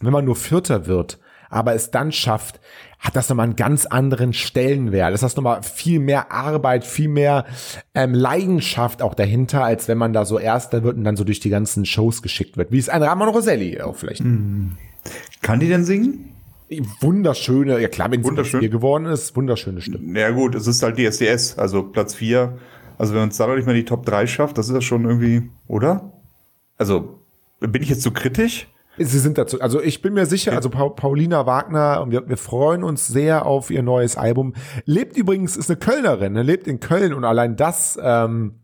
wenn 0.00 0.12
man 0.12 0.24
nur 0.24 0.36
Vierter 0.36 0.86
wird, 0.86 1.18
aber 1.48 1.74
es 1.74 1.90
dann 1.90 2.12
schafft, 2.12 2.60
hat 2.98 3.14
das 3.14 3.28
nochmal 3.28 3.44
einen 3.44 3.56
ganz 3.56 3.86
anderen 3.86 4.32
Stellenwert. 4.32 5.12
Das 5.12 5.22
ist 5.22 5.36
nochmal 5.36 5.62
viel 5.62 6.00
mehr 6.00 6.32
Arbeit, 6.32 6.84
viel 6.84 7.08
mehr 7.08 7.44
ähm, 7.94 8.14
Leidenschaft 8.14 9.02
auch 9.02 9.14
dahinter, 9.14 9.64
als 9.64 9.86
wenn 9.88 9.98
man 9.98 10.12
da 10.12 10.24
so 10.24 10.38
Erster 10.38 10.82
wird 10.82 10.96
und 10.96 11.04
dann 11.04 11.16
so 11.16 11.24
durch 11.24 11.40
die 11.40 11.50
ganzen 11.50 11.84
Shows 11.84 12.22
geschickt 12.22 12.56
wird. 12.56 12.72
Wie 12.72 12.78
es 12.78 12.88
ein 12.88 13.02
Ramon 13.02 13.28
Roselli 13.28 13.80
auch 13.80 13.96
vielleicht. 13.96 14.22
Kann 15.42 15.60
die 15.60 15.68
denn 15.68 15.84
singen? 15.84 16.32
Wunderschöne, 17.00 17.78
ja 17.80 17.88
klar, 17.88 18.10
wenn 18.10 18.22
sie 18.22 18.28
Wunderschön. 18.28 18.60
hier 18.60 18.70
geworden 18.70 19.06
ist, 19.06 19.36
wunderschöne 19.36 19.80
Stimme. 19.80 20.18
Ja 20.18 20.30
gut, 20.30 20.56
es 20.56 20.66
ist 20.66 20.82
halt 20.82 20.98
DSDS, 20.98 21.58
also 21.58 21.84
Platz 21.84 22.14
4. 22.14 22.58
Also 22.98 23.14
wenn 23.14 23.22
uns 23.22 23.36
da 23.36 23.46
noch 23.46 23.54
nicht 23.54 23.66
mehr 23.66 23.74
die 23.74 23.84
Top 23.84 24.04
3 24.04 24.26
schafft, 24.26 24.58
das 24.58 24.68
ist 24.68 24.74
ja 24.74 24.80
schon 24.80 25.04
irgendwie, 25.04 25.50
oder? 25.68 26.12
Also, 26.76 27.20
bin 27.60 27.82
ich 27.82 27.88
jetzt 27.88 28.02
so 28.02 28.10
kritisch? 28.10 28.66
Sie 28.98 29.18
sind 29.18 29.36
dazu, 29.36 29.60
also 29.60 29.80
ich 29.80 30.00
bin 30.00 30.14
mir 30.14 30.26
sicher, 30.26 30.52
also 30.52 30.70
pa 30.70 30.88
Paulina 30.88 31.44
Wagner, 31.46 32.00
und 32.02 32.10
wir, 32.10 32.28
wir 32.28 32.38
freuen 32.38 32.82
uns 32.82 33.06
sehr 33.06 33.44
auf 33.44 33.70
ihr 33.70 33.82
neues 33.82 34.16
Album. 34.16 34.54
Lebt 34.84 35.16
übrigens, 35.16 35.56
ist 35.56 35.70
eine 35.70 35.78
Kölnerin, 35.78 36.32
ne, 36.32 36.42
lebt 36.42 36.66
in 36.66 36.80
Köln 36.80 37.12
und 37.12 37.24
allein 37.24 37.56
das 37.56 37.98
ähm, 38.02 38.60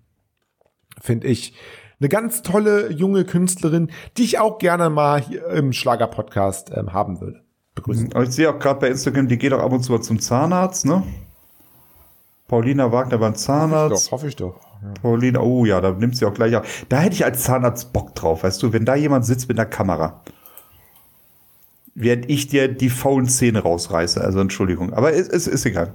finde 1.01 1.27
ich 1.27 1.55
eine 2.01 2.09
ganz 2.09 2.43
tolle 2.43 2.91
junge 2.91 3.25
Künstlerin, 3.25 3.91
die 4.17 4.25
ich 4.25 4.39
auch 4.39 4.59
gerne 4.59 4.91
mal 4.91 5.21
hier 5.21 5.47
im 5.49 5.73
Schlager-Podcast 5.73 6.73
ähm, 6.75 6.93
haben 6.93 7.21
würde. 7.21 7.43
Begrüßen. 7.75 8.13
Aber 8.15 8.25
ich 8.25 8.31
sehe 8.31 8.51
auch 8.51 8.59
gerade 8.59 8.81
bei 8.81 8.89
Instagram, 8.89 9.29
die 9.29 9.39
geht 9.39 9.53
auch 9.53 9.61
ab 9.61 9.73
und 9.73 9.83
zu 9.83 9.93
mal 9.93 10.01
zum 10.01 10.19
Zahnarzt, 10.19 10.85
ne? 10.85 11.03
Paulina 12.49 12.91
Wagner 12.91 13.19
beim 13.19 13.35
Zahnarzt. 13.35 14.09
Doch, 14.09 14.13
hoffe 14.13 14.29
ich 14.29 14.37
doch. 14.37 14.72
Paulina, 15.01 15.41
oh 15.41 15.65
ja, 15.65 15.81
da 15.81 15.93
nimmt 15.93 16.17
sie 16.17 16.27
auch 16.27 16.35
gleich 16.35 16.57
auf. 16.57 16.85
Da 16.89 17.01
hätte 17.01 17.15
ich 17.15 17.25
als 17.25 17.43
Zahnarzt 17.43 17.93
Bock 17.93 18.15
drauf, 18.15 18.43
weißt 18.43 18.63
du, 18.63 18.73
wenn 18.73 18.85
da 18.85 18.95
jemand 18.95 19.25
sitzt 19.25 19.49
mit 19.49 19.59
einer 19.59 19.69
Kamera. 19.69 20.23
Während 21.95 22.31
ich 22.31 22.49
dir 22.49 22.69
die 22.69 22.89
faulen 22.89 23.29
Zähne 23.29 23.61
rausreiße. 23.61 24.21
Also 24.21 24.41
Entschuldigung. 24.41 24.95
Aber 24.95 25.13
es 25.13 25.29
ist, 25.29 25.47
ist, 25.47 25.49
ist 25.49 25.67
egal. 25.67 25.93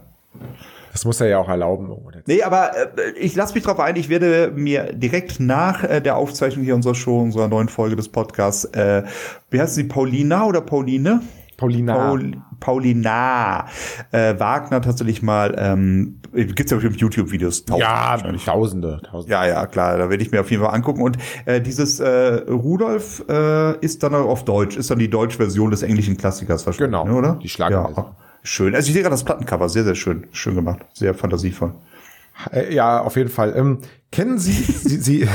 Das 0.97 1.06
muss 1.06 1.21
er 1.21 1.28
ja 1.28 1.38
auch 1.38 1.50
erlauben. 1.50 1.89
Oder? 1.89 2.21
Nee, 2.26 2.41
aber 2.43 2.71
äh, 2.76 3.12
ich 3.19 3.36
lasse 3.36 3.54
mich 3.54 3.63
drauf 3.63 3.80
ein, 3.80 3.95
ich 3.95 4.10
werde 4.10 4.52
mir 4.56 4.93
direkt 4.93 5.39
nach 5.39 5.84
äh, 5.84 6.02
der 6.02 6.17
Aufzeichnung 6.17 6.65
hier 6.65 6.76
unserer 6.76 6.95
Show, 6.95 7.19
unserer 7.19 7.47
neuen 7.47 7.69
Folge 7.69 7.95
des 7.95 8.10
Podcasts, 8.10 8.65
äh, 8.65 9.04
wie 9.52 9.62
heißt 9.62 9.76
sie, 9.76 9.84
Paulina 9.84 10.45
oder 10.45 10.62
Pauline? 10.62 11.21
Paulina. 11.57 11.93
Paul, 11.95 12.31
Paulina 12.59 13.65
äh, 14.11 14.39
Wagner 14.39 14.81
tatsächlich 14.81 15.21
mal, 15.21 15.55
ähm, 15.57 16.21
gibt's 16.33 16.71
ja 16.71 16.77
bestimmt 16.77 16.97
YouTube-Videos. 16.99 17.65
Ja, 17.77 18.17
tausende, 18.45 19.01
tausende. 19.03 19.31
Ja, 19.33 19.45
ja, 19.45 19.65
klar, 19.65 19.97
da 19.97 20.09
werde 20.09 20.23
ich 20.23 20.31
mir 20.31 20.41
auf 20.41 20.51
jeden 20.51 20.63
Fall 20.63 20.73
angucken. 20.73 21.01
Und 21.01 21.17
äh, 21.45 21.59
dieses 21.61 21.99
äh, 21.99 22.07
Rudolf 22.49 23.23
äh, 23.27 23.77
ist 23.79 24.03
dann 24.03 24.13
auch 24.15 24.27
auf 24.27 24.45
Deutsch, 24.45 24.77
ist 24.77 24.89
dann 24.91 24.99
die 24.99 25.09
deutsche 25.09 25.37
Version 25.37 25.71
des 25.71 25.81
englischen 25.83 26.15
Klassikers 26.17 26.65
wahrscheinlich, 26.65 26.91
Genau, 26.91 27.05
ne, 27.05 27.15
oder? 27.15 27.39
die 27.41 27.49
Schlager- 27.49 27.91
Ja, 27.95 28.15
schön. 28.43 28.75
Also 28.75 28.87
ich 28.87 28.93
sehe 28.93 29.01
gerade 29.01 29.13
das 29.13 29.23
Plattencover, 29.23 29.67
sehr, 29.69 29.83
sehr 29.83 29.95
schön, 29.95 30.27
schön 30.31 30.55
gemacht, 30.55 30.79
sehr 30.93 31.13
fantasievoll. 31.13 31.73
Äh, 32.51 32.73
Ja, 32.73 33.01
auf 33.01 33.15
jeden 33.15 33.29
Fall. 33.29 33.53
Ähm, 33.57 33.79
kennen 34.11 34.37
Sie, 34.37 34.51
Sie, 34.61 34.97
Sie 34.97 35.27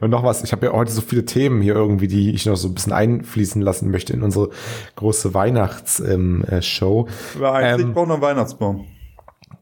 und 0.00 0.10
noch 0.10 0.24
was, 0.24 0.42
ich 0.42 0.52
habe 0.52 0.66
ja 0.66 0.72
heute 0.72 0.92
so 0.92 1.00
viele 1.00 1.24
Themen 1.24 1.62
hier 1.62 1.74
irgendwie, 1.74 2.08
die 2.08 2.30
ich 2.30 2.46
noch 2.46 2.56
so 2.56 2.68
ein 2.68 2.74
bisschen 2.74 2.92
einfließen 2.92 3.60
lassen 3.62 3.90
möchte 3.90 4.12
in 4.12 4.22
unsere 4.22 4.50
große 4.96 5.34
Weihnachtsshow. 5.34 6.04
Ähm, 6.04 6.44
äh, 6.44 6.62
Show. 6.62 7.08
Ähm, 7.40 7.80
ich 7.80 7.94
brauche 7.94 8.06
noch 8.06 8.14
einen 8.14 8.22
Weihnachtsbaum. 8.22 8.86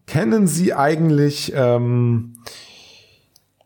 kennen 0.07 0.47
Sie 0.47 0.75
eigentlich, 0.75 1.53
ähm, 1.55 2.35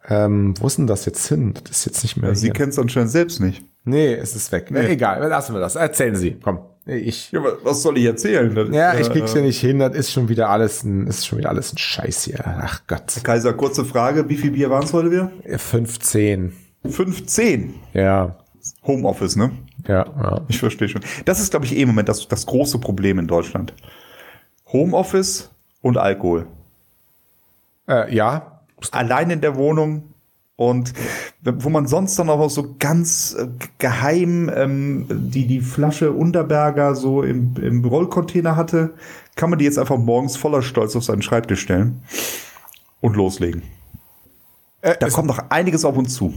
ähm, 0.09 0.55
wo 0.61 0.67
ist 0.67 0.79
denn 0.79 0.87
das 0.87 1.05
jetzt 1.05 1.27
hin? 1.29 1.55
Das 1.65 1.79
ist 1.79 1.85
jetzt 1.87 2.03
nicht 2.03 2.17
mehr 2.17 2.35
Sie 2.35 2.51
kennt 2.51 2.73
es 2.73 2.79
anscheinend 2.79 3.11
selbst 3.11 3.41
nicht. 3.41 3.65
Nee, 3.85 4.15
es 4.15 4.37
ist 4.37 4.53
weg. 4.53 4.71
Nee. 4.71 4.87
Egal, 4.87 5.27
lassen 5.29 5.55
wir 5.55 5.61
das. 5.61 5.77
Erzählen 5.77 6.17
Sie, 6.17 6.39
komm. 6.43 6.61
Ich, 6.87 7.31
Ja, 7.31 7.41
was 7.63 7.83
soll 7.83 7.99
ich 7.99 8.05
erzählen? 8.05 8.55
Das 8.55 8.69
ja, 8.71 8.93
ist, 8.93 9.07
ich 9.07 9.13
krieg's 9.13 9.35
äh, 9.35 9.39
ja 9.39 9.45
nicht 9.45 9.61
hin. 9.61 9.79
Das 9.79 9.95
ist 9.95 10.13
schon 10.13 10.29
wieder 10.29 10.51
alles 10.51 10.83
ein, 10.83 11.07
ist 11.07 11.27
schon 11.27 11.39
wieder 11.39 11.51
alles 11.51 11.73
ein 11.73 11.79
Scheiß 11.79 12.25
hier. 12.25 12.41
Ach 12.45 12.83
Gott. 12.87 13.21
Kaiser, 13.23 13.53
kurze 13.53 13.85
Frage, 13.85 14.29
wie 14.29 14.37
viel 14.37 14.51
Bier 14.51 14.69
waren 14.71 14.83
es 14.85 14.93
heute 14.93 15.11
wieder? 15.11 15.31
15. 15.59 16.53
15. 16.85 17.75
Ja. 17.95 18.37
Homeoffice, 18.85 19.37
ne? 19.37 19.53
Ja, 19.87 20.07
ja. 20.07 20.41
Ich 20.49 20.59
verstehe 20.59 20.89
schon. 20.89 21.03
Das 21.25 21.41
ist, 21.41 21.51
glaube 21.51 21.67
ich, 21.67 21.77
eh 21.77 21.83
im 21.83 21.89
Moment 21.89 22.09
das, 22.09 22.27
das 22.27 22.47
große 22.47 22.79
Problem 22.79 23.19
in 23.19 23.27
Deutschland. 23.27 23.75
Homeoffice 24.73 25.51
und 25.83 25.99
Alkohol. 25.99 26.47
Äh, 27.89 28.15
ja, 28.15 28.53
Allein 28.91 29.31
in 29.31 29.41
der 29.41 29.55
Wohnung 29.55 30.12
und 30.69 30.93
wo 31.43 31.69
man 31.71 31.87
sonst 31.87 32.19
dann 32.19 32.31
auch 32.31 32.49
so 32.49 32.77
ganz 32.79 33.37
äh, 33.39 33.49
geheim 33.79 34.51
ähm, 34.55 35.07
die, 35.11 35.47
die 35.47 35.61
Flasche 35.61 36.13
Unterberger 36.13 36.95
so 36.95 37.23
im, 37.23 37.55
im 37.61 37.85
Rollcontainer 37.85 38.57
hatte, 38.57 38.95
kann 39.35 39.51
man 39.51 39.59
die 39.59 39.65
jetzt 39.65 39.79
einfach 39.79 39.99
morgens 39.99 40.37
voller 40.37 40.63
Stolz 40.63 40.95
auf 40.95 41.05
seinen 41.05 41.23
Schreibtisch 41.23 41.61
stellen 41.61 42.03
und 43.01 43.17
loslegen. 43.17 43.63
Äh, 44.83 44.97
Da 44.99 45.09
kommt 45.09 45.29
noch 45.29 45.51
einiges 45.51 45.85
auf 45.85 45.97
uns 45.97 46.15
zu. 46.15 46.35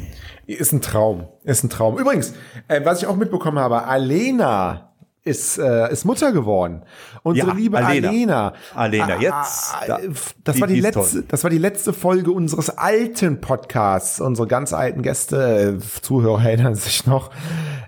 ist 0.48 0.72
ein 0.72 0.82
Traum. 0.82 1.26
Ist 1.44 1.64
ein 1.64 1.70
Traum. 1.70 1.98
Übrigens, 1.98 2.34
äh, 2.68 2.82
was 2.84 3.02
ich 3.02 3.08
auch 3.08 3.16
mitbekommen 3.16 3.60
habe, 3.60 3.84
Alena 3.86 4.95
ist, 5.26 5.58
äh, 5.58 5.92
ist 5.92 6.06
Mutter 6.06 6.32
geworden. 6.32 6.84
Unsere 7.24 7.50
Ja, 7.50 7.54
liebe 7.56 7.78
Alena. 7.84 8.54
Alena. 8.74 9.06
Ah, 9.16 9.20
jetzt, 9.20 9.74
ah, 9.74 9.86
da- 9.88 10.00
das 10.44 10.56
die- 10.56 10.62
war 10.62 10.68
die, 10.68 10.80
letzte, 10.80 11.24
das 11.24 11.44
war 11.44 11.50
die 11.50 11.58
letzte 11.58 11.92
Folge 11.94 12.32
unseres 12.32 12.70
alten 12.70 13.42
Podcasts. 13.42 14.22
Unsere 14.22 14.48
ganz 14.48 14.72
alten 14.72 15.02
Gäste, 15.02 15.80
äh, 15.82 16.02
Zuhörer 16.02 16.46
erinnern 16.46 16.76
sich 16.76 17.06
noch. 17.08 17.32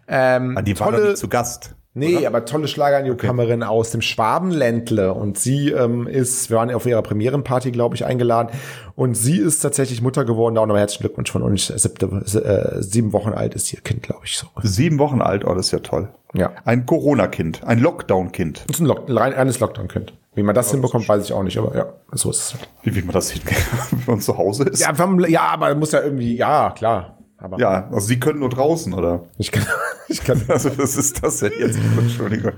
Ähm, 0.08 0.60
Die 0.66 0.78
war 0.80 0.88
noch 0.92 0.98
tolle, 0.98 1.10
nicht 1.12 1.20
zu 1.20 1.28
Gast. 1.30 1.76
Nee, 1.98 2.28
aber 2.28 2.46
tolle 2.46 2.68
Schlager-Newcomerin 2.68 3.64
aus 3.64 3.92
dem 3.92 4.02
Schwabenländle. 4.02 5.14
Und 5.14 5.38
sie 5.40 5.72
ähm, 5.72 6.08
ist, 6.08 6.50
wir 6.50 6.58
waren 6.58 6.74
auf 6.74 6.86
ihrer 6.86 7.02
Premierenparty, 7.02 7.72
glaube 7.72 7.96
ich, 7.96 8.06
eingeladen. 8.06 8.50
Und 8.96 9.16
sie 9.16 9.38
ist 9.38 9.62
tatsächlich 9.62 10.02
Mutter 10.02 10.24
geworden. 10.24 10.56
Da 10.56 10.62
auch 10.62 10.66
nochmal 10.68 10.82
herzlichen 10.82 11.04
Glückwunsch 11.04 11.32
von 11.32 11.42
uns. 11.42 11.68
Siebte, 11.68 12.06
äh, 12.06 12.82
sieben 12.82 13.14
Wochen 13.14 13.34
alt 13.34 13.56
ist 13.56 13.74
ihr 13.74 13.82
Kind, 13.82 14.04
glaube 14.04 14.22
ich, 14.26 14.38
so. 14.38 14.48
Sieben 14.62 15.00
Wochen 15.00 15.22
alt, 15.22 15.44
oh, 15.46 15.56
das 15.56 15.68
ist 15.68 15.72
ja 15.72 15.80
toll. 15.80 16.10
Ja. 16.34 16.52
Ein 16.66 16.86
Corona-Kind, 16.86 17.64
ein 17.66 17.80
Lockdown-Kind. 17.80 18.66
Das 18.68 18.78
ist 18.78 18.82
ein, 18.82 18.86
Lock, 18.86 19.10
ein 19.10 19.18
reines 19.18 19.60
Lockdown-Kind. 19.60 20.14
Wie 20.36 20.44
man 20.44 20.54
das 20.54 20.70
hinbekommt, 20.70 21.10
weiß 21.10 21.24
ich 21.24 21.34
auch 21.34 21.42
nicht, 21.42 21.58
aber 21.58 21.76
ja, 21.76 21.94
so 22.12 22.30
ist 22.30 22.38
es. 22.38 22.56
Wie 22.84 22.96
will 22.96 23.04
man 23.04 23.14
das 23.14 23.32
hinkriegen, 23.32 23.64
wenn 23.92 24.16
man 24.16 24.22
zu 24.22 24.38
Hause 24.38 24.66
ist? 24.66 24.82
Ja, 24.82 24.94
ja, 25.28 25.42
aber 25.42 25.74
muss 25.74 25.94
ja 25.94 26.02
irgendwie, 26.02 26.36
ja, 26.36 26.70
klar. 26.78 27.17
Aber 27.40 27.60
Ja, 27.60 27.88
also 27.92 28.08
sie 28.08 28.20
können 28.20 28.40
nur 28.40 28.50
draußen, 28.50 28.94
oder? 28.94 29.26
ich 29.38 29.52
kann, 29.52 29.64
ich 30.08 30.24
kann, 30.24 30.42
Also 30.48 30.76
was 30.78 30.96
ist 30.98 31.24
das 31.24 31.38
denn 31.40 31.52
jetzt? 31.60 31.78
Entschuldigung. 32.00 32.54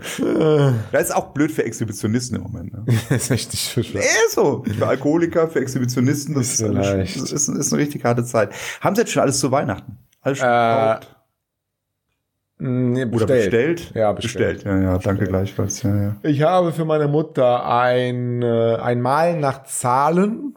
Das 0.92 1.04
ist 1.10 1.16
auch 1.16 1.34
blöd 1.34 1.52
für 1.52 1.66
Exhibitionisten 1.66 2.38
im 2.38 2.44
Moment. 2.44 2.74
Ne? 2.74 2.86
das 3.10 3.24
ist 3.24 3.32
echt 3.32 3.52
nicht 3.52 3.72
schlimm. 3.88 4.02
Äh, 4.02 4.06
so. 4.30 4.64
Für 4.78 4.88
Alkoholiker, 4.88 5.48
für 5.50 5.60
Exhibitionisten, 5.60 6.34
das 6.36 6.54
ist, 6.54 6.62
leicht. 6.62 7.22
das 7.22 7.32
ist, 7.32 7.48
ist 7.50 7.74
eine 7.74 7.82
richtig 7.82 8.06
harte 8.06 8.24
Zeit. 8.24 8.52
Haben 8.82 8.96
Sie 8.96 9.02
jetzt 9.02 9.12
schon 9.12 9.22
alles 9.24 9.40
zu 9.40 9.52
Weihnachten? 9.52 9.98
Alles 10.22 10.38
schon 10.40 10.48
Äh, 10.48 10.52
gekauft? 10.52 11.16
Nee, 12.62 13.06
Oder 13.06 13.26
bestellt? 13.26 13.92
Ja, 13.96 14.12
bestellt. 14.12 14.64
Ja, 14.66 14.78
ja, 14.82 14.98
danke 14.98 15.26
gleichfalls. 15.26 15.82
Ja, 15.84 15.96
ja. 15.96 16.16
Ich 16.24 16.42
habe 16.42 16.74
für 16.74 16.84
meine 16.84 17.08
Mutter 17.08 17.66
ein, 17.66 18.42
äh, 18.42 18.76
ein 18.76 19.00
Malen 19.02 19.40
nach 19.40 19.64
Zahlen. 19.64 20.56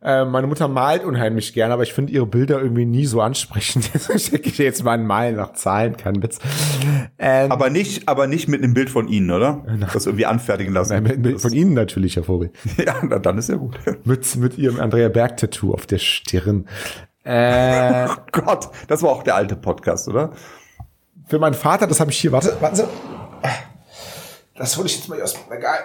Äh, 0.00 0.24
meine 0.24 0.46
Mutter 0.46 0.68
malt 0.68 1.04
unheimlich 1.04 1.52
gerne, 1.52 1.74
aber 1.74 1.82
ich 1.82 1.92
finde 1.92 2.12
ihre 2.12 2.26
Bilder 2.26 2.60
irgendwie 2.60 2.84
nie 2.84 3.04
so 3.06 3.20
ansprechend. 3.20 3.90
Schicke 4.16 4.48
ich 4.48 4.58
jetzt 4.58 4.84
mal 4.84 4.92
ein 4.92 5.06
Malen 5.06 5.36
nach 5.36 5.54
Zahlen, 5.54 5.96
kein 5.96 6.22
Witz. 6.22 6.38
Ähm, 7.18 7.50
Aber 7.50 7.68
nicht, 7.68 8.08
aber 8.08 8.28
nicht 8.28 8.46
mit 8.48 8.62
einem 8.62 8.74
Bild 8.74 8.90
von 8.90 9.08
Ihnen, 9.08 9.30
oder? 9.30 9.64
Das 9.92 10.06
irgendwie 10.06 10.26
anfertigen 10.26 10.72
lassen. 10.72 10.92
Nein, 10.92 11.02
mit, 11.02 11.18
mit, 11.18 11.40
von 11.40 11.52
Ihnen 11.52 11.74
natürlich, 11.74 12.16
Herr 12.16 12.24
Vogel. 12.24 12.52
Ja, 12.76 12.94
na, 13.02 13.18
dann 13.18 13.38
ist 13.38 13.48
ja 13.48 13.56
gut. 13.56 13.76
Mit, 14.04 14.36
mit 14.36 14.56
ihrem 14.56 14.78
Andrea 14.78 15.08
Berg-Tattoo 15.08 15.74
auf 15.74 15.86
der 15.86 15.98
Stirn. 15.98 16.66
Äh, 17.24 18.06
Oh 18.08 18.14
Gott, 18.30 18.68
das 18.86 19.02
war 19.02 19.10
auch 19.10 19.24
der 19.24 19.34
alte 19.34 19.56
Podcast, 19.56 20.08
oder? 20.08 20.32
für 21.26 21.38
meinen 21.38 21.54
Vater, 21.54 21.86
das 21.86 22.00
habe 22.00 22.10
ich 22.10 22.18
hier, 22.18 22.32
warte, 22.32 22.56
warten 22.60 22.76
Sie. 22.76 22.84
Das 24.56 24.76
hole 24.76 24.86
ich 24.86 24.96
jetzt 24.96 25.08
mal 25.08 25.20
aus 25.22 25.34
dem 25.34 25.52
Regal. 25.52 25.78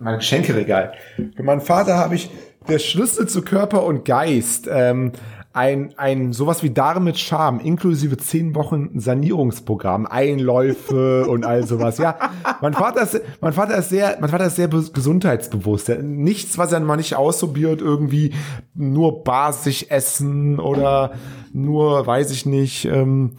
Mein 0.00 0.16
Geschenkeregal. 0.18 0.92
Für 1.36 1.42
meinen 1.42 1.60
Vater 1.60 1.96
habe 1.96 2.16
ich 2.16 2.30
der 2.68 2.78
Schlüssel 2.78 3.28
zu 3.28 3.42
Körper 3.42 3.84
und 3.84 4.04
Geist. 4.04 4.68
Ähm, 4.70 5.12
ein, 5.54 5.94
ein 5.96 6.32
sowas 6.32 6.62
wie 6.62 6.70
Darm 6.70 7.04
mit 7.04 7.18
Charme, 7.18 7.58
inklusive 7.60 8.16
zehn 8.18 8.54
Wochen 8.54 9.00
Sanierungsprogramm, 9.00 10.06
Einläufe 10.06 11.26
und 11.28 11.44
all 11.44 11.66
sowas. 11.66 11.98
Ja, 11.98 12.16
mein 12.60 12.74
Vater 12.74 13.02
ist, 13.02 13.20
mein 13.40 13.52
Vater 13.52 13.76
ist 13.78 13.88
sehr, 13.88 14.18
mein 14.20 14.30
Vater 14.30 14.46
ist 14.46 14.56
sehr 14.56 14.68
be- 14.68 14.90
gesundheitsbewusst. 14.92 15.88
Nichts, 16.02 16.58
was 16.58 16.72
er 16.72 16.80
mal 16.80 16.96
nicht 16.96 17.16
ausprobiert, 17.16 17.80
irgendwie 17.80 18.34
nur 18.74 19.24
basisch 19.24 19.86
essen 19.88 20.60
oder 20.60 21.12
nur, 21.52 22.06
weiß 22.06 22.30
ich 22.30 22.46
nicht, 22.46 22.84
ähm, 22.84 23.32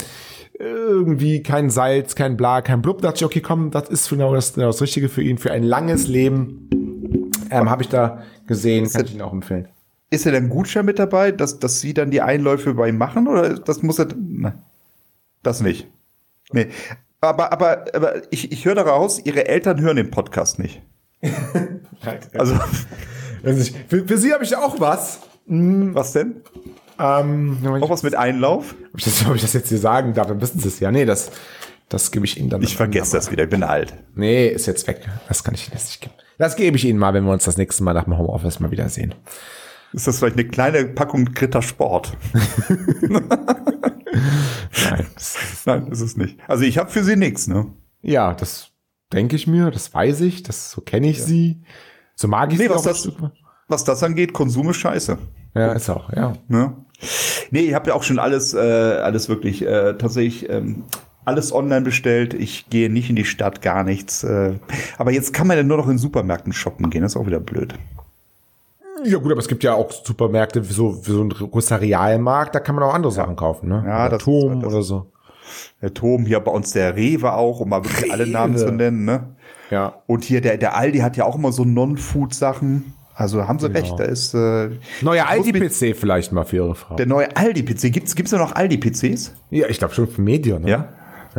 irgendwie 0.59 1.41
kein 1.41 1.69
Salz, 1.69 2.15
kein 2.15 2.35
Bla, 2.35 2.61
kein 2.61 2.81
Blub. 2.81 3.01
Da 3.01 3.09
dachte 3.09 3.19
ich, 3.19 3.25
okay, 3.25 3.39
komm, 3.41 3.71
das 3.71 3.87
ist 3.87 4.09
genau 4.09 4.33
das, 4.33 4.53
genau 4.55 4.67
das 4.67 4.81
Richtige 4.81 5.07
für 5.07 5.21
ihn, 5.21 5.37
für 5.37 5.51
ein 5.51 5.63
langes 5.63 6.07
Leben. 6.07 6.69
Ähm, 7.49 7.69
Habe 7.69 7.83
ich 7.83 7.89
da 7.89 8.23
gesehen, 8.49 8.89
kann 8.91 9.05
ich 9.05 9.13
Ihnen 9.13 9.21
auch 9.21 9.31
empfehlen. 9.31 9.69
Ist 10.09 10.25
ja 10.25 10.33
ein 10.33 10.49
Gutschein 10.49 10.85
mit 10.85 10.99
dabei, 10.99 11.31
dass, 11.31 11.59
dass 11.59 11.79
Sie 11.79 11.93
dann 11.93 12.12
die 12.12 12.21
Einläufe 12.21 12.73
bei 12.73 12.89
ihm 12.89 12.97
machen? 12.97 13.27
Oder 13.27 13.57
das 13.59 13.81
muss 13.81 13.99
er. 13.99 14.07
Nein. 14.17 14.62
Das 15.43 15.62
nicht. 15.62 15.88
Nee. 16.51 16.67
Aber, 17.21 17.53
aber, 17.53 17.85
aber 17.93 18.33
ich, 18.33 18.51
ich 18.51 18.65
höre 18.65 18.75
daraus, 18.75 19.19
Ihre 19.23 19.47
Eltern 19.47 19.79
hören 19.79 19.95
den 19.95 20.12
Podcast 20.12 20.59
nicht. 20.59 20.81
Also, 22.33 22.55
Also 23.43 23.73
für, 23.88 24.07
für 24.07 24.17
Sie 24.17 24.33
habe 24.33 24.43
ich 24.43 24.55
auch 24.55 24.79
was. 24.79 25.19
was 25.45 26.13
denn? 26.13 26.41
Ähm, 26.99 27.57
ob, 27.65 27.81
Auch 27.83 27.89
was 27.89 28.03
mit 28.03 28.15
Einlauf? 28.15 28.75
ich 28.97 29.05
das, 29.05 29.25
ob 29.25 29.35
ich 29.35 29.41
das 29.41 29.53
jetzt 29.53 29.69
hier 29.69 29.77
sagen 29.77 30.13
darf, 30.13 30.27
dann 30.27 30.41
wissen 30.41 30.59
Sie 30.59 30.67
es 30.67 30.79
ja. 30.79 30.91
Nee, 30.91 31.05
das, 31.05 31.31
das 31.88 32.12
gebe 32.12 32.25
ich 32.25 32.38
Ihnen 32.38 32.49
dann. 32.49 32.62
Ich 32.62 32.75
vergesse 32.75 33.15
das 33.15 33.31
wieder, 33.31 33.43
ich 33.45 33.49
bin 33.49 33.63
alt. 33.63 33.93
Nee, 34.15 34.47
ist 34.47 34.65
jetzt 34.65 34.88
weg. 34.88 35.07
Das 35.27 35.43
kann 35.43 35.53
ich 35.55 35.67
Ihnen 35.67 35.77
jetzt 35.77 35.88
nicht 35.88 36.01
geben. 36.01 36.13
Das 36.39 36.56
gebe 36.56 36.78
ich 36.78 36.86
Ihnen 36.86 36.97
mal, 36.97 37.13
wenn 37.13 37.25
wir 37.25 37.33
uns 37.33 37.44
das 37.44 37.58
nächste 37.58 37.83
Mal 37.83 37.94
nach 37.94 38.06
dem 38.06 38.17
Homeoffice 38.17 38.62
mal 38.62 38.71
wiedersehen. 38.71 39.13
Ist 39.92 40.08
das 40.08 40.19
vielleicht 40.19 40.37
eine 40.37 40.48
kleine 40.48 40.85
Packung 40.85 41.33
Kritter 41.33 41.62
Sport? 41.62 42.17
Nein. 43.10 45.06
Nein, 45.65 45.87
ist 45.87 46.02
es 46.02 46.15
nicht. 46.15 46.40
Also 46.48 46.63
ich 46.63 46.77
habe 46.77 46.90
für 46.90 47.04
sie 47.04 47.17
nichts, 47.17 47.48
ne? 47.48 47.67
Ja, 48.02 48.33
das 48.33 48.71
denke 49.12 49.35
ich 49.35 49.48
mir, 49.48 49.69
das 49.69 49.94
weiß 49.94 50.21
ich, 50.21 50.42
das 50.42 50.71
so 50.71 50.79
kenne 50.79 51.10
ich 51.10 51.21
sie. 51.21 51.62
So 52.15 52.29
mag 52.29 52.54
ich 52.54 52.58
Nee, 52.58 52.65
sie 52.65 52.69
was 52.69 52.87
auch 52.87 52.92
das-. 52.92 53.12
Was 53.67 53.83
das 53.83 54.02
angeht, 54.02 54.31
Konsum 54.31 54.69
ist 54.69 54.77
scheiße. 54.77 55.17
Ja, 55.56 55.73
ist 55.73 55.90
auch, 55.90 56.12
ja. 56.13 56.33
Ne? 56.48 56.73
Nee, 57.52 57.62
ich 57.62 57.73
habe 57.73 57.90
ja 57.90 57.96
auch 57.96 58.04
schon 58.04 58.19
alles, 58.19 58.54
äh, 58.54 58.58
alles 58.60 59.27
wirklich 59.27 59.63
äh, 59.63 59.96
tatsächlich 59.98 60.50
ähm, 60.50 60.85
alles 61.30 61.54
online 61.54 61.82
bestellt. 61.82 62.34
Ich 62.34 62.69
gehe 62.69 62.90
nicht 62.90 63.10
in 63.10 63.15
die 63.15 63.25
Stadt, 63.25 63.62
gar 63.62 63.84
nichts. 63.84 64.23
Äh, 64.23 64.54
aber 64.98 65.12
jetzt 65.12 65.34
kann 65.34 65.48
man 65.48 65.56
ja 65.58 65.63
nur 65.63 65.77
noch 65.77 65.88
in 65.88 65.98
Supermärkten 65.98 66.52
shoppen 66.54 66.90
gehen. 66.90 67.02
Das 67.04 67.13
ist 67.13 67.17
auch 67.17 67.25
wieder 67.27 67.40
blöd. 67.40 67.73
Ja 69.06 69.17
gut, 69.17 69.32
aber 69.32 69.40
es 69.40 69.48
gibt 69.48 69.63
ja 69.63 69.73
auch 69.75 69.92
Supermärkte, 69.92 70.67
wie 70.69 70.73
so, 70.73 70.92
so 70.92 71.23
ein 71.23 71.30
großer 71.30 71.80
Realmarkt, 71.80 72.54
da 72.54 72.60
kann 72.60 72.75
man 72.75 72.84
auch 72.84 72.94
andere 72.94 73.13
Sachen 73.13 73.38
kaufen, 73.38 73.69
ne? 73.69 73.84
Ja, 73.88 74.02
oder 74.08 74.10
das- 74.17 74.23
Turm 74.23 74.60
das- 74.62 74.73
oder 74.73 74.84
so. 74.84 75.06
Der 75.82 75.94
Tom, 75.94 76.25
hier 76.25 76.40
bei 76.42 76.52
uns 76.52 76.73
der 76.73 76.96
Rewe 76.96 77.34
auch, 77.34 77.60
um 77.62 77.69
mal 77.69 77.84
wirklich 77.84 78.12
alle 78.12 78.27
Namen 78.27 78.56
Rewe. 78.56 78.65
zu 78.67 78.71
nennen. 78.73 79.06
Ne? 79.06 79.23
Ja. 79.71 79.94
Und 80.06 80.23
hier 80.25 80.42
der, 80.42 80.58
der 80.58 80.75
Aldi 80.75 81.00
hat 81.00 81.15
ja 81.17 81.23
auch 81.25 81.36
immer 81.36 81.52
so 81.52 81.63
Non-Food-Sachen. 81.65 82.94
Also 83.15 83.48
haben 83.48 83.58
sie 83.60 83.67
Genau. 83.67 83.80
recht, 83.80 84.00
da 84.00 84.04
ist 84.04 84.34
äh, 84.34 84.69
Neuer 85.02 85.27
Aldi-PC 85.27 85.94
vielleicht 85.96 86.32
mal 86.32 86.46
für 86.46 86.58
Ihre 86.58 86.75
Frau. 86.75 86.96
der 86.98 87.06
neue 87.06 87.36
Aldi-PC. 87.36 87.90
Gibt's, 87.92 88.15
gibt's 88.15 88.32
da 88.32 88.38
noch 88.38 88.54
Aldi-PCs? 88.56 89.34
ja, 89.50 89.67
ich 89.67 89.77
glaube 89.80 89.94
schon 89.94 90.08
für 90.08 90.21
Medien, 90.21 90.62
ne? 90.63 90.69
Ja. 90.69 90.90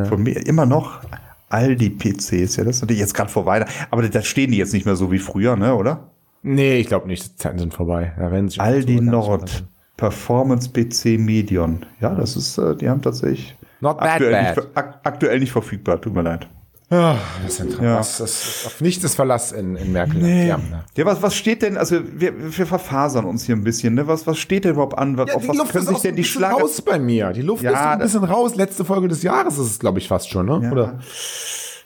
Von 0.09 0.23
mir 0.23 0.47
immer 0.47 0.67
noch 0.67 1.01
Aldi-PCs. 1.49 2.57
Ja, 2.57 2.65
das 2.65 2.77
ist 2.77 2.83
natürlich 2.83 3.01
jetzt 3.01 3.15
gerade 3.15 3.31
vor 3.31 3.45
Weihnachten. 3.47 3.73
Aber 3.91 4.09
da 4.09 4.23
stehen 4.23 4.51
die 4.53 4.59
jetzt 4.59 4.73
nicht 4.73 4.87
mehr 4.87 4.97
so 4.97 5.11
wie 5.13 5.19
früher, 5.19 5.57
ne, 5.57 5.75
oder? 5.75 6.11
Nee, 6.43 6.77
ich 6.79 6.87
glaube 6.87 7.07
nicht, 7.07 7.25
die 7.33 7.37
Zeiten 7.37 7.59
sind 7.59 7.75
vorbei. 7.75 8.13
Sich 8.49 8.61
Aldi 8.61 9.01
Nord. 9.01 9.65
Performance 9.97 10.71
PC 10.71 11.19
Medion. 11.19 11.85
Ja, 12.01 12.15
das 12.15 12.35
ist, 12.35 12.57
äh, 12.57 12.75
die 12.75 12.89
haben 12.89 13.03
tatsächlich 13.03 13.55
Not 13.81 13.99
bad, 13.99 14.09
aktuell, 14.13 14.33
bad. 14.33 14.43
Nicht, 14.43 14.55
ver- 14.55 14.67
ak 14.75 15.01
aktuell 15.03 15.41
nicht 15.41 15.53
verfügbar. 15.53 16.01
Tut 16.01 16.15
mir 16.15 16.23
leid. 16.23 16.49
Ah, 16.93 17.15
das 17.45 17.55
ist 17.55 17.61
interessant. 17.61 17.85
Ja. 17.85 17.97
Das, 17.99 18.19
das 18.19 18.45
ist 18.45 18.67
auf 18.67 18.81
nichts 18.81 19.05
ist 19.05 19.15
Verlass 19.15 19.53
in, 19.53 19.77
in 19.77 19.93
Merkel. 19.93 20.21
Ja, 20.27 20.57
ne? 20.57 20.85
Ja, 20.97 21.07
was, 21.07 21.23
was 21.23 21.37
steht 21.37 21.63
denn, 21.63 21.77
also 21.77 22.01
wir, 22.05 22.57
wir 22.57 22.67
verfasern 22.67 23.25
uns 23.27 23.45
hier 23.45 23.55
ein 23.55 23.63
bisschen, 23.63 23.95
ne? 23.95 24.09
Was, 24.09 24.27
was 24.27 24.39
steht 24.39 24.65
denn 24.65 24.73
überhaupt 24.73 24.99
an? 24.99 25.17
Was, 25.17 25.29
Ja, 25.29 25.37
auf 25.37 25.43
die 25.43 25.49
was 25.51 25.57
Luft 25.57 25.73
können 25.73 25.85
ist 25.85 25.89
sich 25.91 26.01
denn 26.01 26.17
die 26.17 26.23
ein 26.23 26.25
bisschen 26.25 26.41
Schlager... 26.41 26.63
raus 26.63 26.83
bei 26.83 26.99
mir. 26.99 27.33
Die 27.33 27.43
Luft 27.43 27.63
Ja, 27.63 27.71
ist 27.71 27.79
ein 27.79 27.99
bisschen 28.01 28.25
raus. 28.25 28.57
Letzte 28.57 28.85
Folge 28.85 29.07
des 29.07 29.23
Jahres 29.23 29.55
ist 29.57 29.67
es, 29.71 29.79
glaube 29.79 30.01
ich, 30.01 30.09
fast 30.09 30.31
schon, 30.31 30.47
ne? 30.47 30.61
Ja. 30.65 30.73
Oder? 30.73 30.99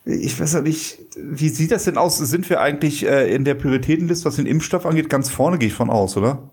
Ich 0.06 0.40
weiß 0.40 0.54
ja 0.54 0.60
nicht, 0.62 0.98
wie 1.16 1.50
sieht 1.50 1.70
das 1.70 1.84
denn 1.84 1.98
aus? 1.98 2.16
Sind 2.16 2.48
wir 2.48 2.62
eigentlich 2.62 3.06
äh, 3.06 3.34
in 3.34 3.44
der 3.44 3.54
Prioritätenliste, 3.54 4.24
was 4.24 4.36
den 4.36 4.46
Impfstoff 4.46 4.86
angeht, 4.86 5.10
ganz 5.10 5.28
vorne, 5.28 5.58
gehe 5.58 5.68
ich 5.68 5.74
von 5.74 5.90
aus, 5.90 6.16
oder? 6.16 6.50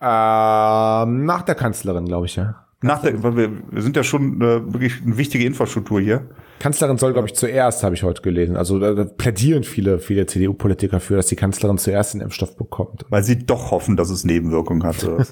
Ähm, 0.00 1.24
nach 1.24 1.42
der 1.42 1.54
Kanzlerin, 1.54 2.06
glaube 2.06 2.26
ich, 2.26 2.34
ja. 2.36 2.66
Nach 2.82 3.00
der, 3.00 3.22
weil 3.22 3.36
wir, 3.36 3.50
wir 3.70 3.82
sind 3.82 3.96
ja 3.96 4.02
schon 4.02 4.40
äh, 4.40 4.72
wirklich 4.72 5.00
eine 5.04 5.16
wichtige 5.16 5.44
Infrastruktur 5.44 6.00
hier. 6.00 6.28
Kanzlerin 6.58 6.96
soll, 6.96 7.12
glaube 7.12 7.28
ich, 7.28 7.34
zuerst, 7.34 7.82
habe 7.82 7.94
ich 7.94 8.02
heute 8.02 8.22
gelesen. 8.22 8.56
Also 8.56 8.78
da, 8.78 9.04
plädieren 9.04 9.64
viele, 9.64 9.98
viele 9.98 10.26
CDU-Politiker 10.26 11.00
für, 11.00 11.16
dass 11.16 11.26
die 11.26 11.36
Kanzlerin 11.36 11.78
zuerst 11.78 12.14
den 12.14 12.20
Impfstoff 12.20 12.56
bekommt. 12.56 13.04
Weil 13.10 13.22
sie 13.22 13.44
doch 13.44 13.70
hoffen, 13.70 13.96
dass 13.96 14.10
es 14.10 14.24
Nebenwirkungen 14.24 14.82
hat. 14.82 14.94
Also. 15.04 15.24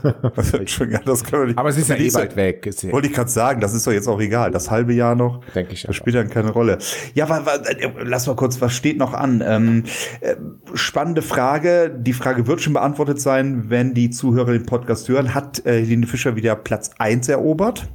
Aber 1.56 1.72
sie 1.72 1.80
ist 1.80 1.88
ja 1.88 1.96
Die 1.96 2.06
eh 2.06 2.10
bald 2.10 2.36
weg. 2.36 2.66
Ja, 2.66 2.92
Wollte 2.92 3.08
ich 3.08 3.14
gerade 3.14 3.30
sagen, 3.30 3.60
das 3.60 3.74
ist 3.74 3.86
doch 3.86 3.92
jetzt 3.92 4.08
auch 4.08 4.20
egal. 4.20 4.50
Das 4.50 4.70
halbe 4.70 4.92
Jahr 4.92 5.14
noch, 5.14 5.44
Denke 5.54 5.72
ich 5.72 5.82
das 5.82 5.94
spielt 5.96 6.16
dann 6.16 6.28
keine 6.30 6.50
Rolle. 6.50 6.78
Ja, 7.14 7.28
wa, 7.28 7.44
wa, 7.44 7.54
äh, 7.54 7.90
lass 8.02 8.26
mal 8.26 8.36
kurz, 8.36 8.60
was 8.60 8.72
steht 8.74 8.98
noch 8.98 9.14
an? 9.14 9.42
Ähm, 9.46 9.84
äh, 10.20 10.36
spannende 10.74 11.22
Frage. 11.22 11.94
Die 11.96 12.12
Frage 12.12 12.46
wird 12.46 12.60
schon 12.60 12.72
beantwortet 12.72 13.20
sein, 13.20 13.64
wenn 13.68 13.94
die 13.94 14.10
Zuhörer 14.10 14.52
den 14.52 14.66
Podcast 14.66 15.08
hören. 15.08 15.34
Hat 15.34 15.64
äh, 15.66 15.80
Helene 15.80 16.06
Fischer 16.06 16.36
wieder 16.36 16.56
Platz 16.56 16.90
eins 16.98 17.28
erobert? 17.28 17.88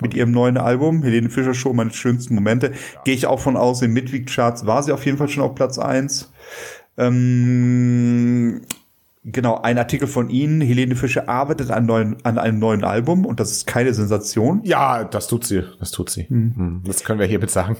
Mit 0.00 0.14
ihrem 0.14 0.30
neuen 0.30 0.56
Album, 0.56 1.02
Helene 1.02 1.30
Fischer 1.30 1.54
Show, 1.54 1.72
meine 1.72 1.90
schönsten 1.92 2.34
Momente. 2.34 2.72
Gehe 3.04 3.14
ich 3.14 3.26
auch 3.26 3.40
von 3.40 3.56
aus, 3.56 3.82
im 3.82 3.92
Midweek-Charts 3.92 4.64
war 4.66 4.82
sie 4.82 4.92
auf 4.92 5.04
jeden 5.04 5.18
Fall 5.18 5.28
schon 5.28 5.42
auf 5.42 5.54
Platz 5.54 5.78
eins. 5.78 6.30
Ähm, 6.96 8.62
genau, 9.24 9.60
ein 9.60 9.78
Artikel 9.78 10.06
von 10.06 10.28
Ihnen, 10.30 10.60
Helene 10.60 10.94
Fischer 10.96 11.28
arbeitet 11.28 11.70
an, 11.70 11.86
neuen, 11.86 12.16
an 12.24 12.38
einem 12.38 12.58
neuen 12.58 12.84
Album 12.84 13.24
und 13.26 13.40
das 13.40 13.50
ist 13.50 13.66
keine 13.66 13.92
Sensation. 13.94 14.60
ja, 14.64 15.04
das 15.04 15.26
tut 15.26 15.44
sie. 15.44 15.62
Das 15.78 15.90
tut 15.90 16.10
sie. 16.10 16.24
Hm, 16.28 16.82
Das 16.86 17.04
können 17.04 17.18
wir 17.20 17.26
hiermit 17.26 17.50
sagen. 17.50 17.76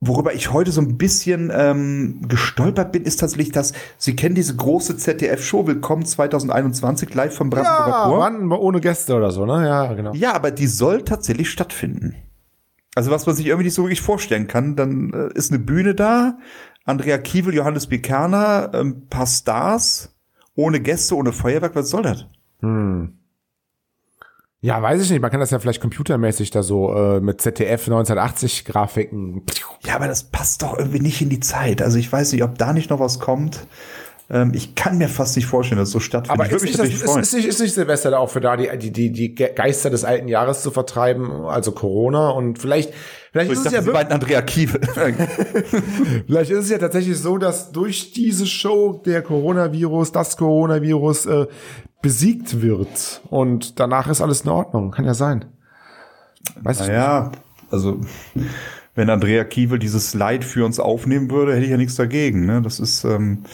Worüber 0.00 0.32
ich 0.32 0.52
heute 0.52 0.70
so 0.70 0.80
ein 0.80 0.96
bisschen 0.96 1.50
ähm, 1.52 2.20
gestolpert 2.28 2.92
bin, 2.92 3.02
ist 3.02 3.16
tatsächlich, 3.18 3.50
dass 3.50 3.72
Sie 3.96 4.14
kennen 4.14 4.36
diese 4.36 4.54
große 4.54 4.96
ZDF-Show 4.96 5.66
Willkommen 5.66 6.04
2021 6.06 7.12
live 7.14 7.34
vom 7.34 7.50
Brandenburger 7.50 7.88
Ja, 7.90 8.04
Tor. 8.04 8.18
Mann, 8.18 8.52
ohne 8.52 8.80
Gäste 8.80 9.16
oder 9.16 9.32
so, 9.32 9.44
ne? 9.44 9.66
Ja, 9.66 9.92
genau. 9.94 10.12
Ja, 10.14 10.34
aber 10.34 10.52
die 10.52 10.68
soll 10.68 11.02
tatsächlich 11.02 11.50
stattfinden. 11.50 12.14
Also 12.94 13.10
was 13.10 13.26
man 13.26 13.34
sich 13.34 13.46
irgendwie 13.46 13.64
nicht 13.64 13.74
so 13.74 13.82
wirklich 13.82 14.00
vorstellen 14.00 14.46
kann, 14.46 14.76
dann 14.76 15.12
äh, 15.12 15.36
ist 15.36 15.50
eine 15.50 15.58
Bühne 15.58 15.96
da, 15.96 16.38
Andrea 16.84 17.18
Kiewel, 17.18 17.54
Johannes 17.54 17.88
B. 17.88 17.98
Kerner, 17.98 18.70
ein 18.74 19.08
paar 19.08 19.26
Stars, 19.26 20.14
ohne 20.54 20.78
Gäste, 20.78 21.16
ohne 21.16 21.32
Feuerwerk, 21.32 21.74
was 21.74 21.90
soll 21.90 22.02
das? 22.02 22.26
Ja, 24.60 24.82
weiß 24.82 25.02
ich 25.02 25.10
nicht. 25.10 25.20
Man 25.20 25.30
kann 25.30 25.38
das 25.38 25.52
ja 25.52 25.60
vielleicht 25.60 25.80
computermäßig 25.80 26.50
da 26.50 26.64
so 26.64 26.92
äh, 26.92 27.20
mit 27.20 27.40
ZDF 27.40 27.82
1980 27.82 28.64
Grafiken. 28.64 29.42
Ja, 29.84 29.94
aber 29.94 30.08
das 30.08 30.24
passt 30.24 30.62
doch 30.62 30.76
irgendwie 30.76 30.98
nicht 30.98 31.22
in 31.22 31.28
die 31.28 31.38
Zeit. 31.38 31.80
Also 31.80 31.98
ich 31.98 32.10
weiß 32.10 32.32
nicht, 32.32 32.42
ob 32.42 32.58
da 32.58 32.72
nicht 32.72 32.90
noch 32.90 32.98
was 32.98 33.20
kommt. 33.20 33.66
Ähm, 34.30 34.52
ich 34.54 34.74
kann 34.74 34.98
mir 34.98 35.08
fast 35.08 35.36
nicht 35.36 35.46
vorstellen, 35.46 35.78
dass 35.78 35.88
es 35.88 35.92
so 35.92 36.00
stattfindet. 36.00 36.46
Aber 36.46 36.54
ist 36.54 36.62
nicht, 36.62 36.78
das, 36.78 36.88
ist, 36.88 37.02
ist, 37.02 37.34
nicht, 37.34 37.46
ist 37.46 37.60
nicht 37.60 37.74
Silvester 37.74 38.10
da 38.10 38.18
auch 38.18 38.28
für 38.28 38.40
da, 38.40 38.56
die, 38.56 38.68
die, 38.78 38.92
die, 38.92 39.12
die 39.12 39.34
Geister 39.34 39.88
des 39.88 40.04
alten 40.04 40.28
Jahres 40.28 40.62
zu 40.62 40.70
vertreiben, 40.70 41.30
also 41.46 41.72
Corona 41.72 42.30
und 42.30 42.58
vielleicht, 42.58 42.92
vielleicht 43.32 43.50
ich 43.50 43.58
ist 43.58 43.66
es 43.66 43.72
dachte, 43.72 43.76
ja 43.76 43.86
wirklich, 43.86 44.12
Andrea 44.12 44.42
vielleicht 46.26 46.50
ist 46.50 46.58
es 46.58 46.70
ja 46.70 46.78
tatsächlich 46.78 47.18
so, 47.18 47.38
dass 47.38 47.72
durch 47.72 48.12
diese 48.12 48.46
Show 48.46 49.00
der 49.04 49.22
Coronavirus, 49.22 50.12
das 50.12 50.36
Coronavirus 50.36 51.26
äh, 51.26 51.46
besiegt 52.02 52.60
wird 52.60 53.22
und 53.30 53.80
danach 53.80 54.08
ist 54.08 54.20
alles 54.20 54.42
in 54.42 54.50
Ordnung. 54.50 54.90
Kann 54.90 55.06
ja 55.06 55.14
sein. 55.14 55.46
Weiß 56.60 56.80
ich 56.80 56.86
nicht. 56.86 56.96
naja, 56.96 57.32
also 57.70 57.98
wenn 58.94 59.10
Andrea 59.10 59.44
Kiewel 59.44 59.78
dieses 59.78 60.12
Leid 60.14 60.44
für 60.44 60.64
uns 60.64 60.80
aufnehmen 60.80 61.30
würde, 61.30 61.54
hätte 61.54 61.64
ich 61.64 61.70
ja 61.70 61.76
nichts 61.76 61.94
dagegen. 61.94 62.46
Ne? 62.46 62.62
Das 62.62 62.80
ist 62.80 63.04
ähm, 63.04 63.44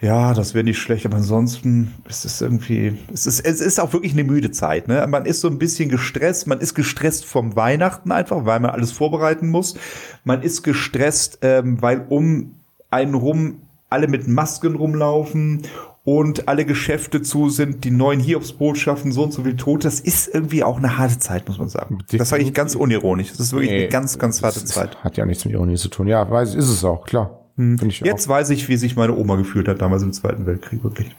ja, 0.00 0.32
das 0.32 0.54
wäre 0.54 0.64
nicht 0.64 0.78
schlecht, 0.78 1.04
aber 1.04 1.18
ansonsten 1.18 1.94
ist 2.08 2.24
es 2.24 2.40
irgendwie, 2.40 2.96
es 3.12 3.26
ist, 3.26 3.40
es 3.40 3.60
ist 3.60 3.78
auch 3.78 3.92
wirklich 3.92 4.12
eine 4.12 4.24
müde 4.24 4.50
Zeit. 4.50 4.88
Ne? 4.88 5.06
Man 5.06 5.26
ist 5.26 5.40
so 5.40 5.48
ein 5.48 5.58
bisschen 5.58 5.90
gestresst, 5.90 6.46
man 6.46 6.60
ist 6.60 6.74
gestresst 6.74 7.26
vom 7.26 7.54
Weihnachten 7.54 8.10
einfach, 8.10 8.46
weil 8.46 8.60
man 8.60 8.70
alles 8.70 8.92
vorbereiten 8.92 9.48
muss. 9.48 9.76
Man 10.24 10.42
ist 10.42 10.62
gestresst, 10.62 11.40
ähm, 11.42 11.82
weil 11.82 12.06
um 12.08 12.56
einen 12.90 13.14
rum 13.14 13.62
alle 13.90 14.08
mit 14.08 14.26
Masken 14.26 14.76
rumlaufen 14.76 15.62
und 16.04 16.48
alle 16.48 16.64
Geschäfte 16.64 17.20
zu 17.20 17.50
sind, 17.50 17.84
die 17.84 17.90
neuen 17.90 18.20
Hiobsbotschaften, 18.20 19.12
so 19.12 19.24
und 19.24 19.32
so 19.32 19.42
viel 19.42 19.56
Tote. 19.56 19.86
Das 19.86 20.00
ist 20.00 20.32
irgendwie 20.32 20.64
auch 20.64 20.78
eine 20.78 20.96
harte 20.96 21.18
Zeit, 21.18 21.46
muss 21.46 21.58
man 21.58 21.68
sagen. 21.68 21.98
Das 22.10 22.30
sage 22.30 22.42
ich 22.42 22.54
ganz 22.54 22.74
unironisch. 22.74 23.30
Das 23.30 23.40
ist 23.40 23.52
wirklich 23.52 23.70
Nee, 23.70 23.80
eine 23.80 23.88
ganz, 23.88 24.18
ganz 24.18 24.42
harte 24.42 24.60
das 24.60 24.70
Zeit. 24.70 24.96
Hat 25.04 25.18
ja 25.18 25.26
nichts 25.26 25.44
mit 25.44 25.52
Ironie 25.52 25.76
zu 25.76 25.88
tun. 25.88 26.06
Ja, 26.06 26.28
weiß 26.30 26.54
ist 26.54 26.68
es 26.68 26.84
auch, 26.84 27.04
klar. 27.04 27.39
Ich 27.86 28.00
Jetzt 28.00 28.28
weiß 28.28 28.50
ich, 28.50 28.68
wie 28.68 28.76
sich 28.76 28.96
meine 28.96 29.14
Oma 29.14 29.36
gefühlt 29.36 29.68
hat 29.68 29.82
damals 29.82 30.02
im 30.02 30.12
Zweiten 30.12 30.46
Weltkrieg, 30.46 30.82
wirklich. 30.82 31.14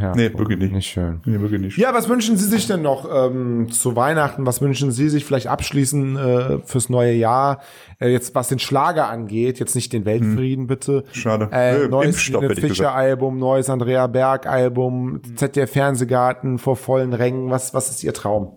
Ja, 0.01 0.14
Nee, 0.14 0.32
wirklich 0.34 0.59
nicht. 0.59 0.72
Nicht 0.72 0.86
schön. 0.90 1.20
Nee, 1.24 1.40
wirklich 1.40 1.61
nicht. 1.61 1.76
Ja, 1.78 1.93
was 1.95 2.09
wünschen 2.09 2.36
Sie 2.36 2.47
sich 2.49 2.66
denn 2.66 2.82
noch 2.82 3.09
ähm, 3.12 3.70
zu 3.70 3.95
Weihnachten? 3.97 4.47
Was 4.47 4.61
wünschen 4.61 4.90
Sie 4.93 5.09
sich 5.09 5.24
vielleicht 5.24 5.47
abschließen 5.49 6.16
äh, 6.16 6.59
fürs 6.64 6.88
neue 6.88 7.12
Jahr? 7.12 7.61
Äh, 8.01 8.09
jetzt 8.09 8.34
was 8.34 8.49
den 8.49 8.59
Schlager 8.59 9.09
angeht, 9.09 9.59
jetzt 9.59 9.74
nicht 9.74 9.93
den 9.93 10.05
Weltfrieden 10.05 10.66
bitte. 10.66 11.05
Schade. 11.12 11.49
Äh, 11.53 11.78
Nö, 11.78 11.88
neues 11.88 12.07
Impfstoff, 12.09 12.43
Helene 12.43 12.55
hätte 12.55 12.61
ich 12.66 12.72
Fischer 12.72 12.84
gesagt. 12.84 12.97
Album, 12.97 13.38
neues 13.38 13.68
Andrea 13.70 14.07
Berg 14.07 14.47
Album, 14.47 15.20
ZDF 15.36 15.70
Fernsehgarten 15.72 16.59
vor 16.59 16.76
vollen 16.76 17.12
Rängen. 17.12 17.51
Was 17.51 17.74
was 17.74 17.90
ist 17.90 18.03
Ihr 18.05 18.14
Traum? 18.14 18.53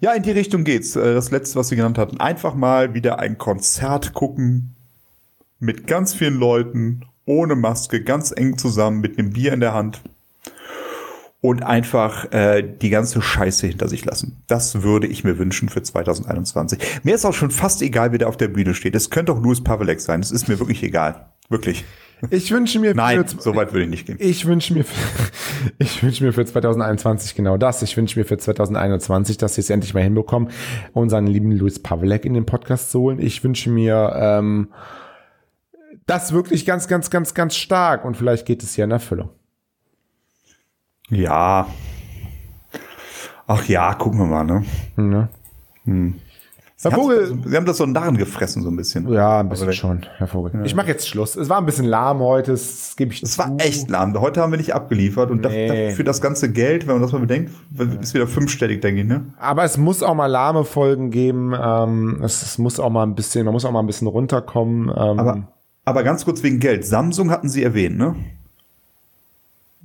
Ja, 0.00 0.12
in 0.12 0.22
die 0.22 0.30
Richtung 0.30 0.64
geht's. 0.64 0.96
Äh, 0.96 1.14
Das 1.14 1.30
letzte, 1.30 1.58
was 1.58 1.68
Sie 1.68 1.76
genannt 1.76 1.98
hatten. 1.98 2.18
Einfach 2.20 2.54
mal 2.54 2.94
wieder 2.94 3.18
ein 3.18 3.36
Konzert 3.38 4.14
gucken 4.14 4.74
mit 5.60 5.86
ganz 5.86 6.14
vielen 6.14 6.38
Leuten, 6.38 7.04
ohne 7.26 7.56
Maske, 7.56 8.02
ganz 8.02 8.32
eng 8.34 8.56
zusammen, 8.58 9.00
mit 9.00 9.18
einem 9.18 9.32
Bier 9.32 9.52
in 9.52 9.60
der 9.60 9.74
Hand. 9.74 10.00
Und 11.40 11.62
einfach 11.62 12.32
äh, 12.32 12.62
die 12.62 12.90
ganze 12.90 13.22
Scheiße 13.22 13.68
hinter 13.68 13.86
sich 13.86 14.04
lassen. 14.04 14.42
Das 14.48 14.82
würde 14.82 15.06
ich 15.06 15.22
mir 15.22 15.38
wünschen 15.38 15.68
für 15.68 15.82
2021. 15.82 16.80
Mir 17.04 17.14
ist 17.14 17.24
auch 17.24 17.34
schon 17.34 17.52
fast 17.52 17.80
egal, 17.80 18.10
wer 18.10 18.18
da 18.18 18.26
auf 18.26 18.36
der 18.36 18.48
Bühne 18.48 18.74
steht. 18.74 18.96
Es 18.96 19.08
könnte 19.08 19.32
auch 19.32 19.40
Louis 19.40 19.62
Pavelek 19.62 20.00
sein. 20.00 20.18
Es 20.20 20.32
ist 20.32 20.48
mir 20.48 20.58
wirklich 20.58 20.82
egal. 20.82 21.28
Wirklich. 21.48 21.84
Ich 22.30 22.50
wünsche 22.50 22.80
mir 22.80 22.94
Nein, 22.94 23.26
für, 23.26 23.40
so 23.40 23.54
weit 23.54 23.72
würde 23.72 23.84
ich 23.84 23.90
nicht 23.90 24.06
gehen. 24.06 24.16
Ich 24.18 24.44
wünsche 24.46 24.74
mir, 24.74 24.84
für, 24.84 24.94
ich 25.78 26.02
wünsche 26.02 26.24
mir 26.24 26.32
für 26.32 26.44
2021 26.44 27.34
genau 27.34 27.56
das. 27.56 27.82
Ich 27.82 27.96
wünsche 27.96 28.18
mir 28.18 28.24
für 28.24 28.36
2021, 28.36 29.38
dass 29.38 29.54
sie 29.54 29.60
es 29.60 29.70
endlich 29.70 29.94
mal 29.94 30.02
hinbekommen, 30.02 30.50
unseren 30.92 31.26
lieben 31.26 31.52
Luis 31.52 31.80
Pavelek 31.80 32.24
in 32.24 32.34
den 32.34 32.46
Podcast 32.46 32.90
zu 32.90 33.00
holen. 33.00 33.20
Ich 33.20 33.44
wünsche 33.44 33.70
mir 33.70 34.12
ähm, 34.16 34.72
das 36.06 36.32
wirklich 36.32 36.66
ganz, 36.66 36.88
ganz, 36.88 37.10
ganz, 37.10 37.34
ganz 37.34 37.54
stark 37.54 38.04
und 38.04 38.16
vielleicht 38.16 38.46
geht 38.46 38.62
es 38.62 38.74
hier 38.74 38.84
in 38.84 38.90
Erfüllung. 38.90 39.30
Ja. 41.10 41.66
Ach 43.46 43.64
ja, 43.66 43.94
gucken 43.94 44.18
wir 44.20 44.26
mal, 44.26 44.44
ne? 44.44 44.64
Ne? 44.96 45.28
Sie, 45.84 46.84
Herr 46.84 46.92
haben 46.92 47.00
Vogel, 47.02 47.20
das- 47.42 47.50
Sie 47.50 47.56
haben 47.56 47.64
das 47.66 47.76
so 47.78 47.84
einen 47.84 47.92
Narren 47.94 48.16
gefressen, 48.18 48.62
so 48.62 48.68
ein 48.68 48.76
bisschen. 48.76 49.10
ja, 49.10 49.40
ein 49.40 49.48
bisschen 49.48 49.64
Aber- 49.64 49.72
schon, 49.72 50.06
Herr 50.18 50.26
Vogel. 50.28 50.60
Ich 50.64 50.74
mache 50.74 50.88
jetzt 50.88 51.08
Schluss. 51.08 51.34
Es 51.34 51.48
war 51.48 51.58
ein 51.58 51.64
bisschen 51.66 51.86
lahm 51.86 52.18
heute, 52.20 52.50
das 52.52 52.94
gebe 52.96 53.12
ich 53.14 53.22
Es 53.22 53.38
war 53.38 53.52
echt 53.58 53.88
lahm. 53.88 54.20
Heute 54.20 54.42
haben 54.42 54.52
wir 54.52 54.58
nicht 54.58 54.74
abgeliefert 54.74 55.30
und 55.30 55.40
Nee. 55.40 55.66
dafür 55.66 55.90
für 55.92 56.04
das 56.04 56.20
ganze 56.20 56.52
Geld, 56.52 56.86
wenn 56.86 56.94
man 56.96 57.02
das 57.02 57.12
mal 57.12 57.20
bedenkt, 57.20 57.52
ist 58.02 58.12
wieder 58.14 58.26
fünfstellig, 58.28 58.80
denke 58.82 59.00
ich, 59.00 59.06
ne? 59.06 59.32
Aber 59.40 59.64
es 59.64 59.78
muss 59.78 60.02
auch 60.02 60.14
mal 60.14 60.26
lahme 60.26 60.64
Folgen 60.64 61.10
geben. 61.10 61.54
Ähm, 61.58 62.20
es, 62.22 62.42
es 62.42 62.58
muss 62.58 62.78
auch 62.78 62.90
mal 62.90 63.02
ein 63.04 63.14
bisschen, 63.14 63.44
man 63.46 63.54
muss 63.54 63.64
auch 63.64 63.72
mal 63.72 63.80
ein 63.80 63.86
bisschen 63.86 64.06
runterkommen. 64.06 64.88
Ähm, 64.90 65.18
Aber, 65.18 65.48
aber 65.86 66.02
ganz 66.04 66.24
kurz 66.26 66.42
wegen 66.42 66.60
Geld. 66.60 66.84
Samsung 66.84 67.30
hatten 67.30 67.48
Sie 67.48 67.62
erwähnt, 67.64 67.96
ne? 67.96 68.14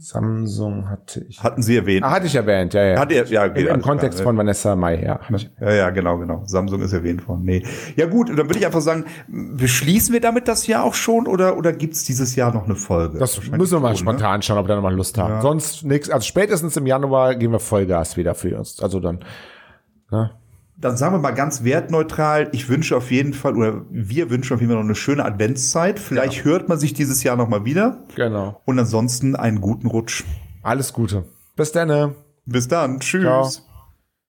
Samsung 0.04 0.90
hatte 0.90 1.26
ich. 1.28 1.42
Hatten 1.42 1.62
Sie 1.62 1.78
erwähnt. 1.78 2.04
Ah, 2.04 2.12
hatte 2.12 2.26
ich 2.26 2.36
erwähnt, 2.36 2.74
ja, 2.74 2.84
ja. 2.84 3.00
Hat 3.00 3.12
er, 3.12 3.26
ja, 3.28 3.46
Im, 3.46 3.54
geht 3.54 3.68
Im 3.68 3.74
alles 3.74 3.86
Kontext 3.86 4.18
klar, 4.18 4.26
von 4.26 4.38
Vanessa 4.38 4.76
Mai, 4.76 5.02
ja. 5.02 5.20
Ja, 5.62 5.74
ja, 5.74 5.90
genau, 5.92 6.18
genau. 6.18 6.44
Samsung 6.46 6.82
ist 6.82 6.92
erwähnt 6.92 7.26
worden. 7.28 7.44
Nee. 7.46 7.64
Ja 7.96 8.06
gut, 8.06 8.30
dann 8.30 8.38
würde 8.38 8.60
ich 8.60 8.66
einfach 8.66 8.82
sagen, 8.82 9.06
beschließen 9.28 10.12
wir 10.12 10.20
damit 10.20 10.50
das 10.50 10.68
Jahr 10.68 10.84
auch 10.84 10.94
schon 10.94 11.26
oder, 11.26 11.58
oder 11.58 11.72
gibt's 11.72 12.04
dieses 12.04 12.36
Jahr 12.36 12.54
noch 12.54 12.66
eine 12.66 12.76
Folge? 12.76 13.18
Das 13.18 13.40
müssen 13.50 13.74
wir 13.74 13.80
mal 13.80 13.96
schon, 13.96 14.06
ne? 14.06 14.12
spontan 14.12 14.42
schauen, 14.42 14.58
ob 14.58 14.66
wir 14.66 14.70
da 14.70 14.76
noch 14.76 14.84
mal 14.84 14.94
Lust 14.94 15.18
haben. 15.18 15.42
Sonst 15.42 15.86
nichts. 15.86 16.10
Also 16.10 16.26
spätestens 16.26 16.76
im 16.76 16.86
Januar 16.86 17.36
geben 17.36 17.54
wir 17.54 17.60
Vollgas 17.60 18.18
wieder 18.18 18.36
für 18.36 18.58
uns. 18.58 18.82
Also 18.82 19.00
dann. 19.00 19.24
Dann 20.84 20.98
sagen 20.98 21.16
wir 21.16 21.20
mal 21.20 21.32
ganz 21.32 21.64
wertneutral, 21.64 22.50
ich 22.52 22.68
wünsche 22.68 22.98
auf 22.98 23.10
jeden 23.10 23.34
Fall, 23.34 23.56
oder 23.56 23.86
wir 23.90 24.30
wünschen 24.30 24.54
auf 24.54 24.60
jeden 24.60 24.70
Fall 24.70 24.82
noch 24.82 24.86
eine 24.86 24.96
schöne 24.96 25.24
Adventszeit. 25.24 25.98
Vielleicht 25.98 26.44
hört 26.44 26.68
man 26.68 26.78
sich 26.78 26.94
dieses 26.94 27.24
Jahr 27.24 27.38
noch 27.38 27.48
mal 27.48 27.64
wieder. 27.64 28.04
Genau. 28.16 28.62
Und 28.66 28.78
ansonsten 28.78 29.38
einen 29.38 29.62
guten 29.62 29.88
Rutsch. 29.88 30.26
Alles 30.62 30.92
Gute. 30.92 31.24
Bis 31.56 31.72
dann. 31.72 32.16
Bis 32.46 32.68
dann. 32.68 33.00
Tschüss. 33.00 33.24
Ciao. 33.24 33.73